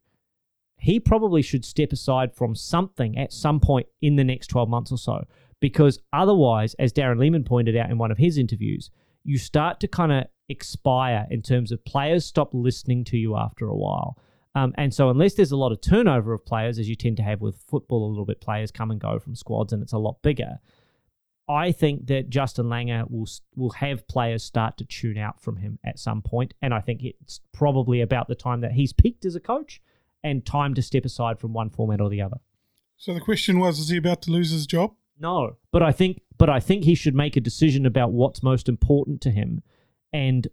he 0.77 0.99
probably 0.99 1.41
should 1.41 1.65
step 1.65 1.91
aside 1.91 2.33
from 2.33 2.55
something 2.55 3.17
at 3.17 3.33
some 3.33 3.59
point 3.59 3.87
in 4.01 4.15
the 4.15 4.23
next 4.23 4.47
12 4.47 4.69
months 4.69 4.91
or 4.91 4.97
so. 4.97 5.25
Because 5.59 5.99
otherwise, 6.13 6.73
as 6.79 6.93
Darren 6.93 7.19
Lehmann 7.19 7.43
pointed 7.43 7.75
out 7.75 7.91
in 7.91 7.97
one 7.97 8.11
of 8.11 8.17
his 8.17 8.37
interviews, 8.37 8.89
you 9.25 9.37
start 9.37 9.81
to 9.81 9.87
kind 9.89 10.11
of 10.13 10.23
expire 10.47 11.27
in 11.29 11.41
terms 11.41 11.71
of 11.71 11.83
players 11.83 12.25
stop 12.25 12.51
listening 12.53 13.03
to 13.03 13.17
you 13.17 13.35
after 13.35 13.67
a 13.67 13.75
while. 13.75 14.17
Um, 14.59 14.73
and 14.77 14.93
so, 14.93 15.09
unless 15.09 15.35
there's 15.35 15.53
a 15.53 15.57
lot 15.57 15.71
of 15.71 15.79
turnover 15.79 16.33
of 16.33 16.45
players, 16.45 16.79
as 16.79 16.89
you 16.89 16.95
tend 16.95 17.15
to 17.17 17.23
have 17.23 17.39
with 17.39 17.63
football, 17.67 18.05
a 18.05 18.09
little 18.09 18.25
bit 18.25 18.41
players 18.41 18.71
come 18.71 18.91
and 18.91 18.99
go 18.99 19.17
from 19.17 19.33
squads, 19.35 19.71
and 19.71 19.81
it's 19.81 19.93
a 19.93 19.97
lot 19.97 20.21
bigger. 20.21 20.59
I 21.47 21.71
think 21.71 22.07
that 22.07 22.29
Justin 22.29 22.65
Langer 22.65 23.09
will 23.09 23.27
will 23.55 23.71
have 23.71 24.07
players 24.09 24.43
start 24.43 24.77
to 24.79 24.85
tune 24.85 25.17
out 25.17 25.41
from 25.41 25.57
him 25.57 25.79
at 25.85 25.97
some 25.97 26.21
point, 26.21 26.53
and 26.61 26.73
I 26.73 26.81
think 26.81 27.03
it's 27.03 27.39
probably 27.53 28.01
about 28.01 28.27
the 28.27 28.35
time 28.35 28.59
that 28.61 28.73
he's 28.73 28.91
peaked 28.91 29.23
as 29.23 29.35
a 29.35 29.39
coach, 29.39 29.81
and 30.25 30.45
time 30.45 30.73
to 30.73 30.81
step 30.81 31.05
aside 31.05 31.39
from 31.39 31.53
one 31.53 31.69
format 31.69 32.01
or 32.01 32.09
the 32.09 32.21
other. 32.21 32.37
So 32.97 33.13
the 33.13 33.21
question 33.21 33.59
was: 33.59 33.79
Is 33.79 33.87
he 33.87 33.97
about 33.97 34.21
to 34.23 34.31
lose 34.31 34.51
his 34.51 34.67
job? 34.67 34.93
No, 35.17 35.55
but 35.71 35.81
I 35.81 35.93
think 35.93 36.21
but 36.37 36.49
I 36.49 36.59
think 36.59 36.83
he 36.83 36.95
should 36.95 37.15
make 37.15 37.37
a 37.37 37.41
decision 37.41 37.85
about 37.85 38.11
what's 38.11 38.43
most 38.43 38.67
important 38.67 39.21
to 39.21 39.31
him, 39.31 39.63
and 40.11 40.49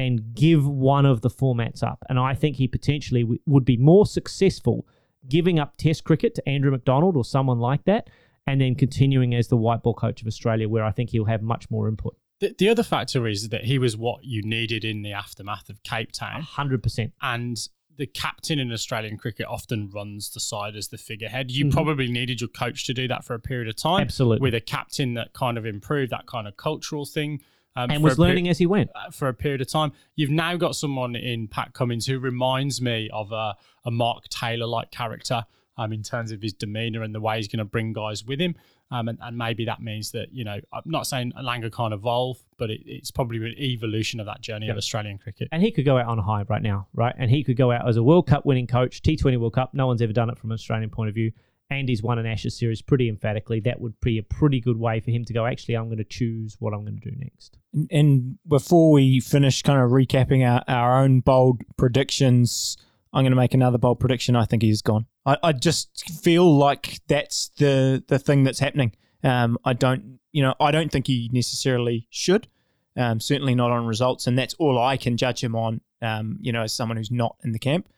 and 0.00 0.34
give 0.34 0.66
one 0.66 1.04
of 1.04 1.20
the 1.20 1.28
formats 1.28 1.82
up. 1.82 2.02
And 2.08 2.18
I 2.18 2.34
think 2.34 2.56
he 2.56 2.66
potentially 2.66 3.22
w- 3.22 3.40
would 3.46 3.66
be 3.66 3.76
more 3.76 4.06
successful 4.06 4.86
giving 5.28 5.58
up 5.58 5.76
Test 5.76 6.04
cricket 6.04 6.34
to 6.36 6.48
Andrew 6.48 6.70
McDonald 6.70 7.16
or 7.16 7.24
someone 7.24 7.58
like 7.58 7.84
that, 7.84 8.08
and 8.46 8.62
then 8.62 8.74
continuing 8.74 9.34
as 9.34 9.48
the 9.48 9.58
white 9.58 9.82
ball 9.82 9.92
coach 9.92 10.22
of 10.22 10.26
Australia, 10.26 10.70
where 10.70 10.84
I 10.84 10.90
think 10.90 11.10
he'll 11.10 11.26
have 11.26 11.42
much 11.42 11.70
more 11.70 11.86
input. 11.86 12.16
The, 12.40 12.54
the 12.58 12.70
other 12.70 12.82
factor 12.82 13.28
is 13.28 13.50
that 13.50 13.64
he 13.64 13.78
was 13.78 13.94
what 13.94 14.24
you 14.24 14.40
needed 14.40 14.86
in 14.86 15.02
the 15.02 15.12
aftermath 15.12 15.68
of 15.68 15.82
Cape 15.82 16.12
Town. 16.12 16.42
100%. 16.42 17.12
And 17.20 17.68
the 17.98 18.06
captain 18.06 18.58
in 18.58 18.72
Australian 18.72 19.18
cricket 19.18 19.44
often 19.46 19.90
runs 19.90 20.30
the 20.30 20.40
side 20.40 20.76
as 20.76 20.88
the 20.88 20.96
figurehead. 20.96 21.50
You 21.50 21.66
mm-hmm. 21.66 21.74
probably 21.74 22.10
needed 22.10 22.40
your 22.40 22.48
coach 22.48 22.86
to 22.86 22.94
do 22.94 23.06
that 23.08 23.26
for 23.26 23.34
a 23.34 23.38
period 23.38 23.68
of 23.68 23.76
time. 23.76 24.00
Absolutely. 24.00 24.40
With 24.40 24.54
a 24.54 24.60
captain 24.60 25.12
that 25.14 25.34
kind 25.34 25.58
of 25.58 25.66
improved 25.66 26.10
that 26.10 26.26
kind 26.26 26.48
of 26.48 26.56
cultural 26.56 27.04
thing. 27.04 27.42
Um, 27.76 27.90
and 27.90 28.02
was 28.02 28.18
learning 28.18 28.48
as 28.48 28.58
he 28.58 28.66
went. 28.66 28.90
Uh, 28.94 29.10
for 29.10 29.28
a 29.28 29.34
period 29.34 29.60
of 29.60 29.68
time. 29.68 29.92
You've 30.16 30.30
now 30.30 30.56
got 30.56 30.74
someone 30.74 31.14
in 31.14 31.46
Pat 31.46 31.72
Cummins 31.72 32.06
who 32.06 32.18
reminds 32.18 32.82
me 32.82 33.08
of 33.12 33.30
a, 33.30 33.54
a 33.84 33.90
Mark 33.90 34.28
Taylor 34.28 34.66
like 34.66 34.90
character 34.90 35.44
um, 35.76 35.92
in 35.92 36.02
terms 36.02 36.30
of 36.30 36.42
his 36.42 36.52
demeanour 36.52 37.02
and 37.02 37.14
the 37.14 37.20
way 37.20 37.36
he's 37.36 37.48
going 37.48 37.58
to 37.58 37.64
bring 37.64 37.92
guys 37.92 38.24
with 38.24 38.40
him. 38.40 38.54
Um, 38.90 39.08
and, 39.08 39.18
and 39.22 39.38
maybe 39.38 39.64
that 39.66 39.80
means 39.80 40.10
that, 40.12 40.32
you 40.32 40.44
know, 40.44 40.58
I'm 40.72 40.82
not 40.84 41.06
saying 41.06 41.32
Langer 41.40 41.72
can't 41.72 41.94
evolve, 41.94 42.38
but 42.58 42.70
it, 42.70 42.80
it's 42.84 43.10
probably 43.10 43.38
an 43.38 43.54
evolution 43.56 44.18
of 44.18 44.26
that 44.26 44.40
journey 44.40 44.68
of 44.68 44.76
Australian 44.76 45.16
cricket. 45.16 45.48
And 45.52 45.62
he 45.62 45.70
could 45.70 45.84
go 45.84 45.96
out 45.96 46.06
on 46.06 46.18
a 46.18 46.22
high 46.22 46.42
right 46.48 46.60
now, 46.60 46.88
right? 46.92 47.14
And 47.16 47.30
he 47.30 47.44
could 47.44 47.56
go 47.56 47.70
out 47.70 47.88
as 47.88 47.96
a 47.96 48.02
World 48.02 48.26
Cup 48.26 48.44
winning 48.44 48.66
coach, 48.66 49.00
T20 49.02 49.38
World 49.38 49.54
Cup. 49.54 49.74
No 49.74 49.86
one's 49.86 50.02
ever 50.02 50.12
done 50.12 50.28
it 50.28 50.38
from 50.38 50.50
an 50.50 50.54
Australian 50.54 50.90
point 50.90 51.08
of 51.08 51.14
view. 51.14 51.30
And 51.70 51.88
he's 51.88 52.02
won 52.02 52.18
an 52.18 52.26
Ashes 52.26 52.58
series 52.58 52.82
pretty 52.82 53.08
emphatically. 53.08 53.60
That 53.60 53.80
would 53.80 54.00
be 54.00 54.18
a 54.18 54.24
pretty 54.24 54.60
good 54.60 54.76
way 54.76 54.98
for 54.98 55.12
him 55.12 55.24
to 55.26 55.32
go, 55.32 55.46
actually, 55.46 55.76
I'm 55.76 55.86
going 55.86 55.98
to 55.98 56.04
choose 56.04 56.56
what 56.58 56.74
I'm 56.74 56.80
going 56.84 56.98
to 56.98 57.10
do 57.10 57.16
next. 57.16 57.58
And 57.92 58.38
before 58.46 58.90
we 58.90 59.20
finish 59.20 59.62
kind 59.62 59.80
of 59.80 59.90
recapping 59.90 60.44
our, 60.44 60.64
our 60.66 61.00
own 61.00 61.20
bold 61.20 61.62
predictions, 61.76 62.76
I'm 63.12 63.22
going 63.22 63.30
to 63.30 63.36
make 63.36 63.54
another 63.54 63.78
bold 63.78 64.00
prediction. 64.00 64.34
I 64.34 64.46
think 64.46 64.62
he's 64.62 64.82
gone. 64.82 65.06
I, 65.24 65.36
I 65.44 65.52
just 65.52 66.10
feel 66.22 66.58
like 66.58 67.00
that's 67.06 67.50
the 67.56 68.02
the 68.08 68.18
thing 68.18 68.42
that's 68.42 68.58
happening. 68.58 68.92
Um, 69.22 69.56
I 69.64 69.72
don't, 69.72 70.18
you 70.32 70.42
know, 70.42 70.54
I 70.58 70.72
don't 70.72 70.90
think 70.90 71.06
he 71.06 71.30
necessarily 71.32 72.08
should. 72.10 72.48
Um, 72.96 73.20
certainly 73.20 73.54
not 73.54 73.70
on 73.70 73.86
results, 73.86 74.26
and 74.26 74.36
that's 74.36 74.54
all 74.54 74.76
I 74.76 74.96
can 74.96 75.16
judge 75.16 75.44
him 75.44 75.54
on. 75.54 75.80
Um, 76.02 76.38
you 76.40 76.50
know, 76.50 76.62
as 76.62 76.72
someone 76.72 76.96
who's 76.96 77.12
not 77.12 77.36
in 77.44 77.52
the 77.52 77.58
camp. 77.60 77.88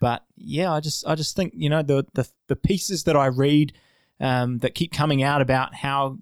But 0.00 0.24
yeah, 0.36 0.72
I 0.72 0.80
just 0.80 1.06
I 1.06 1.14
just 1.14 1.36
think 1.36 1.52
you 1.54 1.68
know 1.68 1.82
the 1.82 2.06
the, 2.14 2.28
the 2.48 2.56
pieces 2.56 3.04
that 3.04 3.16
I 3.16 3.26
read 3.26 3.72
um, 4.18 4.58
that 4.58 4.74
keep 4.74 4.92
coming 4.92 5.22
out 5.22 5.42
about 5.42 5.74
how 5.74 6.18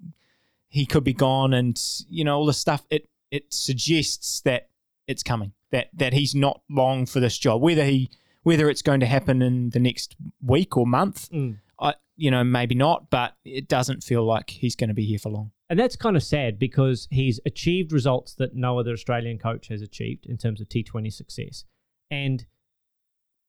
he 0.67 0.85
could 0.85 1.03
be 1.03 1.13
gone, 1.13 1.53
and 1.53 1.79
you 2.09 2.23
know 2.23 2.37
all 2.37 2.45
the 2.45 2.53
stuff 2.53 2.85
it 2.89 3.09
it 3.31 3.53
suggests 3.53 4.41
that 4.41 4.69
it's 5.07 5.23
coming 5.23 5.53
that 5.71 5.89
that 5.93 6.13
he's 6.13 6.35
not 6.35 6.61
long 6.69 7.05
for 7.05 7.19
this 7.19 7.37
job. 7.37 7.61
Whether 7.61 7.85
he 7.85 8.09
whether 8.43 8.69
it's 8.69 8.81
going 8.81 8.99
to 8.99 9.05
happen 9.05 9.41
in 9.41 9.69
the 9.71 9.79
next 9.79 10.15
week 10.41 10.77
or 10.77 10.85
month, 10.85 11.29
mm. 11.29 11.57
I, 11.79 11.93
you 12.15 12.31
know, 12.31 12.43
maybe 12.43 12.75
not, 12.75 13.09
but 13.09 13.35
it 13.45 13.67
doesn't 13.67 14.03
feel 14.03 14.23
like 14.23 14.49
he's 14.49 14.75
going 14.75 14.87
to 14.87 14.93
be 14.93 15.05
here 15.05 15.19
for 15.19 15.29
long. 15.29 15.51
And 15.69 15.77
that's 15.79 15.95
kind 15.95 16.15
of 16.15 16.23
sad 16.23 16.57
because 16.57 17.07
he's 17.11 17.39
achieved 17.45 17.91
results 17.91 18.33
that 18.35 18.55
no 18.55 18.79
other 18.79 18.91
Australian 18.91 19.37
coach 19.37 19.67
has 19.67 19.81
achieved 19.81 20.25
in 20.25 20.37
terms 20.37 20.61
of 20.61 20.69
T20 20.69 21.13
success. 21.13 21.65
And 22.09 22.45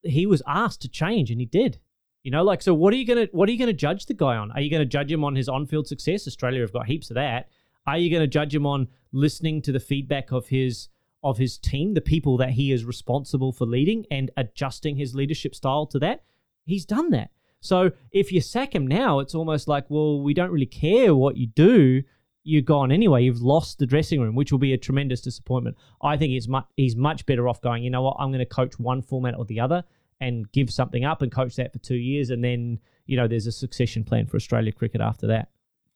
he 0.03 0.27
was 0.27 0.43
asked 0.47 0.83
to 0.83 0.89
change 0.89 1.31
and 1.31 1.41
he 1.41 1.47
did. 1.47 1.79
You 2.23 2.31
know, 2.31 2.43
like 2.43 2.61
so 2.61 2.75
what 2.75 2.93
are 2.93 2.97
you 2.97 3.07
gonna 3.07 3.29
what 3.33 3.49
are 3.49 3.53
you 3.53 3.59
gonna 3.59 3.73
judge 3.73 4.07
the 4.07 4.15
guy 4.15 4.37
on? 4.37 4.53
Are 4.53 4.61
you 4.61 4.71
gonna 4.71 4.85
judge 4.85 5.11
him 5.11 5.25
on 5.25 5.37
his 5.37 5.49
on 5.49 5.67
field 5.67 5.87
success? 5.87 6.27
Australia 6.27 6.61
have 6.61 6.73
got 6.73 6.87
heaps 6.87 7.11
of 7.11 7.15
that. 7.15 7.49
Are 7.87 7.97
you 7.97 8.11
gonna 8.11 8.27
judge 8.27 8.55
him 8.55 8.67
on 8.67 8.89
listening 9.13 9.63
to 9.63 9.73
the 9.73 9.81
feedback 9.81 10.31
of 10.31 10.49
his 10.49 10.89
of 11.23 11.39
his 11.39 11.59
team, 11.59 11.95
the 11.95 12.01
people 12.01 12.37
that 12.39 12.51
he 12.51 12.73
is 12.73 12.85
responsible 12.85 13.53
for 13.53 13.67
leading, 13.67 14.07
and 14.11 14.31
adjusting 14.37 14.97
his 14.97 15.15
leadership 15.15 15.55
style 15.55 15.87
to 15.87 15.99
that. 15.99 16.25
He's 16.65 16.85
done 16.85 17.11
that. 17.11 17.31
So 17.61 17.93
if 18.11 18.33
you 18.33 18.41
sack 18.41 18.75
him 18.75 18.87
now, 18.87 19.19
it's 19.19 19.35
almost 19.35 19.69
like, 19.69 19.85
well, 19.91 20.23
we 20.23 20.33
don't 20.33 20.51
really 20.51 20.67
care 20.67 21.15
what 21.15 21.37
you 21.37 21.47
do. 21.47 22.03
You're 22.43 22.63
gone 22.63 22.91
anyway. 22.91 23.25
You've 23.25 23.43
lost 23.43 23.79
the 23.79 23.87
dressing 23.87 24.21
room, 24.21 24.35
which 24.35 24.51
will 24.53 24.59
be 24.59 24.73
a 24.73 24.79
tremendous 24.79 25.21
disappointment. 25.21 25.77
I 26.03 26.17
think 26.17 26.31
he's 26.31 26.49
much, 26.49 26.67
he's 26.77 26.97
much 26.97 27.27
better 27.27 27.49
off 27.49 27.61
going, 27.61 27.83
you 27.83 27.91
know 27.91 28.03
what, 28.03 28.17
I'm 28.19 28.31
going 28.31 28.41
to 28.41 28.47
coach 28.47 28.79
one 28.79 29.03
format 29.03 29.35
or 29.37 29.45
the 29.45 29.61
other 29.61 29.85
and 30.21 30.51
give 30.53 30.71
something 30.71 31.05
up 31.05 31.23
and 31.23 31.31
coach 31.31 31.57
that 31.57 31.73
for 31.73 31.79
two 31.79 31.97
years. 31.97 32.31
And 32.31 32.43
then, 32.43 32.79
you 33.07 33.17
know, 33.17 33.29
there's 33.29 33.47
a 33.47 33.53
succession 33.53 34.05
plan 34.05 34.27
for 34.27 34.37
Australia 34.37 34.73
cricket 34.73 35.01
after 35.01 35.27
that 35.29 35.49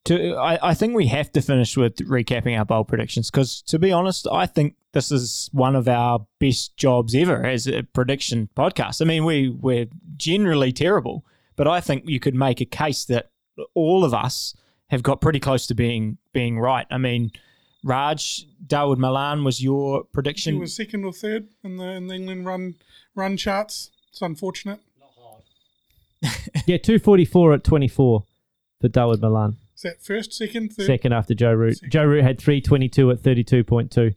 to 0.04 0.36
I, 0.36 0.70
I 0.70 0.74
think 0.74 0.94
we 0.94 1.06
have 1.08 1.32
to 1.32 1.40
finish 1.40 1.76
with 1.76 1.96
recapping 1.96 2.58
our 2.58 2.64
bowl 2.64 2.84
predictions 2.84 3.30
because 3.30 3.62
to 3.62 3.78
be 3.78 3.92
honest, 3.92 4.26
I 4.30 4.46
think 4.46 4.76
this 4.92 5.10
is 5.10 5.48
one 5.52 5.74
of 5.74 5.88
our 5.88 6.26
best 6.38 6.76
jobs 6.76 7.14
ever 7.14 7.44
as 7.44 7.66
a 7.66 7.82
prediction 7.82 8.48
podcast. 8.56 9.02
I 9.02 9.06
mean, 9.06 9.24
we 9.24 9.48
we're 9.48 9.86
generally 10.16 10.72
terrible, 10.72 11.24
but 11.56 11.66
I 11.66 11.80
think 11.80 12.04
you 12.06 12.20
could 12.20 12.34
make 12.34 12.60
a 12.60 12.66
case 12.66 13.04
that 13.06 13.30
all 13.74 14.04
of 14.04 14.12
us 14.12 14.54
have 14.94 15.02
got 15.02 15.20
pretty 15.20 15.40
close 15.40 15.66
to 15.66 15.74
being 15.74 16.18
being 16.32 16.58
right. 16.58 16.86
I 16.90 16.98
mean, 16.98 17.30
Raj 17.82 18.46
Dawid 18.66 18.98
Malan 18.98 19.44
was 19.44 19.62
your 19.62 20.04
prediction. 20.04 20.54
He 20.54 20.60
was 20.60 20.74
second 20.74 21.04
or 21.04 21.12
third 21.12 21.48
in 21.62 21.76
the 21.76 21.90
in 21.90 22.06
the 22.06 22.14
England 22.14 22.46
run 22.46 22.74
run 23.14 23.36
charts. 23.36 23.90
It's 24.10 24.22
unfortunate. 24.22 24.80
Not 24.98 25.10
hard. 26.32 26.62
yeah, 26.66 26.78
two 26.78 26.98
forty 26.98 27.24
four 27.24 27.52
at 27.52 27.64
twenty 27.64 27.88
four 27.88 28.24
for 28.80 28.88
Dawid 28.88 29.20
Malan. 29.20 29.58
Is 29.76 29.82
that 29.82 30.02
first, 30.02 30.32
second, 30.32 30.72
third? 30.72 30.86
Second 30.86 31.12
after 31.12 31.34
Joe 31.34 31.52
Root. 31.52 31.76
Second. 31.76 31.90
Joe 31.90 32.04
Root 32.04 32.22
had 32.22 32.40
322 32.40 33.10
at 33.10 33.22
32.2. 33.22 34.14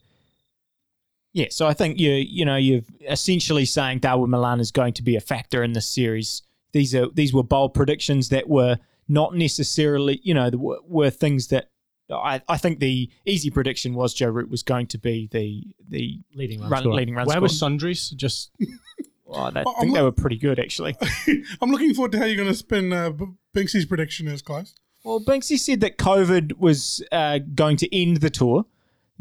Yeah, 1.33 1.47
so 1.49 1.67
I 1.67 1.73
think 1.73 1.99
you 1.99 2.11
you 2.11 2.45
know 2.45 2.55
you're 2.55 2.81
essentially 3.07 3.65
saying 3.65 3.99
Dawid 3.99 4.27
Malan 4.27 4.59
is 4.59 4.71
going 4.71 4.93
to 4.93 5.03
be 5.03 5.15
a 5.15 5.19
factor 5.19 5.63
in 5.63 5.73
this 5.73 5.87
series. 5.87 6.41
These 6.71 6.95
are 6.95 7.07
these 7.13 7.33
were 7.33 7.43
bold 7.43 7.73
predictions 7.73 8.29
that 8.29 8.47
were 8.47 8.77
not 9.07 9.35
necessarily, 9.35 10.19
you 10.23 10.33
know, 10.33 10.49
were, 10.53 10.79
were 10.87 11.09
things 11.09 11.47
that 11.47 11.69
I, 12.09 12.41
I 12.47 12.57
think 12.57 12.79
the 12.79 13.09
easy 13.25 13.49
prediction 13.49 13.93
was 13.93 14.13
Joe 14.13 14.29
Root 14.29 14.49
was 14.49 14.63
going 14.63 14.87
to 14.87 14.97
be 14.97 15.27
the 15.31 15.63
the 15.89 16.21
Leading 16.35 16.61
run, 16.61 16.69
run, 16.69 16.81
scorer. 16.83 16.95
leading 16.95 17.15
run 17.15 17.25
Where 17.25 17.33
scorer. 17.33 17.41
was 17.43 17.59
Sundries? 17.59 18.09
Just 18.11 18.51
Oh, 19.29 19.51
they- 19.51 19.59
I 19.59 19.63
I'm 19.63 19.75
think 19.81 19.93
they 19.93 19.99
not- 19.99 20.03
were 20.05 20.11
pretty 20.13 20.37
good 20.37 20.57
actually. 20.59 20.95
I'm 21.61 21.69
looking 21.69 21.93
forward 21.93 22.13
to 22.13 22.17
how 22.19 22.25
you're 22.25 22.37
going 22.37 22.47
to 22.47 22.53
spin 22.53 22.93
uh, 22.93 23.11
Binksy's 23.55 23.85
prediction 23.85 24.27
is, 24.29 24.41
guys. 24.41 24.73
Well, 25.03 25.19
Banksy 25.21 25.57
said 25.59 25.81
that 25.81 25.97
COVID 25.97 26.57
was 26.59 27.03
uh, 27.11 27.39
going 27.55 27.75
to 27.77 27.93
end 27.95 28.17
the 28.17 28.29
tour. 28.29 28.65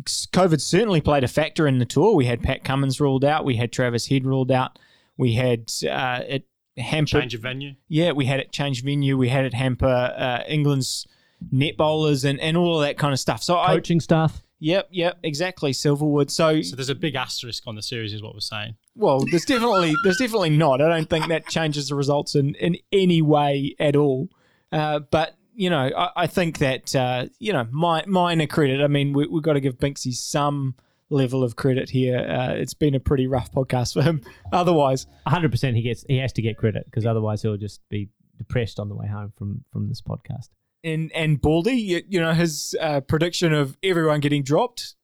COVID 0.04 0.60
certainly 0.60 1.00
played 1.00 1.24
a 1.24 1.28
factor 1.28 1.66
in 1.66 1.78
the 1.78 1.84
tour. 1.84 2.14
We 2.14 2.26
had 2.26 2.42
Pat 2.42 2.64
Cummins 2.64 3.00
ruled 3.00 3.24
out. 3.24 3.44
We 3.44 3.56
had 3.56 3.72
Travis 3.72 4.08
Head 4.08 4.24
ruled 4.26 4.50
out. 4.50 4.78
We 5.16 5.32
had 5.34 5.70
uh, 5.88 6.20
it 6.28 6.46
hampered. 6.76 7.20
change 7.22 7.34
of 7.34 7.42
venue. 7.42 7.74
Yeah, 7.88 8.12
we 8.12 8.26
had 8.26 8.40
it 8.40 8.52
change 8.52 8.82
venue. 8.82 9.16
We 9.16 9.28
had 9.28 9.44
it 9.44 9.54
hamper 9.54 9.86
uh, 9.86 10.42
England's 10.48 11.06
net 11.50 11.76
bowlers 11.76 12.24
and, 12.24 12.40
and 12.40 12.56
all 12.56 12.80
of 12.80 12.86
that 12.86 12.98
kind 12.98 13.12
of 13.12 13.20
stuff. 13.20 13.42
So 13.42 13.58
I, 13.58 13.68
Coaching 13.68 14.00
staff. 14.00 14.42
yep, 14.58 14.88
yep, 14.90 15.18
exactly. 15.22 15.72
Silverwood. 15.72 16.30
So, 16.30 16.62
So 16.62 16.76
there's 16.76 16.88
a 16.88 16.94
big 16.94 17.14
asterisk 17.14 17.64
on 17.66 17.74
the 17.74 17.82
series, 17.82 18.12
is 18.12 18.22
what 18.22 18.34
we're 18.34 18.40
saying. 18.40 18.76
well, 18.94 19.22
there's 19.30 19.44
definitely 19.44 19.94
there's 20.04 20.18
definitely 20.18 20.50
not. 20.50 20.80
I 20.80 20.88
don't 20.88 21.10
think 21.10 21.28
that 21.28 21.46
changes 21.48 21.88
the 21.88 21.94
results 21.94 22.34
in 22.34 22.54
in 22.56 22.76
any 22.92 23.22
way 23.22 23.74
at 23.78 23.96
all. 23.96 24.28
Uh, 24.72 25.00
but 25.00 25.36
you 25.54 25.70
know, 25.70 25.90
I, 25.96 26.10
I 26.16 26.26
think 26.26 26.58
that 26.58 26.94
uh, 26.94 27.26
you 27.38 27.52
know, 27.52 27.66
my, 27.70 28.04
minor 28.06 28.46
credit. 28.46 28.82
I 28.82 28.88
mean, 28.88 29.12
we, 29.12 29.26
we've 29.26 29.42
got 29.42 29.54
to 29.54 29.60
give 29.60 29.78
Binksy 29.78 30.12
some 30.12 30.74
level 31.10 31.44
of 31.44 31.56
credit 31.56 31.90
here. 31.90 32.18
Uh, 32.18 32.52
it's 32.54 32.74
been 32.74 32.94
a 32.94 33.00
pretty 33.00 33.26
rough 33.26 33.52
podcast 33.52 33.94
for 33.94 34.02
him. 34.02 34.22
Otherwise, 34.52 35.06
100% 35.26 35.74
he 35.74 35.82
gets 35.82 36.04
he 36.08 36.18
has 36.18 36.32
to 36.34 36.42
get 36.42 36.56
credit 36.56 36.84
because 36.86 37.06
otherwise 37.06 37.42
he'll 37.42 37.56
just 37.56 37.80
be 37.88 38.08
depressed 38.38 38.78
on 38.78 38.88
the 38.88 38.94
way 38.94 39.06
home 39.06 39.32
from 39.36 39.64
from 39.72 39.88
this 39.88 40.00
podcast. 40.02 40.48
and 40.84 41.10
and 41.14 41.40
Baldy, 41.40 41.72
you, 41.72 42.02
you 42.08 42.20
know, 42.20 42.32
his 42.32 42.74
uh, 42.80 43.00
prediction 43.00 43.52
of 43.52 43.76
everyone 43.82 44.20
getting 44.20 44.42
dropped, 44.42 44.94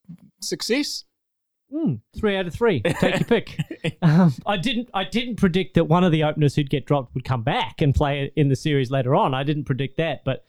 success. 0.41 1.05
Mm, 1.73 2.01
three 2.15 2.37
out 2.37 2.47
of 2.47 2.53
three. 2.53 2.81
Take 2.83 3.21
your 3.21 3.25
pick. 3.25 3.59
Um, 4.01 4.33
I 4.47 4.59
didn't. 4.59 4.89
I 4.95 5.03
didn't 5.03 5.37
predict 5.37 5.75
that 5.75 5.85
one 5.85 6.05
of 6.05 6.13
the 6.13 6.23
openers 6.23 6.55
who'd 6.55 6.71
get 6.71 6.87
dropped 6.87 7.15
would 7.15 7.25
come 7.25 7.43
back 7.43 7.81
and 7.81 7.93
play 7.93 8.31
in 8.37 8.49
the 8.49 8.55
series 8.55 8.93
later 8.93 9.15
on. 9.17 9.35
I 9.35 9.43
didn't 9.43 9.65
predict 9.65 9.97
that, 9.97 10.25
but 10.25 10.45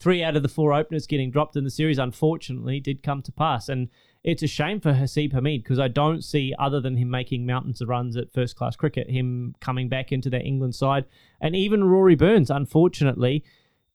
three 0.00 0.22
out 0.22 0.36
of 0.36 0.42
the 0.42 0.48
four 0.48 0.72
openers 0.72 1.06
getting 1.06 1.30
dropped 1.30 1.56
in 1.56 1.64
the 1.64 1.70
series, 1.70 1.98
unfortunately, 1.98 2.80
did 2.80 3.02
come 3.02 3.20
to 3.22 3.32
pass. 3.32 3.68
And 3.68 3.88
it's 4.28 4.42
a 4.42 4.46
shame 4.46 4.78
for 4.78 4.92
Hasib 4.92 5.32
Hameed 5.32 5.62
because 5.62 5.78
I 5.78 5.88
don't 5.88 6.22
see, 6.22 6.52
other 6.58 6.82
than 6.82 6.98
him 6.98 7.08
making 7.08 7.46
mountains 7.46 7.80
of 7.80 7.88
runs 7.88 8.14
at 8.14 8.30
first 8.30 8.56
class 8.56 8.76
cricket, 8.76 9.08
him 9.08 9.54
coming 9.58 9.88
back 9.88 10.12
into 10.12 10.28
that 10.28 10.44
England 10.44 10.74
side. 10.74 11.06
And 11.40 11.56
even 11.56 11.84
Rory 11.84 12.14
Burns, 12.14 12.50
unfortunately, 12.50 13.42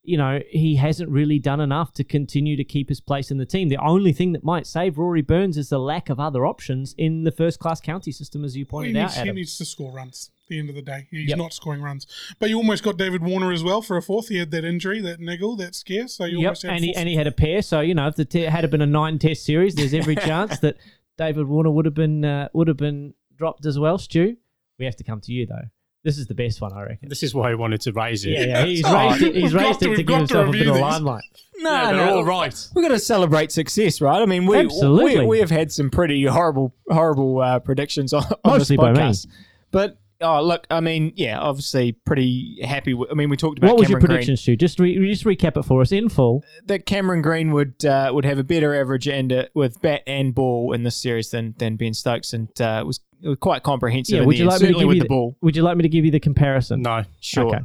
you 0.02 0.18
know, 0.18 0.40
he 0.50 0.78
hasn't 0.78 1.12
really 1.12 1.38
done 1.38 1.62
enough 1.62 1.94
to 1.94 2.04
continue 2.04 2.58
to 2.58 2.64
keep 2.64 2.90
his 2.90 3.00
place 3.00 3.30
in 3.30 3.38
the 3.38 3.46
team. 3.46 3.70
The 3.70 3.78
only 3.78 4.12
thing 4.12 4.32
that 4.32 4.44
might 4.44 4.66
save 4.66 4.98
Rory 4.98 5.22
Burns 5.22 5.56
is 5.56 5.70
the 5.70 5.78
lack 5.78 6.10
of 6.10 6.20
other 6.20 6.48
options 6.48 6.96
in 6.98 7.26
the 7.26 7.32
first 7.32 7.60
class 7.60 7.80
county 7.80 8.12
system, 8.12 8.44
as 8.44 8.58
you 8.58 8.66
He 8.66 8.70
pointed 8.72 8.94
needs, 8.96 9.16
out, 9.16 9.28
he 9.28 9.32
needs 9.34 9.56
to 9.60 9.66
score 9.66 9.94
runs 9.94 10.32
the 10.48 10.60
end 10.60 10.70
of 10.70 10.76
the 10.76 10.82
day. 10.82 11.08
He's 11.12 11.30
Yep. 11.30 11.38
not 11.38 11.54
scoring 11.54 11.82
runs. 11.82 12.06
But 12.39 12.50
you 12.50 12.58
almost 12.58 12.84
got 12.84 12.98
David 12.98 13.24
Warner 13.24 13.52
as 13.52 13.64
well 13.64 13.82
for 13.82 13.96
a 13.98 14.02
fourth. 14.02 14.28
He 14.28 14.38
had 14.38 14.52
that 14.52 14.66
injury, 14.66 15.00
that 15.02 15.20
niggle, 15.20 15.56
that 15.58 15.74
scare. 15.76 16.08
So 16.08 16.26
you 16.26 16.39
Yep, 16.39 16.46
almost 16.48 16.62
had 16.64 16.72
and 16.74 16.84
he, 16.84 16.96
and 16.96 17.10
he 17.10 17.16
had 17.16 17.28
a 17.28 17.32
pair. 17.32 17.62
So 17.62 17.80
you 17.80 17.94
know, 17.96 18.08
if 18.08 18.16
the 18.16 18.26
t- 18.26 18.41
had 18.41 18.64
it 18.64 18.72
been 18.72 18.82
a 18.82 18.86
nine 18.86 19.20
test 19.20 19.46
series, 19.46 19.76
there's 19.76 19.94
every 19.94 20.16
chance 20.30 20.60
that 20.60 20.78
David 21.18 21.48
Warner 21.48 21.72
would 21.72 21.86
have 21.86 21.94
been 21.94 22.26
uh, 22.26 22.50
would 22.54 22.68
have 22.68 22.78
been 22.78 23.14
dropped 23.38 23.66
as 23.66 23.78
well. 23.80 23.98
Stu, 23.98 24.36
we 24.80 24.86
have 24.86 24.96
to 24.98 25.04
come 25.04 25.22
to 25.22 25.32
you 25.32 25.46
though. 25.46 25.70
This 26.04 26.18
is 26.18 26.28
the 26.28 26.36
best 26.36 26.60
one, 26.60 26.74
I 26.74 26.82
reckon. 26.82 27.08
This 27.08 27.24
is 27.24 27.34
why 27.34 27.48
he 27.52 27.56
wanted 27.56 27.80
to 27.82 27.94
raise 27.94 28.26
it. 28.26 28.32
Yeah, 28.32 28.44
yeah. 28.44 28.66
He's 28.66 28.84
Oh, 28.86 28.94
raised 29.10 29.22
it. 29.24 29.36
He's 29.36 29.54
raised 29.54 29.80
to- 29.80 29.86
it 29.86 29.88
to 29.88 29.89
we've 29.91 29.98
give 30.00 30.08
got 30.08 30.14
to 30.16 30.20
himself 30.20 30.48
a 30.50 30.52
bit 30.52 30.58
review 30.60 30.74
of 30.74 30.80
limelight. 30.82 31.24
No, 31.60 31.72
Yeah, 31.72 31.86
they're 31.94 32.06
no, 32.08 32.16
all 32.18 32.26
right. 32.26 32.68
We're 32.76 32.82
going 32.82 32.91
to 32.94 33.00
celebrate 33.00 33.54
success, 33.54 34.02
right? 34.02 34.22
I 34.22 34.26
mean, 34.26 34.46
we 34.46 34.58
Absolutely. 34.58 35.20
we, 35.22 35.26
we 35.26 35.39
have 35.39 35.50
had 35.52 35.72
some 35.72 35.89
pretty 35.89 36.26
horrible 36.26 36.76
horrible 36.89 37.39
uh, 37.39 37.60
predictions 37.60 38.12
on, 38.12 38.24
on 38.44 38.58
Mostly 38.58 38.76
this 38.76 38.82
by 38.84 38.91
me. 38.91 39.00
podcast, 39.00 39.28
but 39.72 39.98
oh 40.22 40.41
look, 40.41 40.66
I 40.70 40.80
mean, 40.80 41.14
yeah, 41.16 41.39
obviously 41.39 41.91
pretty 41.91 42.59
happy. 42.64 42.93
With, 42.93 43.11
I 43.11 43.14
mean, 43.14 43.30
we 43.30 43.38
talked 43.38 43.59
about 43.59 43.70
What 43.70 43.80
was 43.80 43.89
your 43.89 43.99
Cameron 43.99 44.16
prediction, 44.16 44.38
Stu? 44.38 44.55
Just 44.55 44.80
re- 44.80 44.95
just 45.07 45.24
recap 45.24 45.57
it 45.57 45.64
for 45.64 45.82
us 45.82 45.91
in 45.91 46.09
full. 46.09 46.43
That 46.66 46.86
Cameron 46.86 47.22
Green 47.22 47.51
would 47.51 47.84
uh, 47.86 48.11
would 48.14 48.26
have 48.26 48.38
a 48.38 48.43
better 48.43 48.80
average 48.80 49.07
and 49.07 49.32
uh, 49.32 49.45
with 49.53 49.82
bat 49.82 50.03
and 50.07 50.34
ball 50.34 50.74
in 50.74 50.84
this 50.84 50.95
series 50.95 51.32
than 51.32 51.55
than 51.57 51.76
Ben 51.76 51.93
Stokes, 51.93 52.34
and 52.34 52.49
uh, 52.61 52.80
it 52.82 52.88
was 52.88 52.99
it 53.22 53.30
was 53.30 53.38
quite 53.39 53.64
comprehensive. 53.64 54.20
Yeah, 54.20 54.26
would 54.26 54.38
you 54.38 54.43
end, 54.43 54.51
like 54.51 54.61
me 54.61 54.68
to 54.74 54.80
give 54.80 54.88
with 54.88 54.97
you 54.97 55.03
the 55.03 55.09
ball? 55.09 55.38
Would 55.41 55.55
you 55.55 55.64
like 55.64 55.78
me 55.78 55.84
to 55.84 55.89
give 55.89 56.05
you 56.05 56.11
the 56.11 56.20
comparison? 56.20 56.82
No. 56.82 57.03
Sure. 57.20 57.47
Okay. 57.47 57.59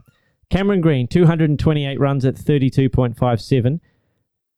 Cameron 0.50 0.80
Green, 0.80 1.06
228 1.06 2.00
runs 2.00 2.24
at 2.24 2.34
32.57. 2.34 3.80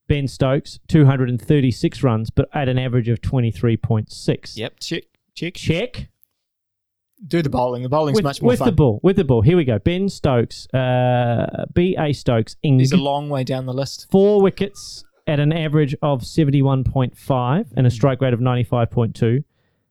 Ben 0.06 0.28
Stokes, 0.28 0.78
236 0.88 2.02
runs, 2.02 2.30
but 2.30 2.48
at 2.52 2.68
an 2.68 2.78
average 2.78 3.08
of 3.08 3.20
23.6. 3.20 4.56
Yep. 4.56 4.80
Check. 4.80 5.04
Check. 5.34 5.54
Check. 5.54 6.08
Do 7.26 7.42
the 7.42 7.50
bowling. 7.50 7.82
The 7.82 7.88
bowling's 7.88 8.16
With, 8.16 8.24
much 8.24 8.40
more 8.40 8.48
with 8.48 8.58
fun. 8.60 8.66
the 8.68 8.72
ball. 8.72 9.00
With 9.02 9.16
the 9.16 9.24
ball. 9.24 9.42
Here 9.42 9.56
we 9.56 9.64
go. 9.64 9.78
Ben 9.78 10.08
Stokes, 10.08 10.66
uh, 10.72 11.66
B.A. 11.74 12.12
Stokes, 12.14 12.56
Ing, 12.62 12.78
He's 12.78 12.92
a 12.92 12.96
long 12.96 13.28
way 13.28 13.44
down 13.44 13.66
the 13.66 13.74
list. 13.74 14.06
four 14.10 14.40
wickets 14.40 15.04
at 15.26 15.38
an 15.38 15.52
average 15.52 15.94
of 16.02 16.22
71.5 16.22 17.66
and 17.76 17.86
a 17.86 17.90
strike 17.90 18.20
rate 18.20 18.32
of 18.32 18.40
95.2. 18.40 19.44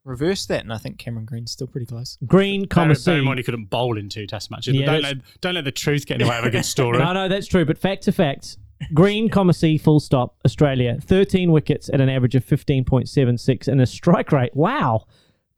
Reverse 0.05 0.45
that, 0.47 0.61
and 0.63 0.73
I 0.73 0.77
think 0.77 0.97
Cameron 0.97 1.25
Green's 1.25 1.51
still 1.51 1.67
pretty 1.67 1.85
close. 1.85 2.17
Green, 2.25 2.61
Bear, 2.61 2.67
comma 2.67 2.85
bear 2.95 3.15
in 3.17 3.21
C. 3.21 3.25
mind 3.25 3.37
he 3.37 3.43
couldn't 3.43 3.65
bowl 3.65 3.97
in 3.97 4.09
two 4.09 4.25
test 4.25 4.49
matches. 4.49 4.73
Yeah, 4.73 4.87
don't 4.87 5.03
let, 5.03 5.17
don't 5.41 5.53
let 5.53 5.65
the 5.65 5.71
truth 5.71 6.05
get 6.07 6.19
in 6.19 6.25
the 6.25 6.31
way 6.31 6.37
of 6.39 6.45
a 6.45 6.49
good 6.49 6.65
story. 6.65 6.97
No, 6.97 7.13
no, 7.13 7.27
that's 7.27 7.45
true. 7.47 7.63
But 7.63 7.77
fact 7.77 8.03
to 8.03 8.11
fact, 8.11 8.57
Green, 8.93 9.29
comma 9.29 9.53
C, 9.53 9.77
full 9.77 9.99
stop, 9.99 10.35
Australia, 10.45 10.97
13 11.01 11.51
wickets 11.51 11.89
at 11.93 12.01
an 12.01 12.09
average 12.09 12.33
of 12.33 12.43
15.76 12.45 13.67
and 13.67 13.81
a 13.81 13.85
strike 13.85 14.31
rate, 14.31 14.55
wow, 14.55 15.05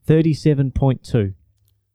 37.2 0.06 1.34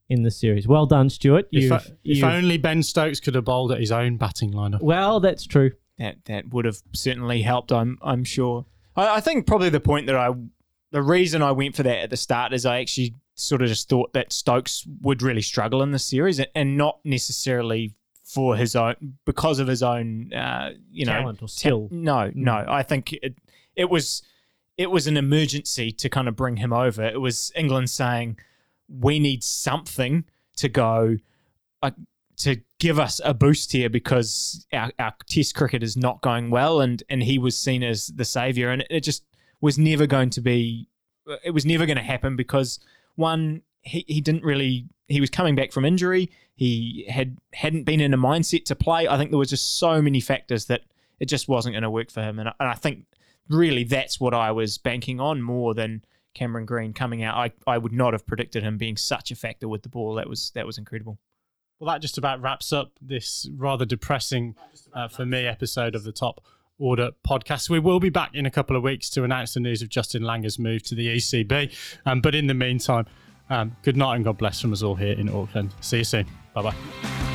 in 0.09 0.23
the 0.23 0.31
series. 0.31 0.67
Well 0.67 0.85
done, 0.85 1.09
Stuart. 1.09 1.47
If, 1.51 1.63
You've, 1.63 1.71
o- 1.73 1.75
if 1.75 1.91
you've- 2.03 2.23
only 2.23 2.57
Ben 2.57 2.81
Stokes 2.83 3.19
could 3.19 3.35
have 3.35 3.45
bowled 3.45 3.71
at 3.71 3.79
his 3.79 3.91
own 3.91 4.17
batting 4.17 4.53
lineup. 4.53 4.81
well, 4.81 5.19
that's 5.19 5.45
true. 5.45 5.71
That 5.99 6.17
that 6.25 6.49
would 6.53 6.65
have 6.65 6.77
certainly 6.93 7.41
helped. 7.41 7.71
I'm 7.71 7.97
I'm 8.01 8.23
sure. 8.23 8.65
I, 8.95 9.15
I 9.15 9.19
think 9.19 9.47
probably 9.47 9.69
the 9.69 9.79
point 9.79 10.05
that 10.07 10.15
I, 10.15 10.29
the 10.91 11.01
reason 11.01 11.41
I 11.41 11.51
went 11.51 11.75
for 11.75 11.83
that 11.83 11.97
at 11.97 12.09
the 12.11 12.17
start 12.17 12.53
is 12.53 12.65
I 12.65 12.79
actually 12.79 13.15
sort 13.35 13.61
of 13.61 13.67
just 13.67 13.89
thought 13.89 14.13
that 14.13 14.31
Stokes 14.31 14.87
would 15.01 15.21
really 15.21 15.41
struggle 15.41 15.81
in 15.83 15.91
the 15.91 15.99
series, 15.99 16.37
and, 16.39 16.47
and 16.55 16.77
not 16.77 16.99
necessarily 17.03 17.93
for 18.23 18.55
his 18.55 18.75
own 18.75 18.95
because 19.25 19.57
of 19.59 19.67
his 19.67 19.81
own, 19.81 20.31
uh, 20.33 20.71
you 20.91 21.05
know, 21.05 21.13
Talent 21.13 21.41
or 21.41 21.47
skill. 21.47 21.87
No, 21.91 22.31
no. 22.35 22.63
I 22.67 22.83
think 22.83 23.13
it 23.13 23.35
it 23.75 23.89
was 23.89 24.21
it 24.77 24.91
was 24.91 25.07
an 25.07 25.17
emergency 25.17 25.91
to 25.91 26.09
kind 26.09 26.27
of 26.27 26.35
bring 26.35 26.57
him 26.57 26.71
over. 26.73 27.03
It 27.03 27.19
was 27.21 27.51
England 27.55 27.89
saying 27.89 28.37
we 28.89 29.19
need 29.19 29.43
something 29.43 30.25
to 30.57 30.69
go 30.69 31.17
uh, 31.83 31.91
to 32.38 32.57
give 32.79 32.99
us 32.99 33.19
a 33.25 33.33
boost 33.33 33.71
here 33.71 33.89
because 33.89 34.65
our, 34.71 34.91
our 34.99 35.13
Test 35.27 35.55
cricket 35.55 35.81
is 35.83 35.97
not 35.97 36.21
going 36.21 36.49
well, 36.49 36.81
and 36.81 37.03
and 37.09 37.23
he 37.23 37.38
was 37.38 37.57
seen 37.57 37.83
as 37.83 38.07
the 38.07 38.25
savior, 38.25 38.69
and 38.69 38.85
it 38.89 39.01
just 39.01 39.23
was 39.61 39.77
never 39.77 40.05
going 40.07 40.29
to 40.31 40.41
be. 40.41 40.88
It 41.43 41.51
was 41.51 41.65
never 41.65 41.85
going 41.85 41.97
to 41.97 42.03
happen 42.03 42.35
because 42.35 42.79
one 43.15 43.61
he, 43.81 44.05
he 44.07 44.21
didn't 44.21 44.43
really 44.43 44.85
he 45.07 45.19
was 45.19 45.29
coming 45.29 45.55
back 45.55 45.71
from 45.71 45.85
injury. 45.85 46.29
He 46.55 47.05
had 47.09 47.38
hadn't 47.53 47.83
been 47.83 47.99
in 48.01 48.13
a 48.13 48.17
mindset 48.17 48.65
to 48.65 48.75
play. 48.75 49.07
I 49.07 49.17
think 49.17 49.31
there 49.31 49.38
was 49.39 49.49
just 49.49 49.77
so 49.79 50.01
many 50.01 50.19
factors 50.19 50.65
that 50.65 50.81
it 51.19 51.25
just 51.25 51.47
wasn't 51.47 51.73
going 51.73 51.83
to 51.83 51.89
work 51.89 52.11
for 52.11 52.21
him. 52.21 52.39
And, 52.39 52.49
I- 52.49 52.53
and 52.59 52.69
I 52.69 52.73
think 52.73 53.05
really 53.49 53.83
that's 53.83 54.19
what 54.19 54.33
I 54.33 54.51
was 54.51 54.77
banking 54.77 55.19
on 55.19 55.41
more 55.41 55.73
than 55.73 56.03
Cameron 56.38 56.65
Green 56.65 56.93
coming 56.93 57.23
out. 57.23 57.35
I, 57.35 57.51
I 57.65 57.77
would 57.77 57.93
not 57.93 58.13
have 58.13 58.25
predicted 58.25 58.63
him 58.63 58.77
being 58.77 58.95
such 58.95 59.31
a 59.31 59.35
factor 59.35 59.67
with 59.67 59.81
the 59.83 59.89
ball. 59.89 60.15
That 60.15 60.29
was 60.29 60.51
that 60.55 60.65
was 60.65 60.77
incredible. 60.77 61.17
Well, 61.79 61.93
that 61.93 62.01
just 62.01 62.17
about 62.17 62.41
wraps 62.41 62.73
up 62.73 62.91
this 63.01 63.49
rather 63.55 63.85
depressing, 63.85 64.55
uh, 64.93 65.07
for 65.07 65.25
me, 65.25 65.45
episode 65.45 65.93
of 65.93 66.03
the 66.03 66.11
Top 66.11 66.43
Order 66.79 67.11
podcast. 67.27 67.69
We 67.69 67.79
will 67.79 67.99
be 67.99 68.09
back 68.09 68.31
in 68.33 68.45
a 68.45 68.51
couple 68.51 68.75
of 68.75 68.83
weeks 68.83 69.09
to 69.11 69.23
announce 69.23 69.53
the 69.53 69.59
news 69.59 69.81
of 69.81 69.89
Justin 69.89 70.23
Langer's 70.23 70.57
move 70.57 70.83
to 70.83 70.95
the 70.95 71.15
ECB. 71.17 71.73
Um, 72.05 72.21
but 72.21 72.33
in 72.33 72.47
the 72.47 72.53
meantime, 72.53 73.05
um, 73.49 73.75
good 73.83 73.97
night 73.97 74.15
and 74.15 74.25
God 74.25 74.38
bless 74.38 74.59
from 74.61 74.73
us 74.73 74.83
all 74.83 74.95
here 74.95 75.13
in 75.13 75.29
Auckland. 75.29 75.73
See 75.81 75.99
you 75.99 76.03
soon. 76.03 76.25
Bye 76.53 76.63
bye. 76.63 77.26